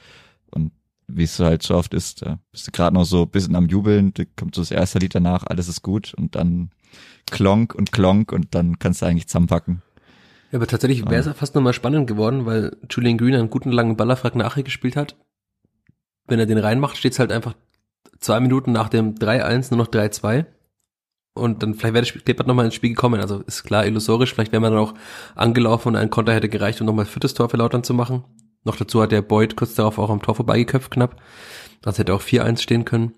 Und 0.52 0.72
wie 1.08 1.24
es 1.24 1.40
halt 1.40 1.64
so 1.64 1.76
oft 1.76 1.94
ist, 1.94 2.22
da 2.22 2.40
bist 2.52 2.68
du 2.68 2.72
gerade 2.72 2.94
noch 2.94 3.06
so 3.06 3.24
ein 3.24 3.30
bisschen 3.30 3.56
am 3.56 3.68
Jubeln, 3.68 4.14
da 4.14 4.24
kommt 4.36 4.56
so 4.56 4.62
das 4.62 4.72
erste 4.72 5.00
Lied 5.00 5.16
danach, 5.16 5.46
alles 5.46 5.68
ist 5.68 5.82
gut 5.82 6.14
und 6.14 6.36
dann 6.36 6.72
klonk 7.32 7.76
und 7.76 7.92
klonk 7.92 8.32
und 8.32 8.54
dann 8.56 8.80
kannst 8.80 9.02
du 9.02 9.06
eigentlich 9.06 9.28
zusammenpacken. 9.28 9.82
Ja, 10.52 10.60
aber 10.60 10.68
tatsächlich 10.68 11.06
wäre 11.06 11.20
es 11.20 11.26
ja 11.26 11.34
fast 11.34 11.56
nochmal 11.56 11.74
spannend 11.74 12.08
geworden, 12.08 12.46
weil 12.46 12.76
Julian 12.90 13.18
Green 13.18 13.36
einen 13.36 13.50
guten 13.50 13.72
langen 13.72 13.98
Ball 13.98 14.12
auf 14.12 14.24
Ragnar 14.24 14.52
gespielt 14.64 14.96
hat. 14.96 15.18
Wenn 16.26 16.40
er 16.40 16.46
den 16.46 16.58
reinmacht, 16.58 16.98
steht 16.98 17.14
es 17.14 17.20
halt 17.20 17.32
einfach 17.32 17.54
zwei 18.20 18.40
Minuten 18.40 18.72
nach 18.72 18.90
dem 18.90 19.16
3-1 19.16 19.72
nur 19.72 19.86
noch 19.86 19.92
3-2. 19.92 20.46
Und 21.38 21.64
dann 21.64 21.74
vielleicht 21.74 21.94
wäre 21.94 22.06
das 22.06 22.24
Klippert 22.24 22.48
nochmal 22.48 22.66
ins 22.66 22.76
Spiel 22.76 22.90
gekommen. 22.90 23.22
Also 23.22 23.40
ist 23.42 23.64
klar 23.64 23.86
illusorisch. 23.86 24.34
Vielleicht 24.34 24.52
wäre 24.52 24.62
man 24.62 24.74
dann 24.74 24.82
auch 24.82 24.94
angelaufen 25.36 25.90
und 25.90 25.96
ein 25.96 26.10
Konter 26.10 26.34
hätte 26.34 26.50
gereicht, 26.50 26.82
um 26.82 26.88
nochmal 26.88 27.06
viertes 27.06 27.34
Tor 27.34 27.50
für 27.50 27.58
Lautern 27.58 27.84
zu 27.84 27.94
machen. 27.94 28.24
Noch 28.64 28.76
dazu 28.76 29.02
hat 29.02 29.12
der 29.12 29.22
Boyd 29.22 29.56
kurz 29.56 29.76
darauf 29.76 29.98
auch 29.98 30.10
am 30.10 30.22
Tor 30.22 30.36
vorbeigeköpft 30.36 30.92
knapp. 30.92 31.22
Das 31.82 32.00
hätte 32.00 32.14
auch 32.14 32.22
4-1 32.22 32.62
stehen 32.62 32.86
können. 32.86 33.14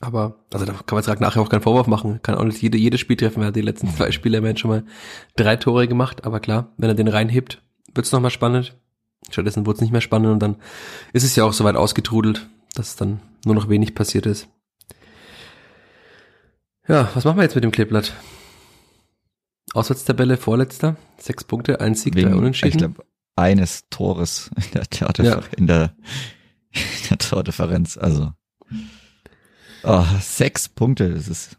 Aber, 0.00 0.44
also 0.52 0.66
da 0.66 0.72
kann 0.72 0.84
man 0.90 0.98
jetzt 0.98 1.08
Ragnar 1.08 1.36
auch 1.36 1.48
keinen 1.48 1.62
Vorwurf 1.62 1.86
machen. 1.86 2.20
Kann 2.22 2.34
auch 2.34 2.44
nicht 2.44 2.60
jede, 2.60 2.78
jedes 2.78 3.00
Spiel 3.00 3.16
treffen. 3.16 3.42
Er 3.42 3.48
hat 3.48 3.56
die 3.56 3.62
letzten 3.62 3.88
zwei 3.96 4.10
Spiele 4.10 4.38
immerhin 4.38 4.56
schon 4.56 4.70
mal 4.70 4.84
drei 5.36 5.56
Tore 5.56 5.88
gemacht. 5.88 6.24
Aber 6.24 6.40
klar, 6.40 6.72
wenn 6.76 6.88
er 6.88 6.94
den 6.94 7.08
reinhebt, 7.08 7.62
wird's 7.94 8.12
noch 8.12 8.18
nochmal 8.18 8.30
spannend. 8.30 8.76
Stattdessen 9.30 9.66
wurde 9.66 9.76
es 9.76 9.80
nicht 9.80 9.92
mehr 9.92 10.00
spannend 10.00 10.32
und 10.32 10.40
dann 10.40 10.56
ist 11.12 11.24
es 11.24 11.34
ja 11.34 11.44
auch 11.44 11.52
soweit 11.52 11.76
ausgetrudelt, 11.76 12.46
dass 12.74 12.96
dann 12.96 13.20
nur 13.44 13.54
noch 13.54 13.68
wenig 13.68 13.94
passiert 13.94 14.26
ist. 14.26 14.48
Ja, 16.86 17.10
was 17.14 17.24
machen 17.24 17.36
wir 17.38 17.42
jetzt 17.44 17.54
mit 17.54 17.64
dem 17.64 17.70
Kleeblatt? 17.70 18.12
Auswärtstabelle, 19.72 20.36
vorletzter, 20.36 20.96
sechs 21.18 21.44
Punkte, 21.44 21.80
ein 21.80 21.94
Sieg, 21.94 22.14
drei 22.14 22.26
Wegen, 22.26 22.34
Unentschieden. 22.34 22.68
ich 22.70 22.78
glaube, 22.78 23.04
eines 23.36 23.88
Tores 23.90 24.50
in 24.56 24.70
der, 24.72 25.24
Ja. 25.24 25.40
in 25.56 25.66
der, 25.66 25.94
in 26.72 27.08
der 27.10 27.18
Tordifferenz. 27.18 27.96
Also 27.96 28.32
oh, 29.82 30.04
sechs 30.20 30.68
Punkte, 30.68 31.10
das 31.10 31.28
ist 31.28 31.56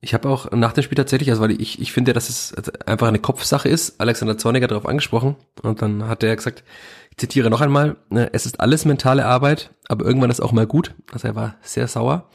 Ich 0.00 0.14
habe 0.14 0.28
auch 0.28 0.50
nach 0.52 0.72
dem 0.72 0.82
Spiel 0.82 0.96
tatsächlich, 0.96 1.30
also 1.30 1.42
weil 1.42 1.60
ich, 1.60 1.80
ich 1.80 1.92
finde, 1.92 2.12
dass 2.14 2.28
es 2.28 2.54
einfach 2.86 3.06
eine 3.08 3.18
Kopfsache 3.20 3.68
ist, 3.68 4.00
Alexander 4.00 4.38
Zorniger 4.38 4.66
darauf 4.66 4.86
angesprochen 4.86 5.36
und 5.62 5.82
dann 5.82 6.08
hat 6.08 6.22
er 6.22 6.34
gesagt, 6.34 6.64
ich 7.10 7.18
zitiere 7.18 7.50
noch 7.50 7.60
einmal, 7.60 7.96
ne, 8.08 8.30
es 8.32 8.46
ist 8.46 8.58
alles 8.60 8.84
mentale 8.84 9.26
Arbeit, 9.26 9.72
aber 9.88 10.04
irgendwann 10.04 10.30
ist 10.30 10.40
auch 10.40 10.52
mal 10.52 10.66
gut. 10.66 10.94
Also 11.12 11.28
er 11.28 11.36
war 11.36 11.56
sehr 11.62 11.86
sauer 11.86 12.28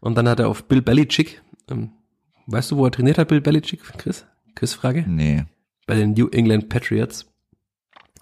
und 0.00 0.16
dann 0.16 0.28
hat 0.28 0.40
er 0.40 0.48
auf 0.48 0.64
Bill 0.64 0.82
Belichick, 0.82 1.42
ähm, 1.70 1.90
weißt 2.46 2.70
du, 2.70 2.76
wo 2.76 2.84
er 2.84 2.90
trainiert 2.90 3.18
hat, 3.18 3.28
Bill 3.28 3.40
Belichick, 3.40 3.82
Chris? 3.98 4.26
Quizfrage? 4.54 5.04
nee. 5.06 5.44
bei 5.86 5.94
den 5.94 6.12
New 6.12 6.28
England 6.28 6.68
Patriots. 6.68 7.26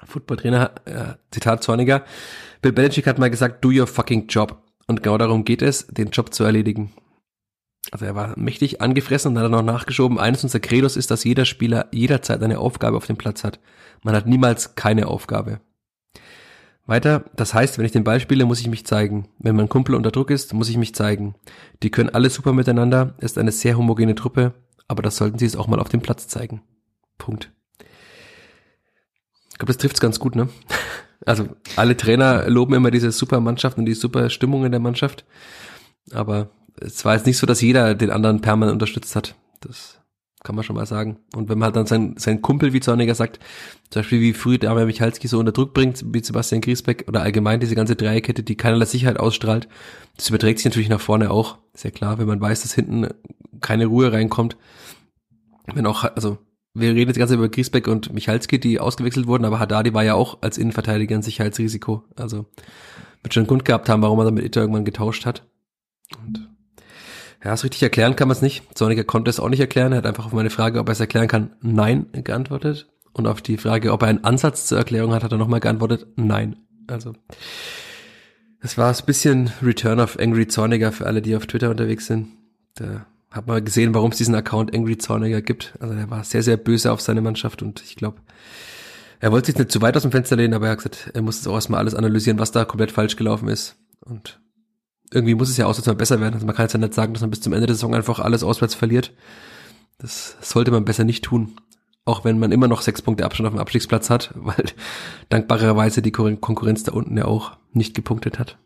Footballtrainer, 0.07 0.73
äh, 0.85 1.15
Zitat 1.31 1.63
Zorniger, 1.63 2.05
Bill 2.61 2.73
Belichick 2.73 3.07
hat 3.07 3.19
mal 3.19 3.31
gesagt, 3.31 3.65
do 3.65 3.71
your 3.71 3.87
fucking 3.87 4.27
job. 4.27 4.63
Und 4.87 5.03
genau 5.03 5.17
darum 5.17 5.45
geht 5.45 5.63
es, 5.63 5.87
den 5.87 6.11
Job 6.11 6.35
zu 6.35 6.45
erledigen. 6.45 6.93
Also 7.91 8.07
er 8.07 8.15
war 8.15 8.39
mächtig 8.39 8.81
angefressen 8.81 9.33
und 9.33 9.39
hat 9.39 9.45
dann 9.45 9.53
noch 9.53 9.63
nachgeschoben, 9.63 10.19
eines 10.19 10.43
unserer 10.43 10.61
Credos 10.61 10.97
ist, 10.97 11.11
dass 11.11 11.25
jeder 11.25 11.45
Spieler 11.45 11.89
jederzeit 11.93 12.43
eine 12.43 12.59
Aufgabe 12.59 12.97
auf 12.97 13.07
dem 13.07 13.17
Platz 13.17 13.45
hat. 13.45 13.61
Man 14.03 14.15
hat 14.15 14.27
niemals 14.27 14.75
keine 14.75 15.07
Aufgabe. 15.07 15.61
Weiter, 16.87 17.25
das 17.35 17.55
heißt, 17.55 17.79
wenn 17.79 17.87
ich 17.87 17.93
den 17.93 18.05
Ball 18.05 18.21
spiele, 18.21 18.45
muss 18.45 18.61
ich 18.61 18.69
mich 18.69 18.85
zeigen. 18.85 19.29
Wenn 19.39 19.57
mein 19.57 19.71
Kumpel 19.71 19.95
unter 19.95 20.11
Druck 20.11 20.31
ist, 20.31 20.53
muss 20.53 20.69
ich 20.69 20.77
mich 20.77 20.95
zeigen. 20.95 21.35
Die 21.83 21.91
können 21.91 22.11
alle 22.11 22.29
super 22.29 22.53
miteinander, 22.53 23.15
ist 23.21 23.39
eine 23.39 23.53
sehr 23.53 23.79
homogene 23.79 24.15
Truppe, 24.15 24.53
aber 24.87 25.03
das 25.03 25.17
sollten 25.17 25.39
sie 25.39 25.47
es 25.47 25.57
auch 25.57 25.67
mal 25.67 25.81
auf 25.81 25.89
dem 25.89 26.03
Platz 26.03 26.29
zeigen. 26.29 26.63
Punkt. 27.17 27.51
Ich 29.51 29.59
glaube, 29.59 29.73
das 29.73 29.79
trifft's 29.79 30.01
ganz 30.01 30.19
gut, 30.19 30.37
ne? 30.37 30.49
Also 31.27 31.49
alle 31.77 31.97
Trainer 31.97 32.51
loben 32.51 32.75
immer 32.75 32.91
diese 32.91 33.11
super 33.11 33.41
Mannschaft 33.41 33.79
und 33.79 33.87
die 33.87 33.95
super 33.95 34.29
Stimmung 34.29 34.67
in 34.67 34.73
der 34.73 34.81
Mannschaft. 34.81 35.25
Aber 36.13 36.51
es 36.79 37.03
war 37.07 37.15
jetzt 37.15 37.25
nicht 37.25 37.39
so, 37.39 37.47
dass 37.47 37.63
jeder 37.63 37.95
den 37.95 38.11
anderen 38.11 38.43
permanent 38.43 38.75
unterstützt 38.75 39.17
hat. 39.17 39.35
Das 39.61 40.01
kann 40.45 40.55
man 40.55 40.63
schon 40.63 40.77
mal 40.77 40.87
sagen. 40.87 41.17
Und 41.35 41.49
wenn 41.49 41.59
man 41.59 41.67
halt 41.67 41.77
dann 41.77 41.87
sein, 41.87 42.15
sein 42.19 42.43
Kumpel, 42.43 42.73
wie 42.73 42.81
Zorniger 42.81 43.15
sagt, 43.15 43.41
zum 43.91 44.01
Beispiel 44.01 44.21
wie 44.21 44.35
früh 44.35 44.59
der 44.59 44.75
Michalski 44.75 45.27
so 45.27 45.39
unter 45.39 45.53
Druck 45.53 45.73
bringt, 45.73 46.05
wie 46.15 46.23
Sebastian 46.23 46.61
Griesbeck 46.61 47.07
oder 47.09 47.23
allgemein 47.23 47.61
diese 47.61 47.75
ganze 47.75 47.97
Dreierkette, 47.97 48.43
die 48.43 48.55
keinerlei 48.55 48.85
Sicherheit 48.85 49.19
ausstrahlt, 49.19 49.69
das 50.17 50.29
überträgt 50.29 50.59
sich 50.59 50.67
natürlich 50.67 50.91
nach 50.91 51.01
vorne 51.01 51.31
auch. 51.31 51.59
Ist 51.73 51.85
ja 51.85 51.91
klar, 51.91 52.19
wenn 52.19 52.29
man 52.29 52.41
weiß, 52.41 52.63
dass 52.63 52.75
hinten 52.75 53.09
keine 53.63 53.87
Ruhe 53.87 54.13
reinkommt. 54.13 54.57
Wenn 55.73 55.87
auch, 55.87 56.05
also 56.05 56.39
wir 56.75 56.91
reden 56.91 57.09
jetzt 57.09 57.19
ganz 57.19 57.31
über 57.31 57.49
Griesbeck 57.49 57.89
und 57.89 58.13
Michalski, 58.13 58.61
die 58.61 58.79
ausgewechselt 58.79 59.27
wurden, 59.27 59.47
aber 59.47 59.61
Haddadi 59.61 59.95
war 59.95 60.05
ja 60.05 60.15
auch 60.15 60.43
als 60.43 60.59
Innenverteidiger 60.59 61.17
ein 61.17 61.23
Sicherheitsrisiko. 61.23 62.05
Also 62.17 62.45
wird 63.23 63.33
schon 63.33 63.43
einen 63.43 63.49
Grund 63.49 63.65
gehabt 63.65 63.89
haben, 63.89 64.03
warum 64.03 64.19
er 64.19 64.27
dann 64.27 64.35
mit 64.35 64.45
Itter 64.45 64.61
irgendwann 64.61 64.85
getauscht 64.85 65.25
hat. 65.25 65.47
Und 66.23 66.54
ja, 67.45 67.57
so 67.57 67.63
richtig 67.63 67.83
erklären 67.83 68.17
kann 68.17 68.29
man 68.29 68.37
es 68.37 68.43
nicht. 68.43 68.63
Zorniger 68.77 69.05
konnte 69.05 69.31
es 69.31 69.39
auch 69.39 69.49
nicht 69.49 69.61
erklären. 69.61 69.93
Er 69.93 69.99
hat 69.99 70.07
einfach 70.07 70.27
auf 70.27 70.33
meine 70.33 70.51
Frage, 70.51 70.81
ob 70.81 70.89
er 70.89 70.93
es 70.93 71.01
erklären 71.01 71.29
kann, 71.29 71.51
nein 71.61 72.07
geantwortet. 72.13 72.89
Und 73.13 73.27
auf 73.27 73.43
die 73.43 73.59
Frage, 73.59 73.93
ob 73.93 74.03
er 74.03 74.09
einen 74.09 74.25
Ansatz 74.25 74.67
zur 74.67 74.79
Erklärung 74.79 75.13
hat, 75.13 75.23
hat 75.23 75.31
er 75.31 75.39
nochmal 75.39 75.61
geantwortet, 75.61 76.07
nein. 76.17 76.57
Also, 76.87 77.13
es 78.61 78.77
war 78.79 78.93
ein 78.93 79.05
bisschen 79.07 79.53
Return 79.63 80.01
of 80.01 80.19
Angry 80.19 80.49
Zorniger 80.49 80.91
für 80.91 81.07
alle, 81.07 81.23
die 81.23 81.37
auf 81.37 81.47
Twitter 81.47 81.71
unterwegs 81.71 82.07
sind. 82.07 82.29
Da 82.75 83.07
hat 83.31 83.47
man 83.47 83.65
gesehen, 83.65 83.95
warum 83.95 84.11
es 84.11 84.17
diesen 84.17 84.35
Account 84.35 84.75
Angry 84.75 84.97
Zorniger 84.97 85.43
gibt. 85.43 85.75
Also 85.81 85.95
er 85.95 86.11
war 86.11 86.25
sehr, 86.25 86.43
sehr 86.43 86.57
böse 86.57 86.91
auf 86.91 87.01
seine 87.01 87.21
Mannschaft 87.21 87.63
und 87.63 87.83
ich 87.83 87.97
glaube, 87.97 88.19
er 89.21 89.33
wollte 89.33 89.47
sich 89.47 89.59
nicht 89.59 89.71
zu 89.71 89.83
weit 89.83 89.97
aus 89.97 90.03
dem 90.03 90.13
Fenster 90.13 90.37
lehnen, 90.37 90.55
aber 90.55 90.67
er 90.67 90.73
hat 90.73 90.79
gesagt, 90.79 91.11
er 91.15 91.23
muss 91.23 91.37
jetzt 91.37 91.49
auch 91.49 91.55
erstmal 91.55 91.81
alles 91.81 91.95
analysieren, 91.95 92.39
was 92.39 92.53
da 92.53 92.65
komplett 92.65 92.91
falsch 92.91 93.17
gelaufen 93.17 93.49
ist. 93.49 93.77
Und 94.01 94.41
irgendwie 95.13 95.35
muss 95.35 95.51
es 95.51 95.57
ja 95.57 95.67
auswärts 95.67 95.87
mal 95.87 95.95
besser 95.95 96.21
werden. 96.21 96.35
Also 96.35 96.47
man 96.47 96.55
kann 96.55 96.65
jetzt 96.65 96.73
ja 96.73 96.79
nicht 96.79 96.95
sagen, 96.95 97.13
dass 97.13 97.21
man 97.21 97.31
bis 97.31 97.41
zum 97.41 97.53
Ende 97.53 97.67
der 97.67 97.77
Saison 97.77 97.95
einfach 97.95 98.19
alles 98.19 98.43
auswärts 98.43 98.75
verliert. 98.75 99.13
Das 99.99 100.37
sollte 100.41 100.71
man 100.71 100.85
besser 100.85 101.05
nicht 101.05 101.25
tun. 101.25 101.57
Auch 102.05 102.25
wenn 102.25 102.39
man 102.39 102.53
immer 102.53 102.69
noch 102.69 102.83
sechs 102.83 103.01
Punkte 103.01 103.25
Abstand 103.25 103.47
auf 103.47 103.55
dem 103.55 103.61
Abstiegsplatz 103.61 104.11
hat, 104.11 104.33
weil 104.37 104.65
dankbarerweise 105.29 106.03
die 106.03 106.13
Konkurrenz 106.13 106.83
da 106.83 106.93
unten 106.93 107.17
ja 107.17 107.25
auch 107.25 107.57
nicht 107.73 107.95
gepunktet 107.95 108.39
hat. 108.39 108.59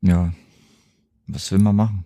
Ja, 0.00 0.32
was 1.26 1.50
will 1.52 1.58
man 1.58 1.76
machen? 1.76 2.04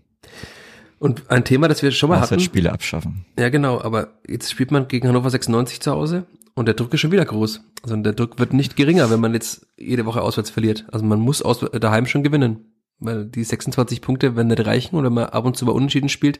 Und 0.99 1.30
ein 1.30 1.45
Thema, 1.45 1.68
das 1.68 1.82
wir 1.82 1.93
schon 1.93 2.11
mal 2.11 2.20
hatten. 2.20 2.41
Spiele 2.41 2.72
abschaffen. 2.72 3.24
Ja, 3.38 3.49
genau, 3.49 3.80
aber 3.80 4.09
jetzt 4.26 4.51
spielt 4.51 4.70
man 4.70 4.86
gegen 4.86 5.09
Hannover 5.09 5.30
96 5.30 5.80
zu 5.80 5.93
Hause 5.93 6.26
und 6.55 6.66
der 6.66 6.74
Druck 6.74 6.92
ist 6.92 7.01
schon 7.01 7.12
wieder 7.12 7.24
groß. 7.24 7.62
Also 7.82 7.96
der 7.96 8.12
Druck 8.12 8.38
wird 8.38 8.53
nicht 8.53 8.76
geringer, 8.76 9.11
wenn 9.11 9.20
man 9.20 9.34
jetzt 9.34 9.66
jede 9.76 10.07
Woche 10.07 10.22
auswärts 10.22 10.51
verliert. 10.51 10.86
Also 10.92 11.05
man 11.05 11.20
muss 11.20 11.42
aus, 11.42 11.61
daheim 11.61 12.07
schon 12.07 12.22
gewinnen. 12.22 12.66
Weil 13.03 13.24
die 13.24 13.44
26 13.44 14.03
Punkte 14.03 14.36
werden 14.36 14.48
nicht 14.48 14.66
reichen 14.66 15.03
wenn 15.03 15.12
man 15.12 15.24
ab 15.24 15.46
und 15.46 15.57
zu 15.57 15.64
bei 15.64 15.72
Unentschieden 15.72 16.11
spielt, 16.11 16.38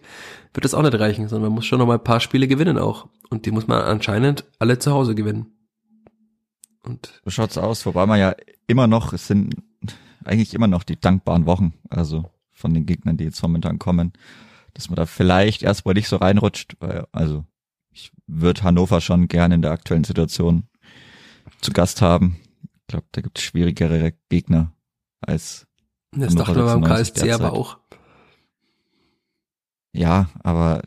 wird 0.53 0.65
das 0.67 0.75
auch 0.75 0.83
nicht 0.83 0.99
reichen, 0.99 1.27
sondern 1.27 1.49
man 1.49 1.55
muss 1.55 1.65
schon 1.65 1.79
noch 1.79 1.87
mal 1.87 1.95
ein 1.95 2.05
paar 2.05 2.21
Spiele 2.21 2.49
gewinnen 2.49 2.77
auch. 2.77 3.09
Und 3.31 3.47
die 3.47 3.51
muss 3.51 3.67
man 3.67 3.81
anscheinend 3.81 4.45
alle 4.59 4.79
zu 4.79 4.93
Hause 4.93 5.15
gewinnen. 5.15 5.47
Und 6.83 7.21
so 7.25 7.31
schaut's 7.31 7.57
aus, 7.57 7.87
wobei 7.87 8.05
man 8.05 8.21
ja 8.21 8.35
immer 8.67 8.87
noch, 8.87 9.15
es 9.15 9.27
sind 9.27 9.55
eigentlich 10.25 10.53
immer 10.53 10.67
noch 10.67 10.83
die 10.83 11.01
dankbaren 11.01 11.47
Wochen, 11.47 11.73
also 11.89 12.31
von 12.53 12.75
den 12.75 12.85
Gegnern, 12.85 13.17
die 13.17 13.25
jetzt 13.25 13.43
momentan 13.43 13.79
kommen, 13.79 14.13
dass 14.75 14.91
man 14.91 14.97
da 14.97 15.07
vielleicht 15.07 15.63
erstmal 15.63 15.95
nicht 15.95 16.09
so 16.09 16.17
reinrutscht, 16.17 16.77
weil, 16.81 17.07
also 17.11 17.45
ich 17.93 18.13
würde 18.27 18.63
Hannover 18.63 19.01
schon 19.01 19.29
gerne 19.29 19.55
in 19.55 19.63
der 19.63 19.73
aktuellen 19.73 20.05
Situation 20.05 20.69
zu 21.61 21.73
Gast 21.73 22.03
haben. 22.03 22.41
Ich 22.63 22.87
glaube, 22.89 23.07
da 23.13 23.21
gibt 23.21 23.39
es 23.39 23.45
schwierigere 23.45 24.13
Gegner 24.29 24.73
als 25.21 25.67
Das 26.13 26.35
dachte 26.35 26.63
man 26.63 26.81
beim 26.81 26.91
KSC 26.91 27.25
derzeit. 27.25 27.41
aber 27.41 27.53
auch. 27.53 27.79
Ja, 29.93 30.31
aber 30.43 30.83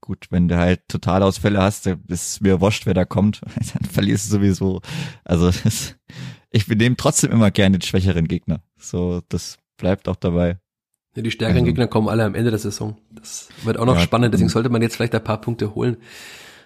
gut, 0.00 0.26
wenn 0.30 0.48
du 0.48 0.56
halt 0.56 0.88
Totalausfälle 0.88 1.60
hast, 1.60 1.86
ist 1.86 2.40
mir 2.40 2.60
wurscht, 2.60 2.86
wer 2.86 2.94
da 2.94 3.04
kommt, 3.04 3.40
dann 3.74 3.84
verlierst 3.90 4.26
du 4.26 4.36
sowieso. 4.36 4.80
Also 5.24 5.50
das, 5.50 5.96
ich 6.50 6.66
benehme 6.66 6.96
trotzdem 6.96 7.32
immer 7.32 7.50
gerne 7.50 7.78
den 7.78 7.86
schwächeren 7.86 8.28
Gegner. 8.28 8.62
So, 8.78 9.22
das 9.28 9.58
bleibt 9.76 10.08
auch 10.08 10.16
dabei. 10.16 10.58
Ja, 11.14 11.22
die 11.22 11.30
stärkeren 11.30 11.62
also, 11.62 11.66
Gegner 11.66 11.86
kommen 11.86 12.08
alle 12.08 12.24
am 12.24 12.34
Ende 12.34 12.50
der 12.50 12.58
Saison. 12.58 12.96
Das 13.10 13.48
wird 13.64 13.78
auch 13.78 13.86
noch 13.86 13.96
ja, 13.96 14.02
spannend, 14.02 14.34
deswegen 14.34 14.50
sollte 14.50 14.68
man 14.68 14.82
jetzt 14.82 14.96
vielleicht 14.96 15.14
ein 15.14 15.24
paar 15.24 15.40
Punkte 15.40 15.74
holen. 15.74 15.96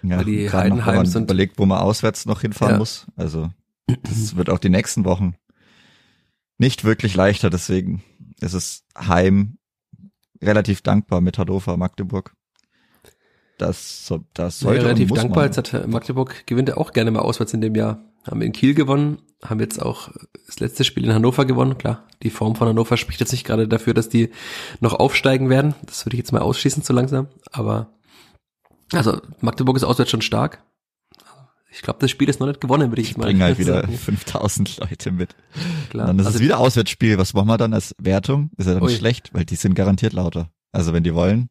Ja, 0.02 0.18
weil 0.18 0.24
die 0.24 0.50
Heidenheims 0.50 1.14
und 1.16 1.24
überlegt, 1.24 1.58
wo 1.58 1.66
man 1.66 1.78
auswärts 1.78 2.26
noch 2.26 2.40
hinfahren 2.40 2.74
ja. 2.74 2.78
muss. 2.78 3.06
Also 3.16 3.50
das 4.02 4.36
wird 4.36 4.50
auch 4.50 4.58
die 4.58 4.68
nächsten 4.68 5.04
Wochen 5.04 5.34
nicht 6.58 6.84
wirklich 6.84 7.14
leichter. 7.14 7.50
Deswegen 7.50 8.02
ist 8.40 8.54
es 8.54 8.84
Heim 8.96 9.58
relativ 10.42 10.82
dankbar 10.82 11.20
mit 11.20 11.38
Hannover, 11.38 11.76
Magdeburg. 11.76 12.34
Das, 13.58 14.10
das 14.32 14.60
sollte 14.60 14.80
ja, 14.80 14.86
relativ 14.86 15.12
dankbar. 15.12 15.44
Jetzt 15.44 15.58
hat 15.58 15.86
Magdeburg 15.86 16.46
gewinnt 16.46 16.70
er 16.70 16.78
auch 16.78 16.92
gerne 16.92 17.10
mal 17.10 17.20
auswärts 17.20 17.52
in 17.52 17.60
dem 17.60 17.74
Jahr. 17.74 18.04
Haben 18.26 18.42
in 18.42 18.52
Kiel 18.52 18.74
gewonnen, 18.74 19.18
haben 19.42 19.60
jetzt 19.60 19.80
auch 19.80 20.10
das 20.46 20.60
letzte 20.60 20.84
Spiel 20.84 21.04
in 21.04 21.14
Hannover 21.14 21.46
gewonnen. 21.46 21.78
Klar, 21.78 22.06
die 22.22 22.30
Form 22.30 22.54
von 22.54 22.68
Hannover 22.68 22.96
spricht 22.96 23.20
jetzt 23.20 23.32
nicht 23.32 23.44
gerade 23.44 23.66
dafür, 23.66 23.94
dass 23.94 24.08
die 24.08 24.30
noch 24.80 24.94
aufsteigen 24.94 25.48
werden. 25.48 25.74
Das 25.86 26.04
würde 26.04 26.16
ich 26.16 26.18
jetzt 26.18 26.32
mal 26.32 26.40
ausschließen 26.40 26.82
zu 26.82 26.92
langsam. 26.92 27.28
Aber 27.50 27.88
also 28.92 29.20
Magdeburg 29.40 29.76
ist 29.76 29.84
auswärts 29.84 30.10
schon 30.10 30.22
stark. 30.22 30.62
Ich 31.72 31.82
glaube, 31.82 32.00
das 32.00 32.10
Spiel 32.10 32.28
ist 32.28 32.40
noch 32.40 32.48
nicht 32.48 32.60
gewonnen, 32.60 32.90
würde 32.90 33.00
ich, 33.00 33.12
ich 33.12 33.16
mal 33.16 33.26
bringen 33.26 33.42
halt 33.42 33.58
wieder 33.58 33.86
5000 33.86 34.78
Leute 34.78 35.12
mit. 35.12 35.36
Klar. 35.90 36.08
dann 36.08 36.18
ist 36.18 36.26
also, 36.26 36.38
es 36.38 36.42
wieder 36.42 36.58
Auswärtsspiel. 36.58 37.16
Was 37.16 37.32
machen 37.32 37.46
wir 37.46 37.58
dann 37.58 37.74
als 37.74 37.94
Wertung? 37.98 38.50
Ist 38.56 38.66
ja 38.66 38.74
dann 38.74 38.82
ui. 38.82 38.90
schlecht, 38.90 39.32
weil 39.32 39.44
die 39.44 39.54
sind 39.54 39.74
garantiert 39.74 40.12
lauter. 40.12 40.50
Also 40.72 40.92
wenn 40.92 41.04
die 41.04 41.14
wollen. 41.14 41.48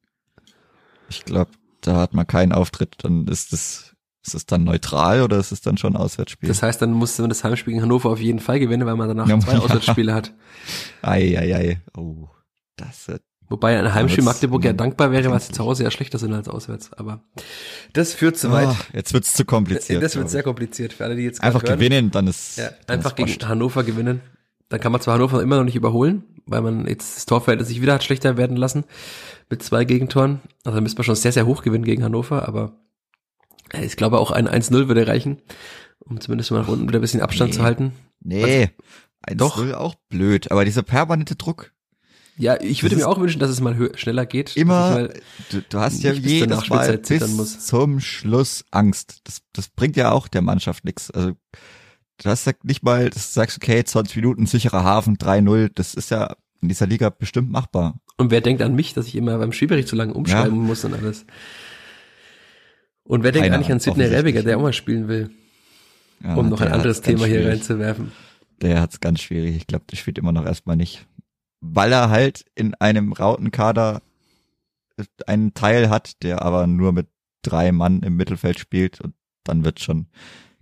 Ich 1.09 1.23
glaube, 1.23 1.51
da 1.81 1.95
hat 1.95 2.13
man 2.13 2.27
keinen 2.27 2.51
Auftritt. 2.51 2.95
Dann 2.99 3.27
ist 3.27 3.53
das, 3.53 3.95
ist 4.25 4.35
es 4.35 4.45
dann 4.45 4.65
neutral 4.65 5.21
oder 5.21 5.37
ist 5.37 5.53
es 5.53 5.61
dann 5.61 5.77
schon 5.77 5.95
Auswärtsspiel? 5.95 6.49
Das 6.49 6.61
heißt, 6.61 6.81
dann 6.81 6.91
muss 6.91 7.17
man 7.17 7.29
das 7.29 7.45
Heimspiel 7.45 7.73
gegen 7.73 7.83
Hannover 7.83 8.09
auf 8.09 8.19
jeden 8.19 8.39
Fall 8.39 8.59
gewinnen, 8.59 8.85
weil 8.85 8.95
man 8.95 9.07
danach 9.07 9.27
ja, 9.27 9.39
zwei 9.39 9.53
ja. 9.53 9.59
Auswärtsspiele 9.59 10.13
hat. 10.13 10.33
Ei, 11.01 11.37
ei, 11.39 11.55
ei. 11.55 11.81
Oh, 11.95 12.27
das 12.75 13.07
wird 13.07 13.23
Wobei 13.49 13.79
ein 13.79 13.93
Heimspiel 13.93 14.23
Magdeburg 14.23 14.63
ja 14.63 14.73
dankbar 14.73 15.11
wäre, 15.11 15.31
weil 15.31 15.39
sie 15.39 15.51
zu 15.51 15.63
Hause 15.63 15.83
ja 15.83 15.89
schlechter 15.89 16.19
sind 16.19 16.33
als 16.33 16.47
auswärts. 16.47 16.93
Aber 16.93 17.23
das 17.93 18.13
führt 18.13 18.37
zu 18.37 18.51
weit. 18.51 18.67
Oh, 18.69 18.75
jetzt 18.93 19.11
wird's 19.13 19.33
zu 19.33 19.43
kompliziert. 19.43 20.03
Das 20.03 20.15
wird 20.15 20.29
sehr 20.29 20.43
kompliziert 20.43 20.93
für 20.93 21.05
alle, 21.05 21.15
die 21.15 21.23
jetzt 21.23 21.41
einfach 21.41 21.63
hören. 21.63 21.79
gewinnen, 21.79 22.11
dann 22.11 22.27
ist 22.27 22.59
ja, 22.59 22.69
dann 22.85 22.97
einfach 22.97 23.17
ist 23.17 23.25
gegen 23.25 23.47
Hannover 23.49 23.83
gewinnen. 23.83 24.21
Dann 24.69 24.79
kann 24.79 24.91
man 24.91 25.01
zwar 25.01 25.15
Hannover 25.15 25.41
immer 25.41 25.57
noch 25.57 25.63
nicht 25.63 25.75
überholen, 25.75 26.23
weil 26.45 26.61
man 26.61 26.85
jetzt 26.85 27.17
das 27.17 27.25
Torverhältnis 27.25 27.69
sich 27.69 27.81
wieder 27.81 27.93
hat 27.93 28.03
schlechter 28.03 28.37
werden 28.37 28.55
lassen 28.55 28.83
mit 29.49 29.63
zwei 29.63 29.83
Gegentoren. 29.83 30.41
Also 30.63 30.77
da 30.77 30.81
müsste 30.81 30.99
man 30.99 31.05
schon 31.05 31.15
sehr 31.15 31.31
sehr 31.31 31.47
hoch 31.47 31.63
gewinnen 31.63 31.85
gegen 31.85 32.03
Hannover, 32.03 32.47
aber 32.47 32.73
ich 33.81 33.97
glaube 33.97 34.19
auch 34.19 34.29
ein 34.29 34.47
1-0 34.47 34.87
würde 34.87 35.07
reichen, 35.07 35.41
um 35.99 36.21
zumindest 36.21 36.51
mal 36.51 36.61
nach 36.61 36.67
unten 36.67 36.87
wieder 36.87 36.99
ein 36.99 37.01
bisschen 37.01 37.21
Abstand 37.21 37.51
nee. 37.51 37.57
zu 37.57 37.63
halten. 37.63 37.93
Nee, 38.19 38.69
1-0 39.27 39.73
auch 39.73 39.95
blöd, 40.07 40.51
aber 40.51 40.65
dieser 40.65 40.83
permanente 40.83 41.35
Druck 41.35 41.71
ja, 42.39 42.57
ich 42.61 42.83
würde 42.83 42.95
mir 42.95 43.05
auch 43.05 43.19
wünschen, 43.19 43.39
dass 43.39 43.49
es 43.49 43.59
mal 43.59 43.91
schneller 43.95 44.25
geht. 44.25 44.55
Immer, 44.55 45.09
du, 45.51 45.61
du 45.61 45.79
hast 45.79 46.01
ja 46.03 46.13
jedes 46.13 46.69
Mal 46.69 46.97
bis 46.97 47.27
muss. 47.33 47.65
zum 47.65 47.99
Schluss 47.99 48.63
Angst. 48.71 49.19
Das, 49.25 49.41
das 49.51 49.67
bringt 49.67 49.97
ja 49.97 50.11
auch 50.11 50.29
der 50.29 50.41
Mannschaft 50.41 50.85
nichts. 50.85 51.11
Also 51.11 51.33
du 52.17 52.29
hast 52.29 52.45
ja 52.45 52.53
nicht 52.63 52.81
mal, 52.81 53.09
das 53.09 53.33
sagst 53.33 53.57
okay, 53.57 53.83
20 53.83 54.15
Minuten 54.15 54.45
sicherer 54.45 54.85
Hafen, 54.85 55.17
3-0, 55.17 55.71
das 55.75 55.93
ist 55.93 56.11
ja 56.11 56.33
in 56.61 56.69
dieser 56.69 56.87
Liga 56.87 57.09
bestimmt 57.09 57.51
machbar. 57.51 57.99
Und 58.15 58.31
wer 58.31 58.39
denkt 58.39 58.61
an 58.61 58.73
mich, 58.73 58.93
dass 58.93 59.07
ich 59.07 59.17
immer 59.17 59.37
beim 59.37 59.51
Spielbericht 59.51 59.89
zu 59.89 59.97
lange 59.97 60.13
umschreiben 60.13 60.61
ja. 60.61 60.63
muss 60.65 60.85
und 60.85 60.93
alles? 60.93 61.25
Und 63.03 63.23
wer 63.23 63.33
denkt 63.33 63.47
Keiner, 63.47 63.55
eigentlich 63.57 63.71
an 63.73 63.81
Sidney 63.81 64.05
Rebiger, 64.05 64.43
der 64.43 64.57
auch 64.57 64.61
mal 64.61 64.71
spielen 64.71 65.09
will? 65.09 65.29
Ja, 66.23 66.35
um 66.35 66.47
noch 66.47 66.61
ein 66.61 66.71
anderes 66.71 67.01
Thema 67.01 67.25
hier 67.25 67.45
reinzuwerfen. 67.45 68.13
Der 68.61 68.79
hat's 68.79 69.01
ganz 69.01 69.19
schwierig. 69.19 69.57
Ich 69.57 69.67
glaube, 69.67 69.83
der 69.91 69.97
spielt 69.97 70.17
immer 70.17 70.31
noch 70.31 70.45
erstmal 70.45 70.77
nicht 70.77 71.05
weil 71.61 71.91
er 71.91 72.09
halt 72.09 72.45
in 72.55 72.73
einem 72.75 73.13
Rautenkader 73.13 74.01
einen 75.27 75.53
Teil 75.53 75.89
hat, 75.89 76.23
der 76.23 76.41
aber 76.41 76.67
nur 76.67 76.91
mit 76.91 77.07
drei 77.41 77.71
Mann 77.71 78.01
im 78.01 78.15
Mittelfeld 78.15 78.59
spielt 78.59 79.01
und 79.01 79.13
dann 79.43 79.63
wird 79.63 79.79
schon 79.79 80.07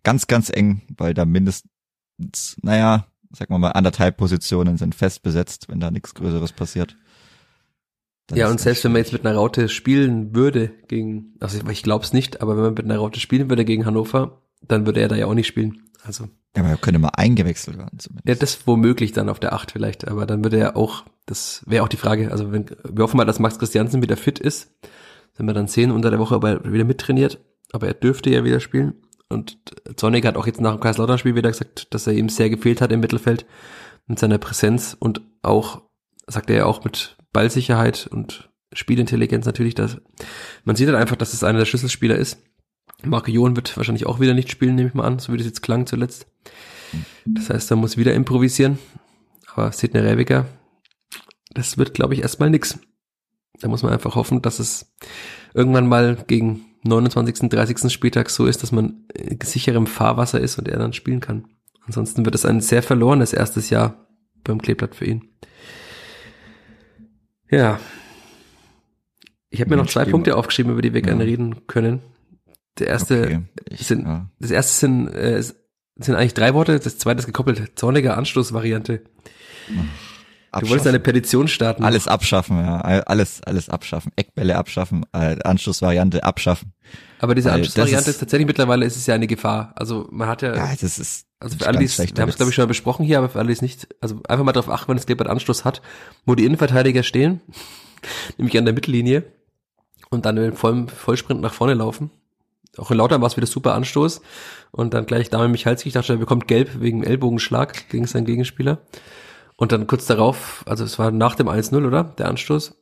ganz, 0.04 0.28
ganz 0.28 0.50
eng, 0.50 0.82
weil 0.96 1.14
da 1.14 1.26
mindestens, 1.26 2.58
naja, 2.62 3.08
sag 3.32 3.50
mal 3.50 3.58
mal, 3.58 3.72
anderthalb 3.72 4.18
Positionen 4.18 4.78
sind 4.78 4.96
fest 4.96 5.24
besetzt, 5.24 5.70
wenn 5.70 5.80
da 5.80 5.92
nichts 5.92 6.14
Größeres 6.14 6.54
passiert. 6.54 6.96
ja, 8.34 8.50
und 8.50 8.60
selbst 8.60 8.84
wenn 8.84 8.92
man 8.92 9.02
jetzt 9.02 9.14
mit 9.14 9.26
einer 9.26 9.36
Raute 9.36 9.70
spielen 9.70 10.36
würde 10.36 10.72
gegen, 10.88 11.36
also 11.40 11.60
ich 11.70 11.84
glaube 11.84 12.06
es 12.06 12.14
nicht, 12.14 12.42
aber 12.42 12.56
wenn 12.56 12.64
man 12.64 12.74
mit 12.74 12.86
einer 12.86 12.98
Raute 12.98 13.20
spielen 13.20 13.50
würde 13.50 13.66
gegen 13.66 13.86
Hannover, 13.86 14.42
dann 14.62 14.86
würde 14.86 15.02
er 15.02 15.08
da 15.08 15.16
ja 15.16 15.26
auch 15.26 15.34
nicht 15.34 15.48
spielen. 15.48 15.87
Also. 16.04 16.26
Ja, 16.56 16.64
aber 16.64 16.70
er 16.70 16.78
könnte 16.78 17.00
mal 17.00 17.10
eingewechselt 17.10 17.78
werden 17.78 18.00
zumindest. 18.00 18.28
Ja, 18.28 18.36
das 18.36 18.66
womöglich 18.66 19.12
dann 19.12 19.30
auf 19.30 19.40
der 19.40 19.54
8 19.54 19.72
vielleicht, 19.72 20.08
aber 20.08 20.26
dann 20.26 20.44
würde 20.44 20.58
er 20.58 20.76
auch, 20.76 21.04
das 21.26 21.64
wäre 21.68 21.84
auch 21.84 21.88
die 21.88 21.98
Frage, 21.98 22.32
also 22.32 22.52
wenn, 22.52 22.66
wir 22.84 23.04
hoffen 23.04 23.18
mal, 23.18 23.26
dass 23.26 23.40
Max 23.40 23.60
Christiansen 23.60 24.02
wieder 24.02 24.18
fit 24.18 24.40
ist, 24.40 24.72
wenn 25.36 25.46
wir 25.46 25.54
dann 25.54 25.68
sehen 25.68 25.92
unter 25.92 26.10
der 26.10 26.20
Woche, 26.20 26.36
ob 26.36 26.44
er 26.44 26.72
wieder 26.72 26.84
mittrainiert, 26.84 27.40
aber 27.72 27.88
er 27.88 27.94
dürfte 27.94 28.30
ja 28.30 28.44
wieder 28.44 28.60
spielen. 28.60 28.96
Und 29.30 29.58
Zornig 29.98 30.26
hat 30.26 30.38
auch 30.38 30.48
jetzt 30.48 30.62
nach 30.62 30.72
dem 30.72 30.80
Kaiserslautern-Spiel 30.80 31.36
wieder 31.36 31.52
gesagt, 31.52 31.94
dass 31.94 32.08
er 32.08 32.14
ihm 32.14 32.30
sehr 32.30 32.50
gefehlt 32.50 32.82
hat 32.82 32.92
im 32.92 33.02
Mittelfeld 33.02 33.46
mit 34.08 34.20
seiner 34.20 34.38
Präsenz 34.38 34.96
und 34.98 35.22
auch, 35.42 35.82
sagt 36.28 36.50
er 36.50 36.56
ja 36.56 36.66
auch 36.66 36.84
mit 36.84 37.18
Ballsicherheit 37.34 38.08
und 38.08 38.50
Spielintelligenz 38.74 39.46
natürlich, 39.46 39.76
dass 39.76 39.98
man 40.64 40.76
sieht 40.76 40.88
halt 40.88 40.98
einfach, 40.98 41.16
dass 41.16 41.34
es 41.34 41.44
einer 41.44 41.60
der 41.60 41.66
Schlüsselspieler 41.66 42.16
ist. 42.16 42.42
Marco 43.04 43.32
Jon 43.32 43.56
wird 43.56 43.76
wahrscheinlich 43.78 44.06
auch 44.06 44.20
wieder 44.20 44.34
nicht 44.34 44.50
spielen, 44.50 44.76
nehme 44.76 44.90
ich 44.90 44.96
mal 44.96 45.06
an, 45.06 45.20
so 45.20 45.32
wie 45.32 45.38
das 45.38 45.46
jetzt 45.46 45.62
klang 45.62 45.86
zuletzt. 45.86 46.28
Das 47.26 47.50
heißt, 47.50 47.72
er 47.72 47.78
muss 47.78 47.98
wieder 47.98 48.14
improvisieren. 48.14 48.80
Aber 49.54 49.72
Sidney 49.72 50.02
Rebiger, 50.02 50.46
das 51.52 51.78
wird, 51.78 51.94
glaube 51.94 52.14
ich, 52.14 52.22
erstmal 52.22 52.50
nix. 52.50 52.80
Da 53.60 53.68
muss 53.68 53.84
man 53.84 53.92
einfach 53.92 54.16
hoffen, 54.16 54.42
dass 54.42 54.60
es 54.60 54.96
irgendwann 55.54 55.88
mal 55.88 56.18
gegen 56.28 56.66
29., 56.84 57.50
30. 57.50 57.92
Spieltag 57.92 58.30
so 58.30 58.46
ist, 58.46 58.64
dass 58.64 58.72
man 58.72 59.06
sicherem 59.44 59.88
Fahrwasser 59.88 60.40
ist 60.40 60.58
und 60.58 60.68
er 60.68 60.80
dann 60.80 60.94
spielen 60.94 61.20
kann. 61.20 61.48
Ansonsten 61.86 62.26
wird 62.26 62.36
es 62.36 62.46
ein 62.46 62.62
sehr 62.62 62.84
verlorenes 62.84 63.34
erstes 63.34 63.70
Jahr 63.70 64.08
beim 64.44 64.62
Kleeblatt 64.62 64.96
für 64.96 65.06
ihn. 65.06 65.30
Ja. 67.50 67.80
Ich 69.50 69.62
habe 69.62 69.72
mir 69.72 69.78
noch 69.78 69.88
zwei 69.88 70.06
Punkte 70.06 70.36
aufgeschrieben, 70.36 70.74
über 70.74 70.82
die 70.82 70.94
wir 70.94 71.02
ja. 71.02 71.08
gerne 71.08 71.26
reden 71.26 71.66
können. 71.68 72.02
Der 72.80 72.88
erste 72.88 73.24
okay. 73.24 73.42
ich, 73.70 73.88
sind, 73.88 74.06
ja. 74.06 74.30
das 74.40 74.52
erste 74.52 74.74
sind, 74.74 75.08
äh, 75.10 75.42
sind 75.42 76.16
eigentlich 76.16 76.34
drei 76.34 76.54
Worte, 76.54 76.80
das 76.80 76.98
zweite 76.98 77.20
ist 77.20 77.26
gekoppelt, 77.26 77.78
zorniger 77.78 78.18
Anstoßvariante. 78.18 79.02
Du 80.60 80.70
wolltest 80.70 80.88
eine 80.88 81.00
Petition 81.00 81.48
starten. 81.48 81.84
Alles 81.84 82.08
abschaffen, 82.08 82.60
ja. 82.60 82.80
Alles, 82.82 83.42
alles 83.44 83.70
abschaffen. 83.70 84.12
Eckbälle 84.16 84.56
abschaffen, 84.56 85.06
äh, 85.12 85.38
Anschlussvariante 85.44 86.24
abschaffen. 86.24 86.74
Aber 87.20 87.36
diese 87.36 87.52
Anschlussvariante 87.52 88.10
ist, 88.10 88.16
ist, 88.16 88.20
tatsächlich 88.20 88.48
mittlerweile 88.48 88.86
ist 88.86 88.96
es 88.96 89.06
ja 89.06 89.16
eine 89.16 89.28
Gefahr. 89.28 89.74
Also 89.76 90.08
man 90.12 90.28
hat 90.28 90.42
ja. 90.42 90.56
Ja, 90.56 90.70
das 90.80 91.00
ist. 91.00 91.26
Also 91.40 91.58
für 91.58 91.68
alle, 91.68 91.78
die 91.78 91.88
wir 91.88 92.22
haben 92.22 92.30
es 92.30 92.38
glaube 92.38 92.50
ich 92.50 92.56
schon 92.56 92.64
mal 92.64 92.68
besprochen 92.68 93.06
hier, 93.06 93.20
aber 93.20 93.30
für 93.30 93.40
alle, 93.40 93.48
die 93.48 93.54
es 93.54 93.62
nicht, 93.62 93.88
also 94.02 94.22
einfach 94.28 94.44
mal 94.44 94.54
darauf 94.54 94.72
achten, 94.72 94.90
wenn 94.90 94.98
das 94.98 95.06
Kleeblatt 95.06 95.28
Anschluss 95.28 95.66
hat, 95.66 95.84
wo 96.26 96.34
die 96.34 96.46
Innenverteidiger 96.46 97.04
stehen, 97.04 97.42
nämlich 98.38 98.58
an 98.58 98.66
der 98.66 98.74
Mittellinie 98.74 99.24
und 100.10 100.26
dann 100.26 100.36
mit 100.36 100.58
vollem 100.58 100.88
Vollsprint 100.88 101.42
nach 101.42 101.54
vorne 101.54 101.76
laufen. 101.76 102.10
Auch 102.80 102.92
in 102.92 102.98
Lautern 102.98 103.22
war 103.22 103.28
es 103.28 103.38
wieder 103.38 103.48
super 103.48 103.74
Anstoß 103.76 104.22
und 104.72 104.94
dann 104.94 105.06
gleich 105.06 105.30
Dame 105.30 105.48
Michalski, 105.48 105.90
ich 105.90 105.94
dachte, 105.94 106.14
er 106.14 106.20
bekommt 106.20 106.48
gelb 106.48 106.80
wegen 106.80 107.04
Ellbogenschlag 107.04 107.90
gegen 107.90 108.06
seinen 108.06 108.26
Gegenspieler. 108.26 108.80
Und 109.56 109.72
dann 109.72 109.88
kurz 109.88 110.06
darauf, 110.06 110.64
also 110.68 110.84
es 110.84 111.00
war 111.00 111.12
nach 111.12 111.36
dem 111.36 111.48
1-0, 111.48 111.86
oder? 111.86 112.04
Der 112.04 112.30
Anstoß, 112.30 112.76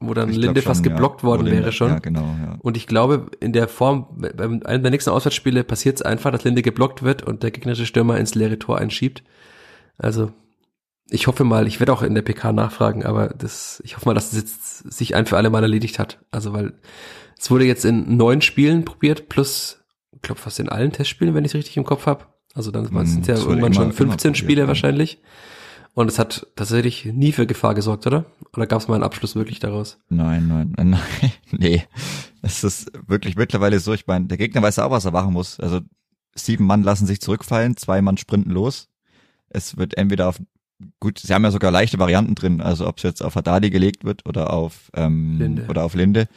wo 0.00 0.14
dann 0.14 0.30
ich 0.30 0.36
Linde 0.36 0.62
fast 0.62 0.84
schon, 0.84 0.92
geblockt 0.92 1.22
ja, 1.22 1.28
worden 1.28 1.46
Linde, 1.46 1.62
wäre 1.62 1.72
schon. 1.72 1.90
Ja, 1.90 1.98
genau, 1.98 2.22
ja. 2.22 2.56
Und 2.60 2.76
ich 2.76 2.86
glaube, 2.86 3.26
in 3.40 3.52
der 3.52 3.68
Form, 3.68 4.06
bei 4.18 4.44
einem 4.44 4.82
der 4.82 4.90
nächsten 4.90 5.10
Auswärtsspiele 5.10 5.64
passiert 5.64 5.96
es 5.96 6.02
einfach, 6.02 6.32
dass 6.32 6.44
Linde 6.44 6.62
geblockt 6.62 7.02
wird 7.02 7.22
und 7.22 7.42
der 7.42 7.50
gegnerische 7.50 7.86
Stürmer 7.86 8.18
ins 8.18 8.34
leere 8.34 8.58
Tor 8.58 8.78
einschiebt. 8.78 9.22
Also 9.98 10.32
ich 11.10 11.26
hoffe 11.26 11.44
mal, 11.44 11.66
ich 11.66 11.80
werde 11.80 11.92
auch 11.92 12.02
in 12.02 12.14
der 12.14 12.22
PK 12.22 12.52
nachfragen, 12.52 13.04
aber 13.04 13.28
das, 13.28 13.80
ich 13.84 13.96
hoffe 13.96 14.06
mal, 14.06 14.14
dass 14.14 14.32
es 14.32 14.38
jetzt 14.38 14.92
sich 14.92 15.14
ein 15.14 15.26
für 15.26 15.36
alle 15.36 15.50
Mal 15.50 15.62
erledigt 15.62 15.98
hat. 15.98 16.18
Also 16.30 16.52
weil 16.52 16.74
es 17.38 17.50
wurde 17.50 17.64
jetzt 17.64 17.84
in 17.84 18.16
neun 18.16 18.42
Spielen 18.42 18.84
probiert, 18.84 19.28
plus, 19.28 19.78
ich 20.12 20.22
glaube 20.22 20.40
fast 20.40 20.58
in 20.58 20.68
allen 20.68 20.92
Testspielen, 20.92 21.34
wenn 21.34 21.44
ich 21.44 21.52
es 21.52 21.54
richtig 21.54 21.76
im 21.76 21.84
Kopf 21.84 22.06
habe. 22.06 22.26
Also 22.54 22.70
dann 22.70 22.90
hm, 22.90 23.06
sind 23.06 23.28
es 23.28 23.28
ja 23.28 23.46
irgendwann 23.46 23.74
schon 23.74 23.92
15 23.92 24.34
Spiele 24.34 24.66
wahrscheinlich. 24.66 25.20
Und 25.94 26.08
es 26.08 26.18
hat 26.18 26.46
tatsächlich 26.54 27.06
nie 27.06 27.32
für 27.32 27.46
Gefahr 27.46 27.74
gesorgt, 27.74 28.06
oder? 28.06 28.26
Oder 28.54 28.66
gab 28.66 28.80
es 28.80 28.88
mal 28.88 28.94
einen 28.94 29.04
Abschluss 29.04 29.34
wirklich 29.34 29.58
daraus? 29.58 29.98
Nein, 30.08 30.46
nein, 30.46 30.72
nein, 30.76 31.00
nee. 31.50 31.82
Es 32.42 32.62
ist 32.62 32.92
wirklich 33.06 33.36
mittlerweile 33.36 33.80
so, 33.80 33.92
ich 33.92 34.06
meine, 34.06 34.26
der 34.26 34.38
Gegner 34.38 34.62
weiß 34.62 34.78
auch, 34.78 34.90
was 34.90 35.04
er 35.04 35.10
machen 35.10 35.32
muss. 35.32 35.58
Also 35.58 35.80
sieben 36.34 36.66
Mann 36.66 36.82
lassen 36.82 37.06
sich 37.06 37.20
zurückfallen, 37.20 37.76
zwei 37.76 38.00
Mann 38.00 38.16
sprinten 38.16 38.50
los. 38.50 38.88
Es 39.48 39.76
wird 39.76 39.96
entweder 39.96 40.28
auf, 40.28 40.40
gut, 41.00 41.18
sie 41.18 41.34
haben 41.34 41.44
ja 41.44 41.50
sogar 41.50 41.70
leichte 41.70 41.98
Varianten 41.98 42.34
drin, 42.34 42.60
also 42.60 42.86
ob 42.86 42.98
es 42.98 43.02
jetzt 43.02 43.22
auf 43.22 43.34
Haddadi 43.34 43.70
gelegt 43.70 44.04
wird 44.04 44.26
oder 44.26 44.52
auf, 44.52 44.90
ähm, 44.94 45.38
Linde. 45.38 45.66
oder 45.68 45.84
auf 45.84 45.94
Linde. 45.94 46.28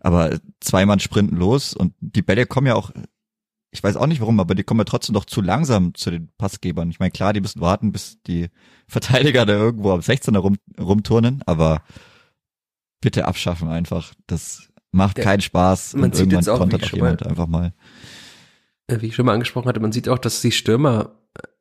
Aber 0.00 0.38
zwei 0.60 0.86
Mann 0.86 1.00
sprinten 1.00 1.36
los 1.36 1.74
und 1.74 1.94
die 2.00 2.22
Bälle 2.22 2.46
kommen 2.46 2.66
ja 2.66 2.74
auch 2.74 2.90
ich 3.72 3.82
weiß 3.82 3.96
auch 3.96 4.06
nicht 4.06 4.20
warum, 4.20 4.40
aber 4.40 4.54
die 4.54 4.64
kommen 4.64 4.80
ja 4.80 4.84
trotzdem 4.84 5.14
doch 5.14 5.24
zu 5.24 5.40
langsam 5.40 5.94
zu 5.94 6.10
den 6.10 6.28
Passgebern. 6.38 6.90
Ich 6.90 6.98
meine, 6.98 7.12
klar, 7.12 7.32
die 7.32 7.40
müssen 7.40 7.60
warten, 7.60 7.92
bis 7.92 8.20
die 8.26 8.48
Verteidiger 8.88 9.46
da 9.46 9.54
irgendwo 9.54 9.92
am 9.92 10.00
16er 10.00 10.38
rum, 10.38 10.56
rumturnen, 10.78 11.42
aber 11.46 11.82
bitte 13.00 13.26
abschaffen 13.26 13.68
einfach. 13.68 14.12
Das 14.26 14.68
macht 14.90 15.18
ja, 15.18 15.24
keinen 15.24 15.40
Spaß 15.40 15.94
man 15.94 16.04
und 16.04 16.16
sieht 16.16 16.22
irgendwann 16.22 16.40
jetzt 16.40 16.48
auch, 16.48 16.58
kontert 16.58 16.84
auch 16.84 16.92
jemand 16.92 17.20
mal, 17.20 17.30
einfach 17.30 17.46
mal. 17.46 17.74
Wie 18.88 19.06
ich 19.06 19.14
schon 19.14 19.26
mal 19.26 19.34
angesprochen 19.34 19.68
hatte, 19.68 19.78
man 19.78 19.92
sieht 19.92 20.08
auch, 20.08 20.18
dass 20.18 20.40
die 20.40 20.50
Stürmer 20.50 21.14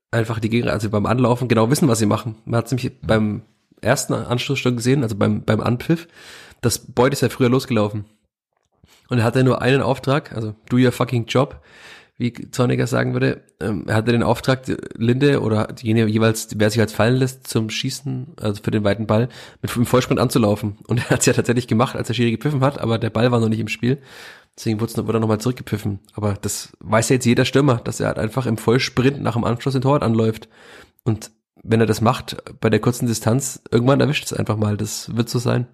einfach 0.10 0.40
die 0.40 0.50
Gegner, 0.50 0.72
also 0.72 0.90
beim 0.90 1.06
Anlaufen 1.06 1.48
genau 1.48 1.70
wissen, 1.70 1.88
was 1.88 2.00
sie 2.00 2.08
machen. 2.08 2.36
Man 2.46 2.58
hat 2.58 2.66
es 2.66 2.72
nämlich 2.72 3.00
beim 3.02 3.44
ersten 3.82 4.14
Anstoß 4.14 4.58
schon 4.58 4.78
gesehen, 4.78 5.04
also 5.04 5.16
beim, 5.16 5.44
beim 5.44 5.62
Anpfiff, 5.62 6.08
das 6.62 6.80
Beut 6.80 7.14
ist 7.14 7.22
ja 7.22 7.30
früher 7.30 7.50
losgelaufen. 7.50 8.06
Und 9.10 9.20
er 9.20 9.24
hatte 9.24 9.44
nur 9.44 9.62
einen 9.62 9.82
Auftrag, 9.82 10.34
also 10.34 10.56
do 10.70 10.78
your 10.78 10.92
fucking 10.92 11.26
job 11.26 11.62
wie 12.20 12.34
Zorniger 12.52 12.86
sagen 12.86 13.14
würde. 13.14 13.42
Ähm, 13.62 13.86
er 13.88 13.96
hatte 13.96 14.12
den 14.12 14.24
Auftrag, 14.24 14.64
Linde 14.98 15.42
oder 15.42 15.74
jene 15.82 16.06
jeweils, 16.06 16.50
wer 16.58 16.70
sich 16.70 16.82
als 16.82 16.92
fallen 16.92 17.16
lässt 17.16 17.48
zum 17.48 17.70
Schießen, 17.70 18.34
also 18.42 18.62
für 18.62 18.72
den 18.72 18.84
weiten 18.84 19.08
Ball, 19.08 19.30
mit 19.62 19.74
dem 19.74 19.86
Vollsprint 19.86 20.20
anzulaufen. 20.20 20.78
Und 20.88 21.00
er 21.00 21.10
hat 21.12 21.22
es 21.22 21.26
ja 21.26 21.34
tatsächlich 21.34 21.68
gemacht, 21.68 21.96
als 21.96 22.08
der 22.08 22.14
Schiri 22.14 22.32
gepfiffen 22.32 22.60
hat, 22.60 22.78
aber 22.78 23.00
der 23.00 23.10
Ball 23.10 23.32
war 23.32 23.40
noch 23.40 23.48
nicht 23.48 23.62
im 23.62 23.70
Spiel. 23.70 24.00
Deswegen 24.58 24.82
wurde, 24.82 24.94
er 25.14 25.20
nochmal 25.22 25.40
zurückgepfiffen. 25.40 26.00
Aber 26.14 26.34
das 26.34 26.74
weiß 26.82 27.08
ja 27.08 27.14
jetzt 27.16 27.26
jeder 27.26 27.46
Stürmer, 27.46 27.78
dass 27.78 28.02
er 28.02 28.08
halt 28.08 28.20
einfach 28.20 28.46
im 28.46 28.58
Vollsprint 28.58 29.22
nach 29.22 29.34
dem 29.34 29.46
Anschluss 29.46 29.76
in 29.76 29.82
Torwart 29.82 30.04
anläuft. 30.04 30.50
Und 31.06 31.32
wenn 31.64 31.80
er 31.80 31.86
das 31.86 32.02
macht, 32.02 32.36
bei 32.60 32.70
der 32.70 32.82
kurzen 32.82 33.08
Distanz, 33.08 33.62
irgendwann 33.72 34.02
erwischt 34.02 34.26
es 34.26 34.34
einfach 34.34 34.58
mal. 34.58 34.76
Das 34.76 35.16
wird 35.16 35.30
so 35.30 35.40
sein. 35.40 35.68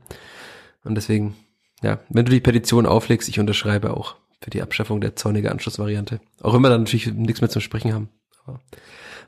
Und 0.84 0.94
deswegen, 0.94 1.36
ja, 1.84 2.00
wenn 2.10 2.26
du 2.26 2.32
die 2.32 2.40
Petition 2.40 2.86
auflegst, 2.86 3.30
ich 3.30 3.40
unterschreibe 3.40 3.96
auch 3.96 4.16
für 4.42 4.50
die 4.50 4.62
Abschaffung 4.62 5.02
der 5.02 5.16
zornige 5.16 5.52
Anschlussvariante. 5.52 6.20
Auch 6.42 6.54
immer 6.54 6.70
dann 6.70 6.82
natürlich 6.82 7.12
nichts 7.12 7.42
mehr 7.42 7.50
zum 7.50 7.62
Sprechen 7.62 7.94
haben. 7.94 8.10
Aber 8.46 8.60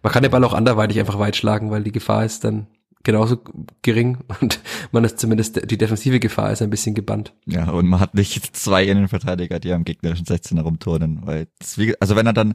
man 0.04 0.14
kann 0.14 0.24
den 0.24 0.32
Ball 0.32 0.44
auch 0.44 0.54
anderweitig 0.54 1.00
einfach 1.00 1.20
weit 1.20 1.36
schlagen, 1.36 1.72
weil 1.72 1.84
die 1.84 1.92
Gefahr 1.92 2.24
ist 2.24 2.44
dann 2.44 2.68
genauso 3.04 3.38
gering 3.82 4.20
und 4.42 4.60
man 4.92 5.04
ist 5.04 5.20
zumindest, 5.20 5.70
die 5.72 5.78
defensive 5.78 6.20
Gefahr 6.20 6.52
ist 6.52 6.62
ein 6.62 6.70
bisschen 6.70 6.94
gebannt. 6.94 7.34
Ja, 7.46 7.70
und 7.70 7.88
man 7.88 8.00
hat 8.00 8.14
nicht 8.14 8.56
zwei 8.56 8.86
Innenverteidiger, 8.86 9.60
die 9.60 9.74
am 9.74 9.86
gegnerischen 9.86 10.26
16er 10.26 10.62
rumturnen, 10.62 11.26
weil, 11.26 11.48
das, 11.60 11.78
also 12.00 12.16
wenn 12.16 12.28
er 12.28 12.34
dann 12.34 12.54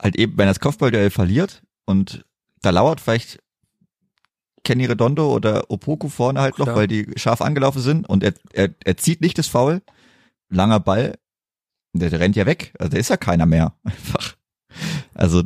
halt 0.00 0.16
eben, 0.16 0.36
wenn 0.38 0.46
er 0.46 0.54
das 0.54 0.60
Kopfballduell 0.60 1.10
verliert 1.10 1.62
und 1.84 2.24
da 2.62 2.70
lauert 2.70 3.00
vielleicht 3.00 3.38
Kenny 4.64 4.84
Redondo 4.86 5.32
oder 5.34 5.70
Opoku 5.70 6.08
vorne 6.08 6.40
halt 6.40 6.54
Klar. 6.54 6.68
noch, 6.68 6.76
weil 6.76 6.86
die 6.86 7.06
scharf 7.16 7.40
angelaufen 7.40 7.80
sind 7.80 8.08
und 8.08 8.22
er, 8.22 8.34
er, 8.52 8.70
er 8.84 8.96
zieht 8.96 9.20
nicht 9.20 9.38
das 9.38 9.46
Foul, 9.46 9.82
langer 10.48 10.80
Ball, 10.80 11.18
der, 11.92 12.10
der 12.10 12.20
rennt 12.20 12.36
ja 12.36 12.46
weg. 12.46 12.72
Also 12.78 12.90
der 12.90 13.00
ist 13.00 13.10
ja 13.10 13.16
keiner 13.16 13.46
mehr. 13.46 13.74
Einfach. 13.84 14.36
Also, 15.14 15.42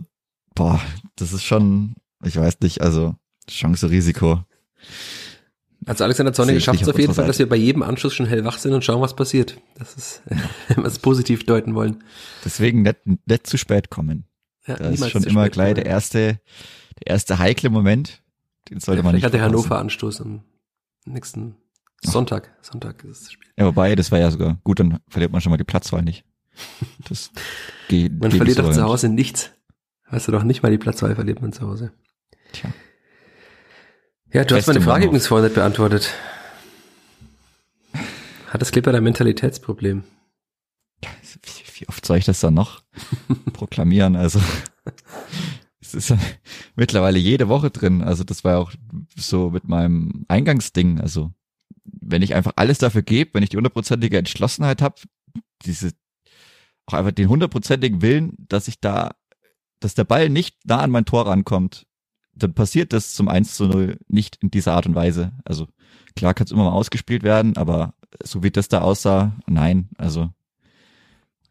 boah, 0.55 0.81
das 1.17 1.33
ist 1.33 1.45
schon, 1.45 1.95
ich 2.25 2.37
weiß 2.37 2.61
nicht, 2.61 2.81
also 2.81 3.15
Chance, 3.49 3.91
Risiko. 3.91 4.45
Also 5.87 6.05
Alexander 6.05 6.33
Zornig 6.33 6.65
schafft 6.65 6.83
es 6.83 6.89
auf 6.89 6.99
jeden 6.99 7.15
Fall, 7.15 7.27
dass 7.27 7.39
wir 7.39 7.49
bei 7.49 7.57
jedem 7.57 7.83
Anschluss 7.83 8.15
schon 8.15 8.27
hellwach 8.27 8.59
sind 8.59 8.73
und 8.73 8.85
schauen, 8.85 9.03
was 9.03 9.15
passiert. 9.17 9.59
Das 9.77 9.95
ist, 9.95 10.23
wenn 10.69 10.79
wir 10.79 10.85
es 10.85 10.99
positiv 10.99 11.45
deuten 11.45 11.75
wollen. 11.75 12.03
Deswegen 12.45 12.83
nicht, 12.83 12.99
nicht 13.27 13.47
zu 13.47 13.59
spät 13.59 13.91
kommen. 13.91 14.25
Ja, 14.67 14.77
das 14.77 15.01
ist 15.01 15.11
schon 15.11 15.25
immer 15.25 15.51
gleich 15.51 15.75
der 15.75 15.85
erste, 15.85 16.41
der 17.01 17.07
erste 17.07 17.39
heikle 17.39 17.69
Moment. 17.69 18.23
Den 18.71 18.81
sollte 18.81 19.01
ja, 19.01 19.05
man 19.05 19.15
nicht. 19.15 19.25
hat 19.25 19.35
der 19.35 19.43
Hannover 19.43 19.79
Anstoß 19.79 20.21
am 20.21 20.43
nächsten 21.05 21.57
Sonntag. 22.01 22.55
Sonntag 22.63 23.05
ist 23.05 23.25
das 23.25 23.33
Spiel. 23.33 23.51
Ja, 23.57 23.67
wobei, 23.67 23.95
das 23.95 24.11
war 24.13 24.19
ja 24.19 24.31
sogar 24.31 24.59
gut, 24.65 24.81
dann 24.81 25.01
verliert 25.09 25.33
man 25.33 25.41
schon 25.41 25.51
mal 25.51 25.57
die 25.57 25.65
Platzwahl 25.65 26.03
nicht. 26.03 26.25
Das 27.09 27.31
geht. 27.89 28.21
Man 28.21 28.31
verliert 28.31 28.59
doch 28.59 28.73
zu 28.73 28.83
Hause 28.83 29.09
nichts. 29.09 29.51
Weißt 30.09 30.29
du 30.29 30.33
doch 30.33 30.45
nicht 30.45 30.63
mal 30.63 30.71
die 30.71 30.79
Platzwahl 30.79 31.15
verliert 31.15 31.43
man 31.43 31.53
zu 31.53 31.67
Hause. 31.67 31.93
Tja. 32.53 32.73
Ja, 34.33 34.45
du 34.45 34.55
Beste 34.55 34.57
hast 34.57 34.67
meine 34.69 34.81
Frage 34.81 35.05
übrigens 35.07 35.27
vorhin 35.27 35.47
nicht 35.47 35.55
beantwortet. 35.55 36.13
Hat 38.49 38.61
das 38.61 38.71
Clipper 38.71 38.95
ein 38.95 39.03
Mentalitätsproblem? 39.03 40.05
Wie, 41.03 41.81
wie 41.81 41.89
oft 41.89 42.07
soll 42.07 42.19
ich 42.19 42.25
das 42.25 42.41
dann 42.41 42.55
noch 42.55 42.83
proklamieren? 43.53 44.17
Also 44.17 44.41
es 45.95 46.11
ist 46.11 46.19
mittlerweile 46.77 47.19
jede 47.19 47.49
Woche 47.49 47.71
drin. 47.71 48.03
Also 48.03 48.25
das 48.25 48.45
war 48.45 48.59
auch 48.59 48.73
so 49.17 49.51
mit 49.51 49.69
meinem 49.69 50.25
Eingangsding. 50.29 51.01
Also 51.01 51.33
wenn 51.85 52.23
ich 52.23 52.35
einfach 52.35 52.53
alles 52.57 52.79
dafür 52.79 53.03
gebe, 53.03 53.35
wenn 53.35 53.43
ich 53.43 53.51
die 53.51 53.57
hundertprozentige 53.57 54.19
Entschlossenheit 54.19 54.83
habe, 54.83 54.97
diese 55.65 55.93
auch 56.87 56.95
einfach 56.95 57.13
den 57.13 57.29
hundertprozentigen 57.29 58.03
Willen, 58.03 58.35
dass 58.39 58.69
ich 58.69 58.81
da, 58.81 59.15
dass 59.81 59.95
der 59.95 60.05
Ball 60.05 60.29
nicht 60.29 60.67
nah 60.67 60.81
an 60.81 60.91
mein 60.91 61.07
Tor 61.07 61.27
rankommt, 61.27 61.87
dann 62.35 62.53
passiert 62.53 62.93
das 62.93 63.15
zum 63.15 63.29
1 63.29 63.55
zu 63.55 63.67
0 63.67 63.99
nicht 64.09 64.37
in 64.43 64.51
dieser 64.51 64.75
Art 64.75 64.87
und 64.87 64.95
Weise. 64.95 65.33
Also 65.45 65.69
klar 66.17 66.35
kann 66.35 66.47
es 66.47 66.53
immer 66.53 66.65
mal 66.65 66.73
ausgespielt 66.73 67.23
werden, 67.23 67.57
aber 67.57 67.95
so 68.23 68.43
wie 68.43 68.51
das 68.51 68.69
da 68.69 68.81
aussah, 68.81 69.33
nein. 69.47 69.89
Also 69.97 70.31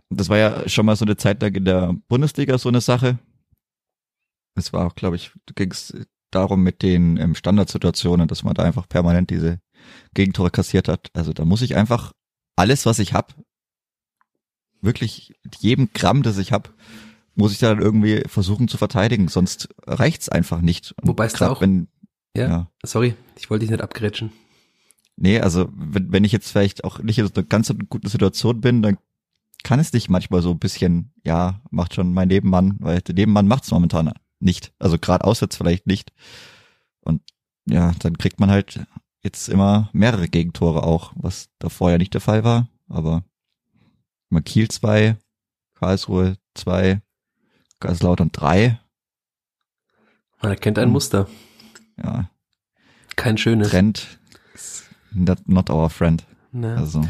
das 0.10 0.30
war 0.30 0.38
ja 0.38 0.70
schon 0.70 0.86
mal 0.86 0.96
so 0.96 1.06
eine 1.06 1.18
Zeit 1.18 1.41
lang 1.41 1.56
in 1.56 1.66
der 1.66 1.96
Bundesliga 2.08 2.58
so 2.58 2.70
eine 2.70 2.82
Sache. 2.82 3.18
Es 4.56 4.74
war 4.74 4.86
auch, 4.86 4.95
glaube 4.95 5.16
ich, 5.16 5.32
ging 5.56 5.72
es 5.72 5.93
darum 6.32 6.64
mit 6.64 6.82
den 6.82 7.18
ähm, 7.18 7.36
Standardsituationen, 7.36 8.28
dass 8.28 8.43
man 8.43 8.54
da 8.54 8.64
einfach 8.64 8.88
permanent 8.88 9.30
diese 9.30 9.60
Gegentore 10.14 10.51
kassiert 10.51 10.88
hat. 10.88 11.10
Also 11.14 11.34
da 11.34 11.45
muss 11.45 11.62
ich 11.62 11.76
einfach 11.76 12.14
alles, 12.56 12.86
was 12.86 12.99
ich 12.99 13.14
hab, 13.14 13.36
wirklich 14.82 15.34
jedem 15.60 15.89
Gramm, 15.93 16.24
das 16.24 16.38
ich 16.38 16.51
hab, 16.51 16.74
muss 17.36 17.51
ich 17.51 17.60
dann 17.60 17.82
irgendwie 17.82 18.24
versuchen 18.28 18.68
zu 18.68 18.78
verteidigen, 18.78 19.28
sonst 19.28 19.70
reicht's 19.86 20.30
einfach 20.30 20.62
nicht. 20.62 20.93
Wobei 21.01 21.26
es 21.26 21.41
auch, 21.41 21.62
wenn, 21.62 21.88
ja, 22.36 22.47
ja, 22.47 22.72
sorry, 22.84 23.16
ich 23.38 23.49
wollte 23.49 23.62
dich 23.66 23.72
nicht 23.72 23.82
abgrätschen. 23.82 24.32
Nee, 25.16 25.39
also 25.39 25.70
wenn, 25.74 26.12
wenn 26.12 26.24
ich 26.24 26.32
jetzt 26.32 26.49
vielleicht 26.49 26.84
auch 26.84 26.99
nicht 26.99 27.20
in 27.20 27.28
so 27.28 27.34
einer 27.36 27.43
ganz 27.43 27.74
guten 27.89 28.08
Situation 28.08 28.62
bin, 28.62 28.82
dann 28.82 28.97
kann 29.64 29.80
es 29.80 29.91
dich 29.91 30.10
manchmal 30.10 30.41
so 30.41 30.51
ein 30.51 30.60
bisschen, 30.60 31.14
ja, 31.24 31.62
macht 31.72 31.93
schon 31.93 32.14
mein 32.14 32.28
Nebenmann, 32.28 32.76
weil 32.80 33.01
der 33.01 33.16
Nebenmann 33.16 33.47
macht's 33.47 33.72
momentan 33.72 34.12
nicht. 34.44 34.74
Also 34.80 34.98
gerade 34.98 35.24
auswärts 35.24 35.56
vielleicht 35.58 35.88
nicht. 35.88 36.12
Und 37.02 37.22
ja, 37.66 37.94
dann 38.00 38.18
kriegt 38.18 38.39
man 38.39 38.52
halt 38.52 38.86
jetzt 39.22 39.50
immer 39.50 39.89
mehrere 39.94 40.28
Gegentore 40.28 40.84
auch, 40.84 41.14
was 41.16 41.50
davor 41.60 41.91
ja 41.91 41.98
nicht 41.98 42.14
der 42.14 42.22
Fall 42.22 42.44
war. 42.44 42.68
Aber 42.88 43.24
mal 44.30 44.41
Kiel 44.41 44.70
zwei, 44.70 45.18
Karlsruhe 45.76 46.38
zwei, 46.54 47.02
Kaiserslautern 47.80 48.32
drei. 48.32 48.80
Man 50.41 50.52
erkennt 50.52 50.78
ein 50.78 50.89
Muster. 50.89 51.28
Ja. 51.98 52.30
Kein 53.16 53.38
schönes. 53.38 53.70
Trend 53.70 54.20
not, 55.14 55.70
our 55.70 55.89
friend. 55.89 56.26
Ja. 56.52 56.76
Also. 56.76 57.08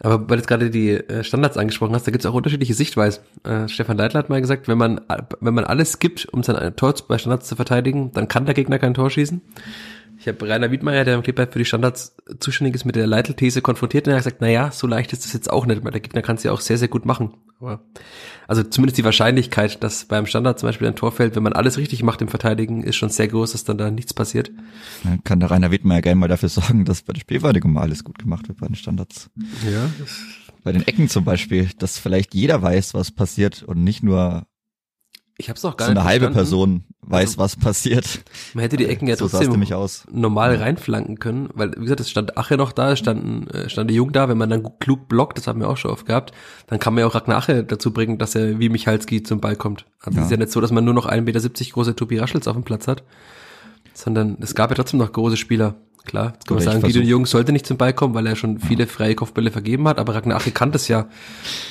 Aber 0.00 0.20
weil 0.20 0.26
du 0.26 0.34
jetzt 0.36 0.46
gerade 0.46 0.70
die 0.70 0.90
äh, 0.90 1.24
Standards 1.24 1.56
angesprochen 1.56 1.94
hast, 1.94 2.06
da 2.06 2.12
gibt 2.12 2.24
es 2.24 2.30
auch 2.30 2.34
unterschiedliche 2.34 2.74
Sichtweisen. 2.74 3.22
Äh, 3.44 3.68
Stefan 3.68 3.96
Leitler 3.96 4.20
hat 4.20 4.28
mal 4.28 4.40
gesagt, 4.40 4.68
wenn 4.68 4.78
man, 4.78 5.00
wenn 5.40 5.54
man 5.54 5.64
alles 5.64 5.98
gibt, 5.98 6.26
um 6.32 6.42
sein 6.42 6.76
Tor 6.76 6.94
bei 7.08 7.18
Standards 7.18 7.48
zu 7.48 7.56
verteidigen, 7.56 8.12
dann 8.12 8.28
kann 8.28 8.46
der 8.46 8.54
Gegner 8.54 8.78
kein 8.78 8.94
Tor 8.94 9.10
schießen. 9.10 9.40
Ich 10.20 10.26
habe 10.26 10.48
Rainer 10.48 10.72
Wiedmeier, 10.72 11.04
der 11.04 11.14
im 11.14 11.22
Clipper 11.22 11.46
für 11.46 11.60
die 11.60 11.64
Standards 11.64 12.16
zuständig 12.40 12.74
ist, 12.74 12.84
mit 12.84 12.96
der 12.96 13.06
Leitl-These 13.06 13.62
konfrontiert 13.62 14.06
und 14.06 14.12
er 14.12 14.16
hat 14.16 14.24
gesagt, 14.24 14.40
na 14.40 14.48
ja, 14.48 14.72
so 14.72 14.88
leicht 14.88 15.12
ist 15.12 15.24
das 15.24 15.32
jetzt 15.32 15.48
auch 15.48 15.64
nicht, 15.64 15.84
weil 15.84 15.92
der 15.92 16.00
Gegner 16.00 16.22
kann 16.22 16.36
es 16.36 16.42
ja 16.42 16.50
auch 16.50 16.60
sehr, 16.60 16.76
sehr 16.76 16.88
gut 16.88 17.06
machen. 17.06 17.34
Aber, 17.60 17.84
also 18.48 18.64
zumindest 18.64 18.98
die 18.98 19.04
Wahrscheinlichkeit, 19.04 19.82
dass 19.82 20.06
beim 20.06 20.26
Standard 20.26 20.58
zum 20.58 20.68
Beispiel 20.68 20.88
ein 20.88 20.96
Tor 20.96 21.12
fällt, 21.12 21.36
wenn 21.36 21.44
man 21.44 21.52
alles 21.52 21.78
richtig 21.78 22.02
macht 22.02 22.20
im 22.20 22.28
Verteidigen, 22.28 22.82
ist 22.82 22.96
schon 22.96 23.10
sehr 23.10 23.28
groß, 23.28 23.52
dass 23.52 23.62
dann 23.62 23.78
da 23.78 23.92
nichts 23.92 24.12
passiert. 24.12 24.50
Dann 25.04 25.22
kann 25.22 25.38
der 25.38 25.52
Rainer 25.52 25.70
Wiedmeier 25.70 26.02
gerne 26.02 26.16
mal 26.20 26.28
dafür 26.28 26.48
sorgen, 26.48 26.84
dass 26.84 27.02
bei 27.02 27.12
der 27.12 27.20
Spielverteidigung 27.20 27.72
mal 27.72 27.82
alles 27.82 28.02
gut 28.02 28.18
gemacht 28.18 28.48
wird 28.48 28.58
bei 28.58 28.66
den 28.66 28.76
Standards. 28.76 29.30
Ja. 29.70 29.88
Bei 30.64 30.72
den 30.72 30.86
Ecken 30.86 31.08
zum 31.08 31.24
Beispiel, 31.24 31.70
dass 31.78 31.98
vielleicht 31.98 32.34
jeder 32.34 32.60
weiß, 32.60 32.94
was 32.94 33.12
passiert 33.12 33.62
und 33.62 33.84
nicht 33.84 34.02
nur 34.02 34.46
ich 35.38 35.48
hab's 35.48 35.64
auch 35.64 35.76
gar 35.76 35.86
so 35.86 35.92
nicht 35.92 36.00
eine 36.00 36.08
halbe 36.08 36.30
Person 36.30 36.84
weiß, 37.02 37.30
also, 37.30 37.38
was 37.38 37.56
passiert. 37.56 38.24
Man 38.54 38.62
hätte 38.62 38.76
die 38.76 38.86
Ecken 38.86 39.06
ja 39.06 39.16
so 39.16 39.28
trotzdem 39.28 39.64
normal 40.10 40.56
reinflanken 40.56 41.20
können, 41.20 41.48
weil 41.54 41.72
wie 41.76 41.82
gesagt, 41.82 42.00
es 42.00 42.10
stand 42.10 42.36
Ache 42.36 42.56
noch 42.56 42.72
da, 42.72 42.92
es 42.92 42.98
stand, 42.98 43.54
äh, 43.54 43.92
Jung 43.92 44.12
da, 44.12 44.28
wenn 44.28 44.36
man 44.36 44.50
dann 44.50 44.66
klug 44.80 45.08
blockt, 45.08 45.38
das 45.38 45.46
haben 45.46 45.60
wir 45.60 45.68
auch 45.68 45.76
schon 45.76 45.92
oft 45.92 46.06
gehabt, 46.06 46.32
dann 46.66 46.80
kann 46.80 46.92
man 46.92 47.02
ja 47.02 47.06
auch 47.06 47.14
Ragnar 47.14 47.38
Ache 47.38 47.62
dazu 47.62 47.92
bringen, 47.92 48.18
dass 48.18 48.34
er 48.34 48.58
wie 48.58 48.68
Michalski 48.68 49.22
zum 49.22 49.40
Ball 49.40 49.54
kommt. 49.54 49.86
Also 50.00 50.16
ja. 50.16 50.22
es 50.22 50.26
ist 50.26 50.30
ja 50.32 50.36
nicht 50.38 50.52
so, 50.52 50.60
dass 50.60 50.72
man 50.72 50.84
nur 50.84 50.94
noch 50.94 51.06
1,70 51.06 51.22
Meter 51.22 51.40
große 51.72 51.94
Tobi 51.94 52.18
Raschels 52.18 52.48
auf 52.48 52.56
dem 52.56 52.64
Platz 52.64 52.88
hat, 52.88 53.04
sondern 53.94 54.38
es 54.40 54.56
gab 54.56 54.70
ja 54.70 54.74
trotzdem 54.74 54.98
noch 54.98 55.12
große 55.12 55.36
Spieler. 55.36 55.76
Klar, 56.04 56.32
jetzt 56.34 56.46
kann 56.46 56.56
man 56.56 56.64
sagen, 56.64 56.80
Guido 56.80 57.00
Jung 57.00 57.26
sollte 57.26 57.52
nicht 57.52 57.66
zum 57.66 57.76
Ball 57.76 57.92
kommen, 57.92 58.14
weil 58.14 58.26
er 58.26 58.34
schon 58.34 58.60
viele 58.60 58.86
freie 58.86 59.14
Kopfbälle 59.14 59.50
vergeben 59.50 59.86
hat, 59.86 59.98
aber 59.98 60.14
Ragnar 60.14 60.38
Ache 60.38 60.50
kann 60.50 60.72
das 60.72 60.88
ja. 60.88 61.08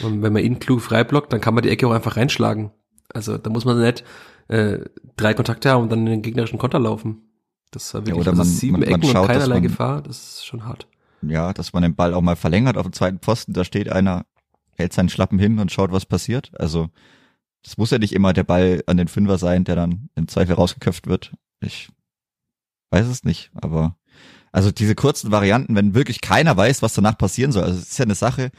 Und 0.03 0.21
wenn 0.21 0.31
man 0.31 0.43
ihn 0.43 0.59
klug 0.59 0.81
frei 0.81 1.03
blockt, 1.03 1.33
dann 1.33 1.41
kann 1.41 1.55
man 1.55 1.63
die 1.63 1.69
Ecke 1.69 1.87
auch 1.87 1.91
einfach 1.91 2.17
reinschlagen. 2.17 2.71
Also 3.13 3.37
da 3.37 3.49
muss 3.49 3.65
man 3.65 3.79
nicht 3.81 4.03
äh, 4.47 4.79
drei 5.15 5.33
Kontakte 5.33 5.69
haben 5.69 5.83
und 5.83 5.91
dann 5.91 5.99
in 5.99 6.05
den 6.07 6.21
gegnerischen 6.21 6.59
Konter 6.59 6.79
laufen. 6.79 7.21
Das 7.71 7.93
war 7.93 8.01
wirklich 8.01 8.15
ja, 8.15 8.21
oder 8.21 8.35
man, 8.37 8.45
sieben 8.45 8.73
man, 8.73 8.81
man 8.81 8.89
Ecken 8.89 9.09
schaut, 9.11 9.23
und 9.23 9.27
keinerlei 9.27 9.55
man, 9.55 9.63
Gefahr. 9.63 10.01
Das 10.01 10.17
ist 10.17 10.45
schon 10.45 10.65
hart. 10.65 10.87
Ja, 11.21 11.53
dass 11.53 11.73
man 11.73 11.83
den 11.83 11.95
Ball 11.95 12.13
auch 12.13 12.21
mal 12.21 12.35
verlängert 12.35 12.77
auf 12.77 12.85
dem 12.85 12.93
zweiten 12.93 13.19
Posten. 13.19 13.53
Da 13.53 13.63
steht 13.63 13.89
einer, 13.91 14.25
hält 14.75 14.93
seinen 14.93 15.09
Schlappen 15.09 15.39
hin 15.39 15.59
und 15.59 15.71
schaut, 15.71 15.91
was 15.91 16.05
passiert. 16.05 16.51
Also 16.59 16.89
das 17.63 17.77
muss 17.77 17.91
ja 17.91 17.97
nicht 17.97 18.13
immer 18.13 18.33
der 18.33 18.43
Ball 18.43 18.83
an 18.87 18.97
den 18.97 19.07
Fünfer 19.07 19.37
sein, 19.37 19.63
der 19.63 19.75
dann 19.75 20.09
im 20.15 20.27
Zweifel 20.27 20.55
rausgeköpft 20.55 21.07
wird. 21.07 21.33
Ich 21.59 21.89
weiß 22.91 23.07
es 23.07 23.23
nicht, 23.23 23.51
aber 23.55 23.97
also 24.51 24.71
diese 24.71 24.95
kurzen 24.95 25.31
Varianten, 25.31 25.75
wenn 25.75 25.93
wirklich 25.93 26.21
keiner 26.21 26.55
weiß, 26.55 26.81
was 26.81 26.93
danach 26.93 27.17
passieren 27.17 27.51
soll, 27.51 27.63
also 27.63 27.77
es 27.77 27.91
ist 27.91 27.99
ja 27.99 28.05
eine 28.05 28.15
Sache, 28.15 28.51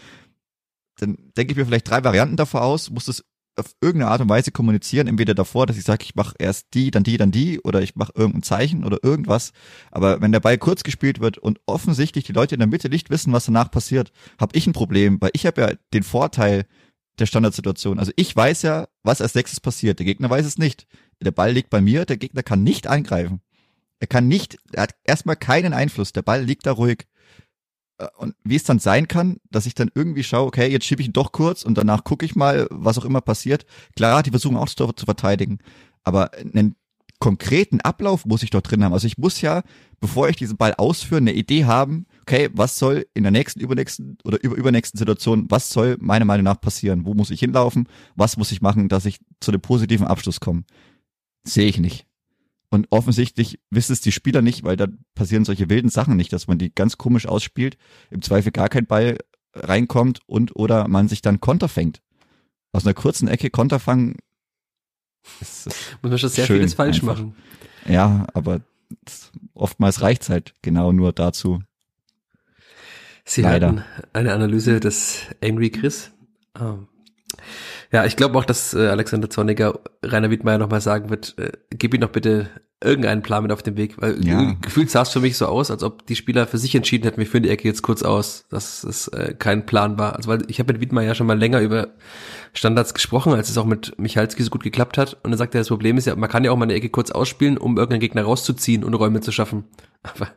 dann 0.99 1.17
denke 1.37 1.53
ich 1.53 1.57
mir 1.57 1.65
vielleicht 1.65 1.89
drei 1.89 2.05
Varianten 2.05 2.37
davor 2.37 2.63
aus, 2.63 2.91
muss 2.91 3.07
das 3.07 3.25
auf 3.59 3.75
irgendeine 3.81 4.11
Art 4.11 4.21
und 4.21 4.29
Weise 4.29 4.51
kommunizieren, 4.51 5.07
entweder 5.07 5.35
davor, 5.35 5.67
dass 5.67 5.77
ich 5.77 5.85
sage, 5.85 6.05
ich 6.05 6.15
mache 6.15 6.35
erst 6.39 6.69
die, 6.75 6.91
dann 6.91 7.03
die, 7.03 7.17
dann 7.17 7.31
die 7.31 7.61
oder 7.61 7.83
ich 7.83 7.97
mache 7.97 8.13
irgendein 8.15 8.43
Zeichen 8.43 8.85
oder 8.85 8.99
irgendwas. 9.03 9.53
Aber 9.91 10.21
wenn 10.21 10.33
der 10.33 10.41
Ball 10.41 10.59
kurz 10.59 10.83
gespielt 10.83 11.21
wird 11.21 11.39
und 11.39 11.61
offensichtlich 11.67 12.25
die 12.25 12.33
Leute 12.33 12.55
in 12.55 12.61
der 12.61 12.69
Mitte 12.69 12.89
nicht 12.89 13.11
wissen, 13.11 13.33
was 13.33 13.47
danach 13.47 13.71
passiert, 13.71 14.13
habe 14.41 14.57
ich 14.57 14.67
ein 14.67 14.73
Problem, 14.73 15.21
weil 15.21 15.31
ich 15.33 15.47
habe 15.47 15.61
ja 15.61 15.73
den 15.93 16.03
Vorteil 16.03 16.67
der 17.19 17.27
Standardsituation. 17.27 17.99
Also 17.99 18.13
ich 18.17 18.35
weiß 18.35 18.63
ja, 18.63 18.89
was 19.03 19.21
als 19.21 19.35
nächstes 19.35 19.61
passiert. 19.61 19.99
Der 19.99 20.07
Gegner 20.07 20.31
weiß 20.31 20.47
es 20.47 20.59
nicht. 20.59 20.87
Der 21.21 21.33
Ball 21.33 21.53
liegt 21.53 21.71
bei 21.71 21.81
mir, 21.81 22.05
der 22.05 22.17
Gegner 22.17 22.43
kann 22.43 22.63
nicht 22.63 22.87
eingreifen. 22.87 23.41
Er 24.01 24.07
kann 24.07 24.29
nicht, 24.29 24.59
er 24.73 24.85
hat 24.85 24.95
erstmal 25.05 25.37
keinen 25.37 25.73
Einfluss. 25.73 26.13
Der 26.13 26.23
Ball 26.23 26.45
liegt 26.45 26.67
da 26.67 26.73
ruhig. 26.73 27.07
Äh, 27.99 28.07
und 28.17 28.35
wie 28.45 28.57
es 28.57 28.65
dann 28.65 28.79
sein 28.79 29.09
kann, 29.09 29.39
dass 29.51 29.67
ich 29.67 29.75
dann 29.75 29.91
irgendwie 29.95 30.23
schaue, 30.23 30.47
okay, 30.47 30.71
jetzt 30.71 30.87
schiebe 30.87 31.03
ich 31.03 31.09
ihn 31.09 31.13
doch 31.13 31.33
kurz 31.33 31.63
und 31.63 31.77
danach 31.77 32.05
gucke 32.05 32.25
ich 32.25 32.37
mal, 32.37 32.67
was 32.71 32.99
auch 32.99 33.05
immer 33.05 33.21
passiert. 33.21 33.67
Klar, 33.97 34.23
die 34.23 34.31
versuchen 34.31 34.57
auch 34.57 34.69
zu 34.69 35.05
verteidigen, 35.05 35.59
aber 36.05 36.33
einen 36.35 36.77
konkreten 37.21 37.81
Ablauf 37.81 38.25
muss 38.27 38.43
ich 38.43 38.51
doch 38.51 38.61
drin 38.61 38.85
haben. 38.85 38.93
Also 38.93 39.07
ich 39.07 39.19
muss 39.19 39.41
ja, 39.41 39.63
bevor 40.01 40.29
ich 40.29 40.37
diesen 40.37 40.57
Ball 40.57 40.75
ausführe, 40.75 41.21
eine 41.21 41.33
Idee 41.33 41.65
haben, 41.65 42.07
okay, 42.23 42.49
was 42.53 42.79
soll 42.79 43.07
in 43.15 43.25
der 43.25 43.33
nächsten, 43.33 43.61
übernächsten 43.61 44.19
oder 44.25 44.43
über, 44.43 44.57
übernächsten 44.57 44.99
Situation, 44.99 45.47
was 45.49 45.71
soll 45.71 45.97
meiner 46.01 46.25
Meinung 46.25 46.45
nach 46.45 46.61
passieren? 46.61 47.05
Wo 47.05 47.15
muss 47.15 47.31
ich 47.31 47.41
hinlaufen? 47.41 47.89
Was 48.15 48.37
muss 48.37 48.53
ich 48.53 48.63
machen, 48.63 48.89
dass 48.89 49.05
ich 49.05 49.19
zu 49.41 49.51
dem 49.51 49.61
positiven 49.61 50.07
Abschluss 50.07 50.39
komme? 50.39 50.63
Sehe 51.45 51.67
ich 51.67 51.79
nicht. 51.79 52.08
Und 52.71 52.87
offensichtlich 52.91 53.61
wissen 53.71 53.93
es 53.93 54.01
die 54.01 54.13
Spieler 54.13 54.43
nicht, 54.43 54.63
weil 54.63 54.77
da 54.77 54.87
passieren 55.15 55.45
solche 55.45 55.71
wilden 55.71 55.89
Sachen 55.89 56.17
nicht, 56.17 56.33
dass 56.33 56.49
man 56.49 56.59
die 56.59 56.75
ganz 56.75 56.99
komisch 56.99 57.27
ausspielt, 57.27 57.79
im 58.11 58.21
Zweifel 58.21 58.53
gar 58.53 58.69
kein 58.69 58.87
Ball 58.87 59.19
reinkommt 59.55 60.21
und 60.27 60.55
oder 60.55 60.87
man 60.89 61.09
sich 61.09 61.23
dann 61.23 61.41
Konter 61.41 61.69
fängt. 61.69 62.03
Aus 62.73 62.85
einer 62.85 62.95
kurzen 62.95 63.29
Ecke 63.29 63.49
Konter 63.51 63.81
fangen. 63.81 64.17
Muss 65.41 65.67
man 66.03 66.19
schon 66.19 66.29
sehr 66.29 66.47
vieles 66.47 66.75
falsch 66.75 67.03
einfach. 67.03 67.19
machen. 67.19 67.35
Ja, 67.87 68.27
aber 68.35 68.61
oftmals 69.55 70.03
reicht's 70.03 70.29
halt 70.29 70.55
genau 70.63 70.93
nur 70.93 71.13
dazu. 71.13 71.61
Sie 73.25 73.43
Leider. 73.43 73.69
hatten 73.69 73.85
eine 74.13 74.33
Analyse 74.33 74.81
des 74.81 75.27
Angry 75.43 75.71
Chris. 75.71 76.11
Ähm, 76.59 76.89
ja, 77.93 78.05
ich 78.05 78.17
glaube 78.17 78.39
auch, 78.39 78.45
dass 78.45 78.75
äh, 78.75 78.89
Alexander 78.89 79.31
Zorniger 79.31 79.79
Rainer 80.03 80.31
Wiedmeier 80.31 80.59
nochmal 80.59 80.81
sagen 80.81 81.11
wird, 81.11 81.37
äh, 81.39 81.53
gib 81.71 81.95
ihm 81.95 82.01
doch 82.01 82.11
bitte 82.11 82.49
irgendeinen 82.81 83.23
Plan 83.23 83.43
mit 83.43 83.51
auf 83.51 83.63
den 83.63 83.77
Weg, 83.77 84.01
weil 84.01 84.25
ja. 84.25 84.55
gefühlt 84.61 84.91
sah 84.91 85.03
es 85.03 85.09
für 85.09 85.21
mich 85.21 85.37
so 85.37 85.47
aus, 85.47 85.71
als 85.71 85.83
ob 85.83 86.07
die 86.07 86.15
Spieler 86.15 86.47
für 86.47 86.59
sich 86.59 86.75
entschieden 86.77 87.05
hätten, 87.05 87.19
wir 87.19 87.27
führen 87.27 87.43
die 87.43 87.49
Ecke 87.49 87.67
jetzt 87.67 87.83
kurz 87.83 88.03
aus, 88.03 88.45
dass 88.51 88.85
es 88.85 89.09
äh, 89.09 89.35
kein 89.37 89.67
Plan 89.67 89.99
war. 89.99 90.15
Also 90.15 90.29
weil 90.29 90.43
ich 90.49 90.61
habe 90.61 90.73
mit 90.73 90.81
Wiedmeier 90.81 91.09
ja 91.09 91.15
schon 91.15 91.27
mal 91.27 91.39
länger 91.39 91.61
über 91.61 91.89
Standards 92.53 92.95
gesprochen, 92.95 93.33
als 93.33 93.49
es 93.49 93.59
auch 93.59 93.65
mit 93.65 93.99
Michalski 93.99 94.43
so 94.45 94.51
gut 94.51 94.63
geklappt 94.63 94.97
hat. 94.97 95.17
Und 95.25 95.33
er 95.33 95.39
sagt 95.39 95.55
er, 95.57 95.61
das 95.61 95.69
Problem 95.69 95.99
ist 95.99 96.07
ja, 96.07 96.15
man 96.15 96.31
kann 96.31 96.45
ja 96.45 96.53
auch 96.53 96.57
mal 96.57 96.65
eine 96.65 96.75
Ecke 96.75 96.89
kurz 96.89 97.11
ausspielen, 97.11 97.59
um 97.59 97.77
irgendeinen 97.77 98.01
Gegner 98.01 98.23
rauszuziehen 98.23 98.85
und 98.85 98.95
Räume 98.95 99.21
zu 99.21 99.33
schaffen. 99.33 99.65
Aber 100.03 100.29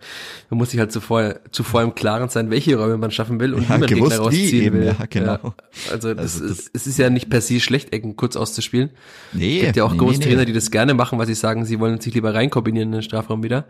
man 0.49 0.57
muss 0.57 0.71
sich 0.71 0.79
halt 0.79 0.91
zuvor, 0.91 1.35
zuvor 1.51 1.83
im 1.83 1.93
Klaren 1.93 2.29
sein, 2.29 2.49
welche 2.49 2.75
Räume 2.77 2.97
man 2.97 3.11
schaffen 3.11 3.39
will 3.39 3.53
und 3.53 3.69
ja, 3.69 3.75
wie 3.75 3.79
man 3.79 3.89
gewusst, 3.89 4.11
Gegner 4.11 4.25
rausziehen 4.25 4.63
eben, 4.63 4.79
will. 4.79 4.85
Ja, 4.87 5.05
genau. 5.07 5.31
Ja, 5.31 5.53
also, 5.91 6.13
das, 6.13 6.41
also 6.41 6.47
das, 6.47 6.59
ist, 6.59 6.71
es 6.73 6.87
ist 6.87 6.97
ja 6.97 7.09
nicht 7.09 7.29
per 7.29 7.41
se 7.41 7.59
schlecht, 7.59 7.93
Ecken 7.93 8.15
kurz 8.15 8.35
auszuspielen. 8.35 8.89
Nee, 9.33 9.59
es 9.59 9.65
gibt 9.65 9.77
ja 9.77 9.83
auch 9.83 9.91
nee, 9.91 9.99
Großtrainer, 9.99 10.37
nee. 10.37 10.45
die 10.45 10.53
das 10.53 10.71
gerne 10.71 10.93
machen, 10.93 11.19
weil 11.19 11.27
sie 11.27 11.35
sagen, 11.35 11.65
sie 11.65 11.79
wollen 11.79 12.01
sich 12.01 12.13
lieber 12.13 12.33
reinkombinieren 12.33 12.89
in 12.89 12.93
den 12.93 13.03
Strafraum 13.03 13.43
wieder. 13.43 13.65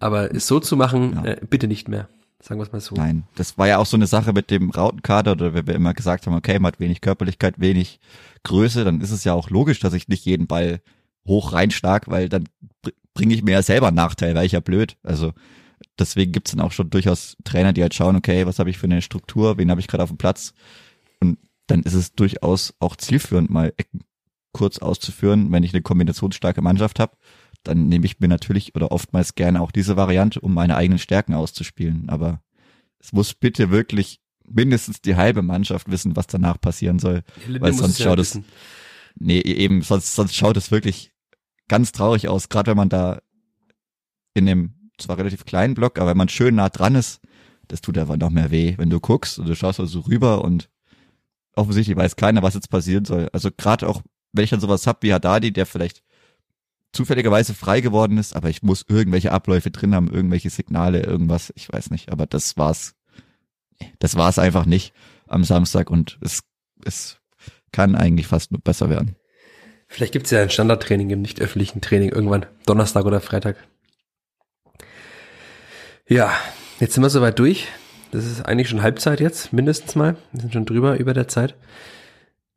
Aber 0.00 0.34
es 0.34 0.46
so 0.46 0.60
zu 0.60 0.76
machen, 0.76 1.20
ja. 1.24 1.32
äh, 1.32 1.40
bitte 1.48 1.68
nicht 1.68 1.88
mehr. 1.88 2.08
Sagen 2.40 2.60
wir 2.60 2.64
es 2.64 2.72
mal 2.72 2.80
so. 2.80 2.94
Nein, 2.94 3.24
das 3.34 3.58
war 3.58 3.66
ja 3.66 3.78
auch 3.78 3.86
so 3.86 3.96
eine 3.96 4.06
Sache 4.06 4.32
mit 4.32 4.50
dem 4.50 4.70
Rautenkader, 4.70 5.32
oder 5.32 5.54
wenn 5.54 5.66
wir 5.66 5.74
immer 5.74 5.92
gesagt 5.92 6.26
haben, 6.26 6.34
okay, 6.34 6.58
man 6.58 6.72
hat 6.72 6.80
wenig 6.80 7.00
Körperlichkeit, 7.00 7.58
wenig 7.58 7.98
Größe, 8.44 8.84
dann 8.84 9.00
ist 9.00 9.10
es 9.10 9.24
ja 9.24 9.34
auch 9.34 9.50
logisch, 9.50 9.80
dass 9.80 9.92
ich 9.92 10.08
nicht 10.08 10.24
jeden 10.24 10.46
Ball 10.46 10.80
hoch 11.28 11.52
reinschlag, 11.52 12.08
weil 12.08 12.28
dann 12.28 12.48
bringe 13.14 13.34
ich 13.34 13.42
mir 13.42 13.52
ja 13.52 13.62
selber 13.62 13.88
einen 13.88 13.96
Nachteil, 13.96 14.34
weil 14.34 14.46
ich 14.46 14.52
ja 14.52 14.60
blöd. 14.60 14.96
Also 15.02 15.32
deswegen 15.98 16.32
gibt's 16.32 16.50
dann 16.50 16.60
auch 16.60 16.72
schon 16.72 16.90
durchaus 16.90 17.36
Trainer, 17.44 17.72
die 17.72 17.82
halt 17.82 17.94
schauen, 17.94 18.16
okay, 18.16 18.46
was 18.46 18.58
habe 18.58 18.70
ich 18.70 18.78
für 18.78 18.86
eine 18.86 19.02
Struktur, 19.02 19.58
wen 19.58 19.70
habe 19.70 19.80
ich 19.80 19.86
gerade 19.86 20.02
auf 20.02 20.10
dem 20.10 20.18
Platz? 20.18 20.52
Und 21.20 21.38
dann 21.66 21.82
ist 21.82 21.94
es 21.94 22.14
durchaus 22.14 22.74
auch 22.80 22.96
zielführend, 22.96 23.50
mal 23.50 23.72
Ecken 23.76 24.00
kurz 24.52 24.78
auszuführen, 24.78 25.52
wenn 25.52 25.62
ich 25.62 25.72
eine 25.72 25.82
kombinationsstarke 25.82 26.62
Mannschaft 26.62 26.98
habe 26.98 27.12
dann 27.68 27.88
nehme 27.88 28.06
ich 28.06 28.20
mir 28.20 28.28
natürlich 28.28 28.74
oder 28.74 28.92
oftmals 28.92 29.34
gerne 29.34 29.60
auch 29.60 29.70
diese 29.70 29.96
Variante, 29.96 30.40
um 30.40 30.54
meine 30.54 30.76
eigenen 30.76 30.98
Stärken 30.98 31.34
auszuspielen. 31.34 32.08
Aber 32.08 32.40
es 32.98 33.12
muss 33.12 33.34
bitte 33.34 33.70
wirklich 33.70 34.20
mindestens 34.48 35.00
die 35.00 35.16
halbe 35.16 35.42
Mannschaft 35.42 35.90
wissen, 35.90 36.16
was 36.16 36.26
danach 36.26 36.60
passieren 36.60 36.98
soll. 36.98 37.22
Ja, 37.48 37.60
weil 37.60 37.72
sonst 37.72 38.00
schaut 38.02 38.18
es, 38.18 38.40
nee, 39.16 39.40
eben, 39.40 39.82
sonst, 39.82 40.14
sonst 40.14 40.34
schaut 40.34 40.56
es 40.56 40.70
wirklich 40.70 41.12
ganz 41.68 41.92
traurig 41.92 42.28
aus, 42.28 42.48
gerade 42.48 42.70
wenn 42.70 42.76
man 42.76 42.88
da 42.88 43.20
in 44.34 44.46
dem 44.46 44.74
zwar 44.98 45.18
relativ 45.18 45.44
kleinen 45.44 45.74
Block, 45.74 45.98
aber 45.98 46.10
wenn 46.10 46.16
man 46.16 46.28
schön 46.28 46.56
nah 46.56 46.68
dran 46.68 46.94
ist, 46.94 47.20
das 47.68 47.80
tut 47.80 47.98
einfach 47.98 48.16
noch 48.16 48.30
mehr 48.30 48.50
weh, 48.50 48.74
wenn 48.78 48.90
du 48.90 48.98
guckst 48.98 49.38
und 49.38 49.46
du 49.46 49.54
schaust 49.54 49.78
also 49.78 50.00
rüber 50.00 50.42
und 50.42 50.68
offensichtlich 51.54 51.96
weiß 51.96 52.16
keiner, 52.16 52.42
was 52.42 52.54
jetzt 52.54 52.70
passieren 52.70 53.04
soll. 53.04 53.28
Also 53.32 53.50
gerade 53.56 53.88
auch, 53.88 54.02
wenn 54.32 54.44
ich 54.44 54.50
dann 54.50 54.60
sowas 54.60 54.86
hab 54.86 55.02
wie 55.02 55.12
Haddadi, 55.12 55.52
der 55.52 55.66
vielleicht 55.66 56.02
zufälligerweise 56.92 57.54
frei 57.54 57.80
geworden 57.80 58.16
ist, 58.18 58.34
aber 58.34 58.48
ich 58.48 58.62
muss 58.62 58.84
irgendwelche 58.88 59.32
Abläufe 59.32 59.70
drin 59.70 59.94
haben, 59.94 60.08
irgendwelche 60.08 60.50
Signale, 60.50 61.02
irgendwas, 61.02 61.52
ich 61.54 61.70
weiß 61.70 61.90
nicht, 61.90 62.10
aber 62.10 62.26
das 62.26 62.56
war's. 62.56 62.94
Das 63.98 64.16
war's 64.16 64.38
einfach 64.38 64.66
nicht 64.66 64.92
am 65.28 65.44
Samstag 65.44 65.90
und 65.90 66.18
es, 66.20 66.40
es 66.84 67.18
kann 67.70 67.94
eigentlich 67.94 68.26
fast 68.26 68.50
nur 68.50 68.60
besser 68.60 68.90
werden. 68.90 69.14
Vielleicht 69.88 70.12
gibt's 70.12 70.30
ja 70.30 70.42
ein 70.42 70.50
Standardtraining 70.50 71.10
im 71.10 71.22
nicht 71.22 71.40
öffentlichen 71.40 71.80
Training 71.80 72.10
irgendwann, 72.10 72.46
Donnerstag 72.66 73.06
oder 73.06 73.20
Freitag. 73.20 73.56
Ja, 76.06 76.32
jetzt 76.78 76.94
sind 76.94 77.02
wir 77.02 77.10
soweit 77.10 77.38
durch. 77.38 77.68
Das 78.12 78.24
ist 78.24 78.42
eigentlich 78.42 78.68
schon 78.68 78.82
Halbzeit 78.82 79.20
jetzt, 79.20 79.52
mindestens 79.52 79.94
mal. 79.94 80.16
Wir 80.32 80.42
sind 80.42 80.52
schon 80.52 80.66
drüber 80.66 80.98
über 80.98 81.14
der 81.14 81.28
Zeit. 81.28 81.56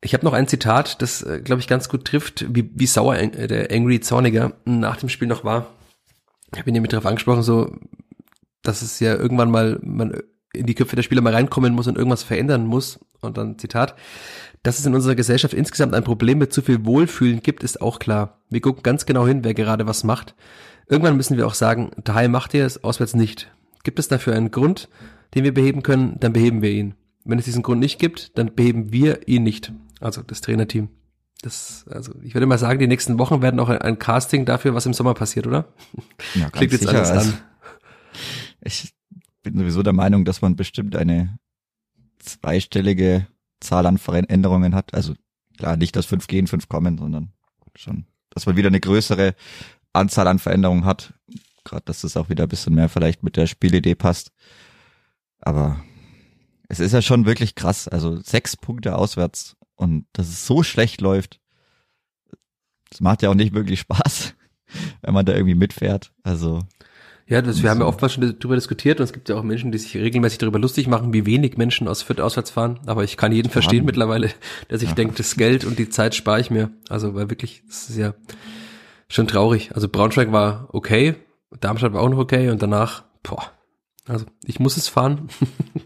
Ich 0.00 0.14
habe 0.14 0.24
noch 0.24 0.32
ein 0.32 0.48
Zitat, 0.48 1.00
das, 1.00 1.22
äh, 1.22 1.40
glaube 1.40 1.60
ich, 1.60 1.68
ganz 1.68 1.88
gut 1.88 2.04
trifft, 2.04 2.46
wie, 2.54 2.70
wie 2.74 2.86
sauer 2.86 3.16
äh, 3.16 3.46
der 3.46 3.70
Angry 3.70 4.00
Zorniger 4.00 4.54
nach 4.64 4.96
dem 4.96 5.08
Spiel 5.08 5.28
noch 5.28 5.44
war. 5.44 5.66
Ich 6.52 6.58
habe 6.58 6.70
ihn 6.70 6.74
nämlich 6.74 6.90
darauf 6.90 7.06
angesprochen, 7.06 7.42
so, 7.42 7.76
dass 8.62 8.82
es 8.82 9.00
ja 9.00 9.14
irgendwann 9.14 9.50
mal 9.50 9.78
man 9.82 10.22
in 10.52 10.66
die 10.66 10.74
Köpfe 10.74 10.96
der 10.96 11.02
Spieler 11.02 11.22
mal 11.22 11.34
reinkommen 11.34 11.74
muss 11.74 11.88
und 11.88 11.96
irgendwas 11.96 12.22
verändern 12.22 12.66
muss. 12.66 13.00
Und 13.20 13.36
dann 13.36 13.58
Zitat, 13.58 13.94
dass 14.62 14.78
es 14.78 14.86
in 14.86 14.94
unserer 14.94 15.14
Gesellschaft 15.14 15.54
insgesamt 15.54 15.94
ein 15.94 16.04
Problem 16.04 16.38
mit 16.38 16.52
zu 16.52 16.62
viel 16.62 16.84
Wohlfühlen 16.84 17.42
gibt, 17.42 17.62
ist 17.62 17.80
auch 17.80 17.98
klar. 17.98 18.40
Wir 18.50 18.60
gucken 18.60 18.82
ganz 18.82 19.06
genau 19.06 19.26
hin, 19.26 19.44
wer 19.44 19.54
gerade 19.54 19.86
was 19.86 20.04
macht. 20.04 20.34
Irgendwann 20.88 21.16
müssen 21.16 21.36
wir 21.36 21.46
auch 21.46 21.54
sagen, 21.54 21.90
daheim 22.02 22.32
macht 22.32 22.54
ihr 22.54 22.66
es, 22.66 22.82
auswärts 22.84 23.14
nicht. 23.14 23.50
Gibt 23.82 23.98
es 23.98 24.08
dafür 24.08 24.34
einen 24.34 24.50
Grund, 24.50 24.88
den 25.34 25.44
wir 25.44 25.54
beheben 25.54 25.82
können, 25.82 26.16
dann 26.20 26.32
beheben 26.32 26.62
wir 26.62 26.70
ihn. 26.70 26.94
Wenn 27.24 27.38
es 27.38 27.44
diesen 27.44 27.62
Grund 27.62 27.80
nicht 27.80 27.98
gibt, 27.98 28.36
dann 28.36 28.54
beheben 28.54 28.92
wir 28.92 29.26
ihn 29.28 29.44
nicht. 29.44 29.72
Also 30.00 30.22
das 30.22 30.40
Trainerteam. 30.40 30.88
Das, 31.42 31.86
also 31.88 32.12
ich 32.22 32.34
würde 32.34 32.46
mal 32.46 32.58
sagen, 32.58 32.78
die 32.78 32.86
nächsten 32.86 33.18
Wochen 33.18 33.42
werden 33.42 33.58
auch 33.58 33.68
ein, 33.68 33.98
Casting 33.98 34.44
dafür, 34.44 34.74
was 34.74 34.86
im 34.86 34.92
Sommer 34.92 35.14
passiert, 35.14 35.46
oder? 35.46 35.72
Ja, 36.34 36.50
Klingt 36.52 36.72
jetzt 36.72 36.82
sicher. 36.82 36.98
alles 36.98 37.10
an. 37.10 37.34
Ich 38.60 38.92
bin 39.42 39.58
sowieso 39.58 39.82
der 39.82 39.92
Meinung, 39.92 40.24
dass 40.24 40.42
man 40.42 40.56
bestimmt 40.56 40.96
eine 40.96 41.38
zweistellige 42.18 43.26
Zahl 43.60 43.86
an 43.86 43.98
Veränderungen 43.98 44.74
hat. 44.74 44.94
Also 44.94 45.14
klar, 45.56 45.76
nicht, 45.76 45.96
dass 45.96 46.06
fünf 46.06 46.26
gehen, 46.26 46.46
fünf 46.46 46.68
kommen, 46.68 46.98
sondern 46.98 47.32
schon, 47.76 48.06
dass 48.30 48.46
man 48.46 48.56
wieder 48.56 48.68
eine 48.68 48.80
größere 48.80 49.34
Anzahl 49.92 50.26
an 50.28 50.38
Veränderungen 50.38 50.84
hat. 50.84 51.14
Gerade, 51.64 51.84
dass 51.84 52.00
das 52.02 52.16
auch 52.16 52.28
wieder 52.28 52.44
ein 52.44 52.48
bisschen 52.48 52.74
mehr 52.74 52.88
vielleicht 52.88 53.22
mit 53.22 53.36
der 53.36 53.46
Spielidee 53.46 53.94
passt. 53.94 54.32
Aber 55.40 55.82
es 56.68 56.80
ist 56.80 56.92
ja 56.92 57.02
schon 57.02 57.26
wirklich 57.26 57.54
krass. 57.54 57.88
Also 57.88 58.20
sechs 58.20 58.56
Punkte 58.56 58.96
auswärts 58.96 59.56
und 59.76 60.06
dass 60.12 60.28
es 60.28 60.46
so 60.46 60.62
schlecht 60.62 61.00
läuft, 61.00 61.40
das 62.90 63.00
macht 63.00 63.22
ja 63.22 63.30
auch 63.30 63.34
nicht 63.34 63.54
wirklich 63.54 63.80
Spaß, 63.80 64.34
wenn 65.02 65.14
man 65.14 65.24
da 65.24 65.34
irgendwie 65.34 65.54
mitfährt. 65.54 66.12
Also 66.22 66.60
ja, 67.26 67.40
das, 67.40 67.62
wir 67.62 67.70
haben 67.70 67.80
ja 67.80 67.86
oftmals 67.86 68.12
schon 68.12 68.36
darüber 68.38 68.56
diskutiert 68.56 69.00
und 69.00 69.04
es 69.04 69.12
gibt 69.12 69.28
ja 69.28 69.36
auch 69.36 69.42
Menschen, 69.42 69.72
die 69.72 69.78
sich 69.78 69.96
regelmäßig 69.96 70.38
darüber 70.38 70.58
lustig 70.58 70.86
machen, 70.88 71.12
wie 71.12 71.24
wenig 71.24 71.56
Menschen 71.56 71.88
aus 71.88 72.02
Fürth 72.02 72.20
auswärts 72.20 72.50
fahren. 72.50 72.80
Aber 72.86 73.04
ich 73.04 73.16
kann 73.16 73.32
jeden 73.32 73.48
ja, 73.48 73.52
verstehen 73.52 73.84
mittlerweile, 73.84 74.30
der 74.70 74.78
sich 74.78 74.90
ja. 74.90 74.94
denkt, 74.94 75.18
das 75.18 75.36
Geld 75.36 75.64
und 75.64 75.78
die 75.78 75.88
Zeit 75.88 76.14
spare 76.14 76.40
ich 76.40 76.50
mir. 76.50 76.70
Also 76.88 77.14
weil 77.14 77.30
wirklich, 77.30 77.62
das 77.66 77.90
ist 77.90 77.96
ja 77.96 78.14
schon 79.08 79.28
traurig. 79.28 79.70
Also 79.74 79.88
Braunschweig 79.88 80.32
war 80.32 80.68
okay, 80.72 81.14
Darmstadt 81.60 81.92
war 81.92 82.02
auch 82.02 82.08
noch 82.08 82.18
okay 82.18 82.50
und 82.50 82.62
danach, 82.62 83.04
boah, 83.22 83.50
also 84.06 84.26
ich 84.44 84.58
muss 84.58 84.76
es 84.76 84.88
fahren. 84.88 85.28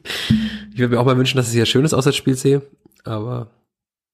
ich 0.73 0.79
würde 0.79 0.95
mir 0.95 1.01
auch 1.01 1.07
mal 1.07 1.19
wünschen, 1.19 1.37
dass 1.37 1.53
ich 1.53 1.61
ein 1.61 1.67
schönes 1.67 1.93
Auswärtsspiel 1.93 2.35
sehe, 2.35 2.63
aber 3.05 3.51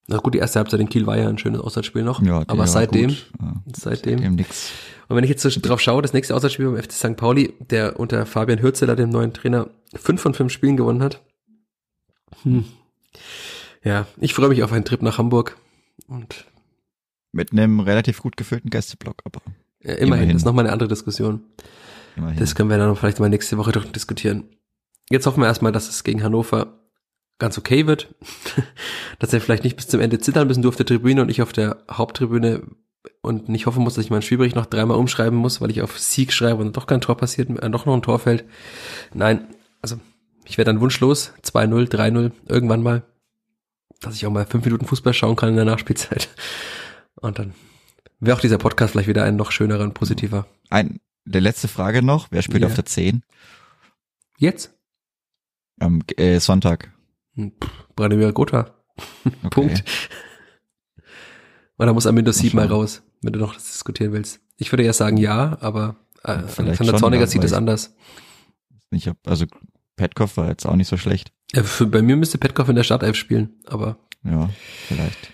na 0.09 0.16
gut, 0.16 0.35
die 0.35 0.39
erste 0.39 0.59
Halbzeit 0.59 0.81
in 0.81 0.89
Kiel 0.89 1.07
war 1.07 1.16
ja 1.16 1.29
ein 1.29 1.39
schönes 1.39 1.61
Auswärtsspiel 1.61 2.03
noch. 2.03 2.23
Ja, 2.23 2.43
aber 2.49 2.66
seitdem, 2.66 3.11
ja, 3.11 3.16
seitdem, 3.73 4.18
seitdem 4.18 4.35
nix. 4.35 4.73
Und 5.12 5.16
wenn 5.16 5.24
ich 5.24 5.30
jetzt 5.30 5.42
so 5.42 5.50
drauf 5.60 5.78
schaue, 5.78 6.00
das 6.00 6.14
nächste 6.14 6.34
Auswärtsspiel 6.34 6.70
beim 6.70 6.82
FC 6.82 6.92
St. 6.92 7.16
Pauli, 7.18 7.52
der 7.60 8.00
unter 8.00 8.24
Fabian 8.24 8.62
Hürzeler, 8.62 8.96
dem 8.96 9.10
neuen 9.10 9.34
Trainer, 9.34 9.68
fünf 9.94 10.22
von 10.22 10.32
fünf 10.32 10.50
Spielen 10.50 10.78
gewonnen 10.78 11.02
hat. 11.02 11.20
Hm. 12.44 12.64
Ja, 13.84 14.06
ich 14.22 14.32
freue 14.32 14.48
mich 14.48 14.62
auf 14.62 14.72
einen 14.72 14.86
Trip 14.86 15.02
nach 15.02 15.18
Hamburg 15.18 15.58
und 16.06 16.46
mit 17.30 17.52
einem 17.52 17.80
relativ 17.80 18.22
gut 18.22 18.38
gefüllten 18.38 18.70
Gästeblock, 18.70 19.16
aber 19.24 19.42
ja, 19.82 19.90
immerhin, 19.90 20.06
immerhin. 20.06 20.28
das 20.30 20.36
ist 20.38 20.46
nochmal 20.46 20.64
eine 20.64 20.72
andere 20.72 20.88
Diskussion. 20.88 21.42
Immerhin. 22.16 22.38
Das 22.38 22.54
können 22.54 22.70
wir 22.70 22.78
dann 22.78 22.96
vielleicht 22.96 23.20
mal 23.20 23.28
nächste 23.28 23.58
Woche 23.58 23.72
doch 23.72 23.84
diskutieren. 23.84 24.44
Jetzt 25.10 25.26
hoffen 25.26 25.42
wir 25.42 25.46
erstmal, 25.46 25.72
dass 25.72 25.90
es 25.90 26.04
gegen 26.04 26.22
Hannover 26.22 26.80
ganz 27.38 27.58
okay 27.58 27.86
wird, 27.86 28.14
dass 29.18 29.34
er 29.34 29.42
vielleicht 29.42 29.64
nicht 29.64 29.76
bis 29.76 29.88
zum 29.88 30.00
Ende 30.00 30.20
zittern 30.20 30.48
müssen 30.48 30.62
durfte 30.62 30.86
Tribüne 30.86 31.20
und 31.20 31.28
ich 31.28 31.42
auf 31.42 31.52
der 31.52 31.84
Haupttribüne 31.90 32.62
und 33.20 33.48
nicht 33.48 33.66
hoffen 33.66 33.82
muss, 33.82 33.94
dass 33.94 34.05
ich 34.05 34.11
meinen 34.11 34.22
Spielbericht 34.22 34.57
noch 34.57 34.66
dreimal 34.66 34.96
umschreiben 34.96 35.38
muss, 35.38 35.61
weil 35.61 35.70
ich 35.70 35.82
auf 35.82 35.98
Sieg 35.98 36.32
schreibe 36.32 36.61
und 36.61 36.76
doch 36.76 36.86
kein 36.86 37.00
Tor 37.00 37.16
passiert, 37.16 37.50
äh, 37.50 37.70
doch 37.70 37.86
noch 37.86 37.94
ein 37.94 38.03
Tor 38.03 38.18
fällt. 38.18 38.44
Nein, 39.14 39.48
also 39.80 39.96
ich 40.44 40.59
werde 40.59 40.70
dann 40.70 40.80
wunschlos, 40.80 41.32
2-0, 41.42 41.88
3-0, 41.88 42.32
irgendwann 42.48 42.82
mal, 42.82 43.03
dass 44.00 44.14
ich 44.14 44.26
auch 44.26 44.30
mal 44.30 44.46
fünf 44.46 44.64
Minuten 44.64 44.86
Fußball 44.86 45.14
schauen 45.14 45.36
kann 45.36 45.50
in 45.50 45.57
der 45.57 45.64
Nachspielzeit. 45.64 46.28
Und 47.14 47.38
dann 47.38 47.55
wäre 48.20 48.36
auch 48.36 48.40
dieser 48.40 48.59
Podcast 48.59 48.92
vielleicht 48.92 49.09
wieder 49.09 49.24
ein 49.24 49.36
noch 49.36 49.53
schönerer 49.53 49.84
und 49.84 49.94
positiver. 49.94 50.46
Ein, 50.70 51.00
der 51.24 51.40
letzte 51.40 51.68
Frage 51.68 52.03
noch, 52.03 52.28
wer 52.30 52.42
spielt 52.42 52.62
ja. 52.62 52.68
auf 52.68 52.74
der 52.74 52.86
10? 52.86 53.22
Jetzt? 54.38 54.74
Am 55.78 56.03
äh, 56.16 56.40
Sonntag. 56.40 56.92
Hm, 57.34 57.53
Branimir 57.94 58.32
Gotha. 58.32 58.74
Okay. 59.24 59.36
Punkt. 59.50 59.84
Oder 61.83 61.95
muss 61.95 62.07
am 62.07 62.16
Windows 62.16 62.39
7 62.39 62.57
mal 62.57 62.68
raus, 62.68 63.03
wenn 63.22 63.33
du 63.33 63.41
noch 63.41 63.55
das 63.55 63.72
diskutieren 63.72 64.12
willst. 64.12 64.41
Ich 64.57 64.70
würde 64.70 64.85
ja 64.85 64.93
sagen 64.93 65.16
ja, 65.16 65.59
aber 65.61 65.97
äh, 66.22 66.39
Alexander 66.57 66.97
Zorniger 66.97 67.26
sieht 67.26 67.43
es 67.43 67.53
anders. 67.53 67.97
Ich 68.93 69.09
hab, 69.09 69.16
also 69.26 69.47
Petkov 69.97 70.37
war 70.37 70.49
jetzt 70.49 70.64
auch 70.64 70.76
nicht 70.76 70.87
so 70.87 70.97
schlecht. 70.97 71.33
Ja, 71.53 71.64
für, 71.64 71.87
bei 71.87 72.01
mir 72.01 72.16
müsste 72.16 72.39
Petkov 72.39 72.68
in 72.68 72.76
der 72.76 72.85
Startelf 72.85 73.16
spielen, 73.16 73.55
aber. 73.66 73.97
Ja, 74.22 74.49
vielleicht. 74.87 75.33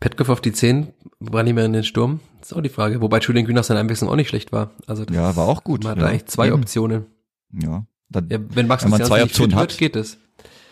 Petkov 0.00 0.28
auf 0.28 0.40
die 0.40 0.52
10, 0.52 0.88
Branimir 1.20 1.64
in 1.64 1.72
den 1.72 1.84
Sturm, 1.84 2.18
ist 2.42 2.52
auch 2.52 2.62
die 2.62 2.68
Frage. 2.68 3.00
Wobei 3.00 3.20
Julian 3.20 3.46
Green 3.46 3.54
nach 3.54 3.62
seiner 3.62 3.78
Einwechslung 3.78 4.10
auch 4.10 4.16
nicht 4.16 4.28
schlecht 4.28 4.50
war. 4.50 4.72
Also 4.88 5.04
ja, 5.04 5.36
war 5.36 5.46
auch 5.46 5.62
gut. 5.62 5.84
Man 5.84 5.92
hat 5.92 5.98
ja, 5.98 6.06
eigentlich 6.06 6.26
zwei 6.26 6.48
eben. 6.48 6.56
Optionen. 6.56 7.06
Ja. 7.52 7.86
Dann, 8.08 8.28
ja 8.28 8.38
wenn 8.40 8.66
Max 8.66 8.82
wenn 8.82 8.90
man 8.90 9.04
zwei 9.04 9.22
Optionen 9.22 9.54
hat, 9.54 9.70
wird, 9.70 9.78
geht 9.78 9.94
es. 9.94 10.18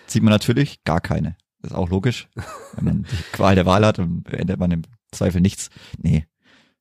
Zieht 0.08 0.24
man 0.24 0.32
natürlich 0.32 0.82
gar 0.82 1.00
keine. 1.00 1.36
Das 1.62 1.70
ist 1.70 1.76
auch 1.76 1.88
logisch. 1.88 2.28
wenn 2.74 2.84
man 2.84 3.02
die 3.04 3.22
Qual 3.32 3.54
der 3.54 3.64
Wahl 3.64 3.86
hat, 3.86 3.98
dann 3.98 4.24
beendet 4.24 4.58
man 4.58 4.72
im 4.72 4.82
Zweifel 5.14 5.40
nichts. 5.40 5.70
Nee. 5.98 6.26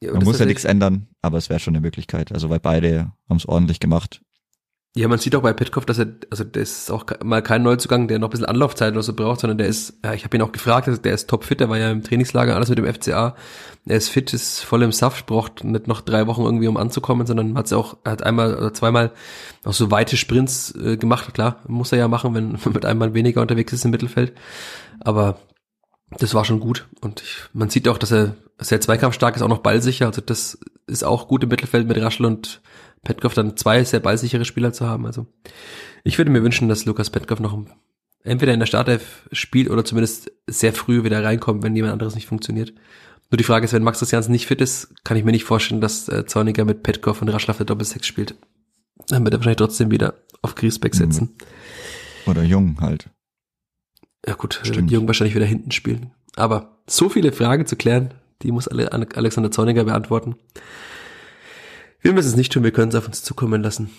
Ja, 0.01 0.11
man 0.13 0.23
muss 0.23 0.39
ja 0.39 0.45
nichts 0.45 0.65
ändern, 0.65 1.07
aber 1.21 1.37
es 1.37 1.49
wäre 1.49 1.59
schon 1.59 1.75
eine 1.75 1.81
Möglichkeit. 1.81 2.33
Also 2.33 2.49
weil 2.49 2.59
beide 2.59 3.13
haben 3.29 3.37
es 3.37 3.47
ordentlich 3.47 3.79
gemacht. 3.79 4.21
Ja, 4.95 5.07
man 5.07 5.17
sieht 5.17 5.35
auch 5.35 5.41
bei 5.41 5.53
Petkov, 5.53 5.87
dass 5.87 5.97
er, 5.97 6.05
also 6.29 6.43
der 6.43 6.61
ist 6.61 6.91
auch 6.91 7.05
mal 7.23 7.41
kein 7.41 7.63
Neuzugang, 7.63 8.07
der 8.07 8.19
noch 8.19 8.27
ein 8.27 8.31
bisschen 8.31 8.45
Anlaufzeit 8.45 8.93
oder 8.93 9.01
so 9.01 9.13
braucht, 9.13 9.39
sondern 9.39 9.57
der 9.57 9.65
ist, 9.65 9.97
ja, 10.05 10.13
ich 10.13 10.23
habe 10.23 10.37
ihn 10.37 10.43
auch 10.43 10.51
gefragt, 10.51 10.87
der 11.03 11.13
ist 11.13 11.27
topfit, 11.27 11.61
der 11.61 11.69
war 11.69 11.79
ja 11.79 11.89
im 11.89 12.03
Trainingslager, 12.03 12.55
alles 12.55 12.69
mit 12.69 12.77
dem 12.77 12.85
FCA. 12.85 13.35
Er 13.87 13.97
ist 13.97 14.09
fit, 14.09 14.31
ist 14.33 14.63
voll 14.63 14.83
im 14.83 14.91
Saft, 14.91 15.25
braucht 15.25 15.63
nicht 15.63 15.87
noch 15.87 16.01
drei 16.01 16.27
Wochen 16.27 16.43
irgendwie, 16.43 16.67
um 16.67 16.77
anzukommen, 16.77 17.25
sondern 17.25 17.57
hat 17.57 17.73
auch, 17.73 17.97
hat 18.05 18.21
einmal 18.21 18.55
oder 18.55 18.71
zweimal 18.71 19.13
auch 19.63 19.73
so 19.73 19.89
weite 19.89 20.15
Sprints 20.15 20.75
äh, 20.75 20.95
gemacht. 20.95 21.33
Klar, 21.33 21.61
muss 21.67 21.91
er 21.91 21.97
ja 21.97 22.07
machen, 22.07 22.35
wenn 22.35 22.51
man 22.63 22.73
mit 22.73 22.85
einmal 22.85 23.15
weniger 23.15 23.41
unterwegs 23.41 23.73
ist 23.73 23.85
im 23.85 23.91
Mittelfeld. 23.91 24.33
Aber 24.99 25.39
das 26.19 26.33
war 26.33 26.45
schon 26.45 26.59
gut. 26.59 26.87
Und 27.01 27.21
ich, 27.21 27.35
man 27.53 27.69
sieht 27.69 27.87
auch, 27.87 27.97
dass 27.97 28.11
er 28.11 28.35
sehr 28.59 28.81
zweikampfstark 28.81 29.35
ist, 29.35 29.41
auch 29.41 29.49
noch 29.49 29.59
ballsicher. 29.59 30.07
Also 30.07 30.21
das 30.21 30.57
ist 30.87 31.03
auch 31.03 31.27
gut 31.27 31.43
im 31.43 31.49
Mittelfeld 31.49 31.87
mit 31.87 31.97
Raschel 32.01 32.25
und 32.25 32.61
Petkov 33.03 33.33
dann 33.33 33.57
zwei 33.57 33.83
sehr 33.83 33.99
ballsichere 33.99 34.45
Spieler 34.45 34.73
zu 34.73 34.87
haben. 34.87 35.05
Also 35.05 35.27
ich 36.03 36.17
würde 36.17 36.31
mir 36.31 36.43
wünschen, 36.43 36.69
dass 36.69 36.85
Lukas 36.85 37.09
Petkov 37.09 37.39
noch 37.39 37.57
entweder 38.23 38.53
in 38.53 38.59
der 38.59 38.67
Startelf 38.67 39.27
spielt 39.31 39.69
oder 39.69 39.83
zumindest 39.83 40.31
sehr 40.47 40.73
früh 40.73 41.03
wieder 41.03 41.23
reinkommt, 41.23 41.63
wenn 41.63 41.75
jemand 41.75 41.93
anderes 41.93 42.15
nicht 42.15 42.27
funktioniert. 42.27 42.73
Nur 43.29 43.37
die 43.37 43.43
Frage 43.43 43.65
ist, 43.65 43.73
wenn 43.73 43.83
Max 43.83 43.99
Christiansen 43.99 44.31
nicht 44.31 44.47
fit 44.47 44.61
ist, 44.61 44.93
kann 45.03 45.17
ich 45.17 45.23
mir 45.23 45.31
nicht 45.31 45.43
vorstellen, 45.43 45.81
dass 45.81 46.07
äh, 46.07 46.25
Zorniger 46.25 46.65
mit 46.65 46.83
Petkov 46.83 47.21
und 47.21 47.29
Raschel 47.29 47.51
auf 47.51 47.57
der 47.57 47.65
Doppelsechs 47.65 48.07
spielt. 48.07 48.35
Dann 49.07 49.23
wird 49.23 49.33
er 49.33 49.39
wahrscheinlich 49.39 49.57
trotzdem 49.57 49.91
wieder 49.91 50.15
auf 50.41 50.55
Griesbeck 50.55 50.93
setzen. 50.93 51.35
Oder 52.25 52.43
Jung 52.43 52.77
halt. 52.79 53.09
Ja 54.25 54.35
gut, 54.35 54.61
äh, 54.63 54.65
Stimmt. 54.65 54.91
Jung 54.91 55.07
wahrscheinlich 55.07 55.35
wieder 55.35 55.45
hinten 55.45 55.71
spielen. 55.71 56.11
Aber 56.35 56.77
so 56.87 57.09
viele 57.09 57.31
Fragen 57.31 57.65
zu 57.65 57.75
klären, 57.75 58.13
die 58.41 58.51
muss 58.51 58.67
Alexander 58.67 59.51
Zorniger 59.51 59.83
beantworten. 59.85 60.35
Wir 62.01 62.13
müssen 62.13 62.29
es 62.29 62.35
nicht 62.35 62.51
tun, 62.51 62.63
wir 62.63 62.71
können 62.71 62.89
es 62.89 62.95
auf 62.95 63.07
uns 63.07 63.23
zukommen 63.23 63.61
lassen. 63.61 63.89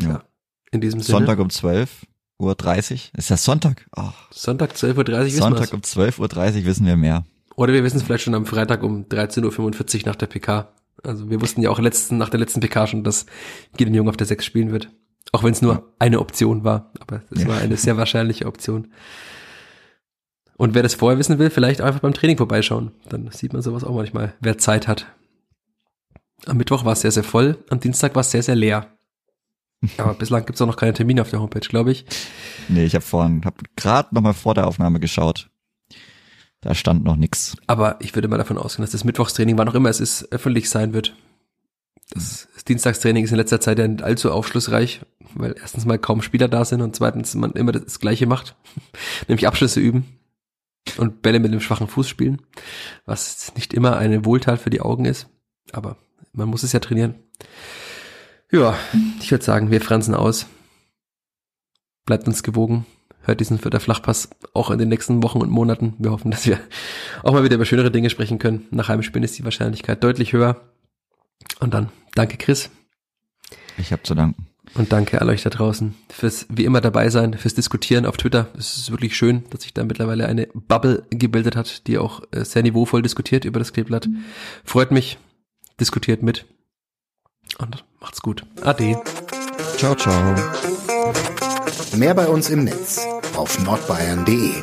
Ja. 0.00 0.08
ja. 0.08 0.22
In 0.70 0.80
diesem 0.80 1.00
Sinne. 1.00 1.18
Sonntag 1.18 1.38
um 1.38 1.50
12 1.50 2.06
Uhr 2.38 2.54
30. 2.54 3.12
Ist 3.16 3.30
das 3.30 3.44
Sonntag? 3.44 3.86
Oh. 3.96 4.10
Sonntag 4.30 4.76
12 4.76 4.96
Uhr 4.96 5.04
30 5.04 5.36
Sonntag 5.36 5.72
um 5.74 5.82
12 5.82 6.18
Uhr 6.18 6.28
30 6.28 6.64
wissen 6.64 6.86
wir 6.86 6.96
mehr. 6.96 7.24
Oder 7.56 7.74
wir 7.74 7.84
wissen 7.84 7.98
es 7.98 8.02
vielleicht 8.02 8.24
schon 8.24 8.34
am 8.34 8.46
Freitag 8.46 8.82
um 8.82 9.04
13.45 9.04 10.00
Uhr 10.00 10.06
nach 10.06 10.16
der 10.16 10.26
PK. 10.26 10.72
Also 11.02 11.28
wir 11.28 11.40
wussten 11.42 11.60
ja 11.60 11.68
auch 11.68 11.78
letzten, 11.78 12.16
nach 12.16 12.30
der 12.30 12.40
letzten 12.40 12.60
PK 12.60 12.86
schon, 12.86 13.04
dass 13.04 13.26
Gideon 13.76 13.94
Jung 13.94 14.08
auf 14.08 14.16
der 14.16 14.26
6 14.26 14.44
spielen 14.44 14.72
wird. 14.72 14.90
Auch 15.32 15.42
wenn 15.42 15.52
es 15.52 15.62
nur 15.62 15.74
ja. 15.74 15.82
eine 15.98 16.20
Option 16.20 16.62
war, 16.62 16.92
aber 17.00 17.22
es 17.30 17.42
ja. 17.42 17.48
war 17.48 17.58
eine 17.58 17.76
sehr 17.76 17.96
wahrscheinliche 17.96 18.46
Option. 18.46 18.88
Und 20.58 20.74
wer 20.74 20.82
das 20.82 20.94
vorher 20.94 21.18
wissen 21.18 21.38
will, 21.38 21.50
vielleicht 21.50 21.80
einfach 21.80 22.00
beim 22.00 22.12
Training 22.12 22.36
vorbeischauen. 22.36 22.92
Dann 23.08 23.30
sieht 23.32 23.52
man 23.54 23.62
sowas 23.62 23.82
auch 23.82 23.94
manchmal, 23.94 24.34
wer 24.40 24.58
Zeit 24.58 24.86
hat. 24.86 25.06
Am 26.46 26.58
Mittwoch 26.58 26.84
war 26.84 26.92
es 26.92 27.00
sehr, 27.00 27.10
sehr 27.10 27.24
voll, 27.24 27.58
am 27.70 27.80
Dienstag 27.80 28.14
war 28.14 28.20
es 28.20 28.30
sehr, 28.30 28.42
sehr 28.42 28.56
leer. 28.56 28.86
Aber 29.96 30.14
bislang 30.18 30.44
gibt 30.44 30.56
es 30.56 30.62
auch 30.62 30.66
noch 30.66 30.76
keine 30.76 30.92
Termine 30.92 31.22
auf 31.22 31.30
der 31.30 31.40
Homepage, 31.40 31.66
glaube 31.66 31.92
ich. 31.92 32.04
Nee, 32.68 32.84
ich 32.84 32.94
habe 32.94 33.04
vorhin, 33.04 33.44
habe 33.44 33.56
gerade 33.74 34.14
nochmal 34.14 34.34
vor 34.34 34.54
der 34.54 34.66
Aufnahme 34.66 35.00
geschaut. 35.00 35.48
Da 36.60 36.74
stand 36.74 37.04
noch 37.04 37.16
nix. 37.16 37.56
Aber 37.66 37.96
ich 38.00 38.14
würde 38.14 38.28
mal 38.28 38.38
davon 38.38 38.58
ausgehen, 38.58 38.84
dass 38.84 38.92
das 38.92 39.04
Mittwochstraining, 39.04 39.58
wann 39.58 39.68
auch 39.68 39.74
immer 39.74 39.88
es 39.88 39.98
ist, 39.98 40.30
öffentlich 40.30 40.70
sein 40.70 40.92
wird. 40.92 41.16
Das, 42.14 42.48
Dienstagstraining 42.68 43.24
ist 43.24 43.30
in 43.30 43.36
letzter 43.36 43.60
Zeit 43.60 43.78
ja 43.78 43.88
nicht 43.88 44.02
allzu 44.02 44.30
aufschlussreich, 44.30 45.00
weil 45.34 45.54
erstens 45.60 45.84
mal 45.84 45.98
kaum 45.98 46.22
Spieler 46.22 46.48
da 46.48 46.64
sind 46.64 46.80
und 46.80 46.94
zweitens 46.94 47.34
man 47.34 47.52
immer 47.52 47.72
das 47.72 47.98
Gleiche 47.98 48.26
macht, 48.26 48.56
nämlich 49.28 49.46
Abschlüsse 49.46 49.80
üben 49.80 50.04
und 50.98 51.22
Bälle 51.22 51.40
mit 51.40 51.50
einem 51.50 51.60
schwachen 51.60 51.88
Fuß 51.88 52.08
spielen, 52.08 52.42
was 53.04 53.52
nicht 53.56 53.74
immer 53.74 53.96
eine 53.96 54.24
Wohltat 54.24 54.60
für 54.60 54.70
die 54.70 54.80
Augen 54.80 55.04
ist, 55.04 55.28
aber 55.72 55.96
man 56.32 56.48
muss 56.48 56.62
es 56.62 56.72
ja 56.72 56.80
trainieren. 56.80 57.14
Ja, 58.50 58.76
ich 59.20 59.30
würde 59.30 59.44
sagen, 59.44 59.70
wir 59.70 59.80
fransen 59.80 60.14
aus. 60.14 60.46
Bleibt 62.04 62.26
uns 62.26 62.42
gewogen. 62.42 62.86
Hört 63.22 63.40
diesen 63.40 63.58
Vierter 63.58 63.80
Flachpass 63.80 64.30
auch 64.52 64.70
in 64.70 64.78
den 64.78 64.88
nächsten 64.88 65.22
Wochen 65.22 65.40
und 65.40 65.50
Monaten. 65.50 65.94
Wir 65.98 66.10
hoffen, 66.10 66.30
dass 66.30 66.46
wir 66.46 66.58
auch 67.22 67.32
mal 67.32 67.44
wieder 67.44 67.54
über 67.54 67.64
schönere 67.64 67.90
Dinge 67.90 68.10
sprechen 68.10 68.38
können. 68.38 68.66
Nach 68.70 68.88
einem 68.88 69.02
Spiel 69.02 69.22
ist 69.22 69.38
die 69.38 69.44
Wahrscheinlichkeit 69.44 70.02
deutlich 70.02 70.32
höher. 70.32 70.71
Und 71.60 71.74
dann 71.74 71.90
danke 72.14 72.36
Chris. 72.36 72.70
Ich 73.78 73.92
habe 73.92 74.02
zu 74.02 74.14
danken. 74.14 74.46
Und 74.74 74.92
danke 74.92 75.20
all 75.20 75.28
euch 75.28 75.42
da 75.42 75.50
draußen 75.50 75.94
fürs 76.08 76.46
wie 76.48 76.64
immer 76.64 76.80
dabei 76.80 77.10
sein, 77.10 77.34
fürs 77.34 77.54
Diskutieren 77.54 78.06
auf 78.06 78.16
Twitter. 78.16 78.48
Es 78.56 78.78
ist 78.78 78.90
wirklich 78.90 79.16
schön, 79.16 79.44
dass 79.50 79.62
sich 79.62 79.74
da 79.74 79.84
mittlerweile 79.84 80.26
eine 80.26 80.48
Bubble 80.54 81.04
gebildet 81.10 81.56
hat, 81.56 81.86
die 81.86 81.98
auch 81.98 82.22
äh, 82.30 82.44
sehr 82.44 82.62
niveauvoll 82.62 83.02
diskutiert 83.02 83.44
über 83.44 83.58
das 83.58 83.72
Kleeblatt. 83.72 84.08
Freut 84.64 84.90
mich, 84.90 85.18
diskutiert 85.78 86.22
mit. 86.22 86.46
Und 87.58 87.84
macht's 88.00 88.22
gut. 88.22 88.46
Ade. 88.62 88.96
Ciao, 89.76 89.94
ciao. 89.94 90.34
Mehr 91.96 92.14
bei 92.14 92.26
uns 92.26 92.48
im 92.48 92.64
Netz 92.64 93.06
auf 93.36 93.62
nordbayern.de. 93.62 94.62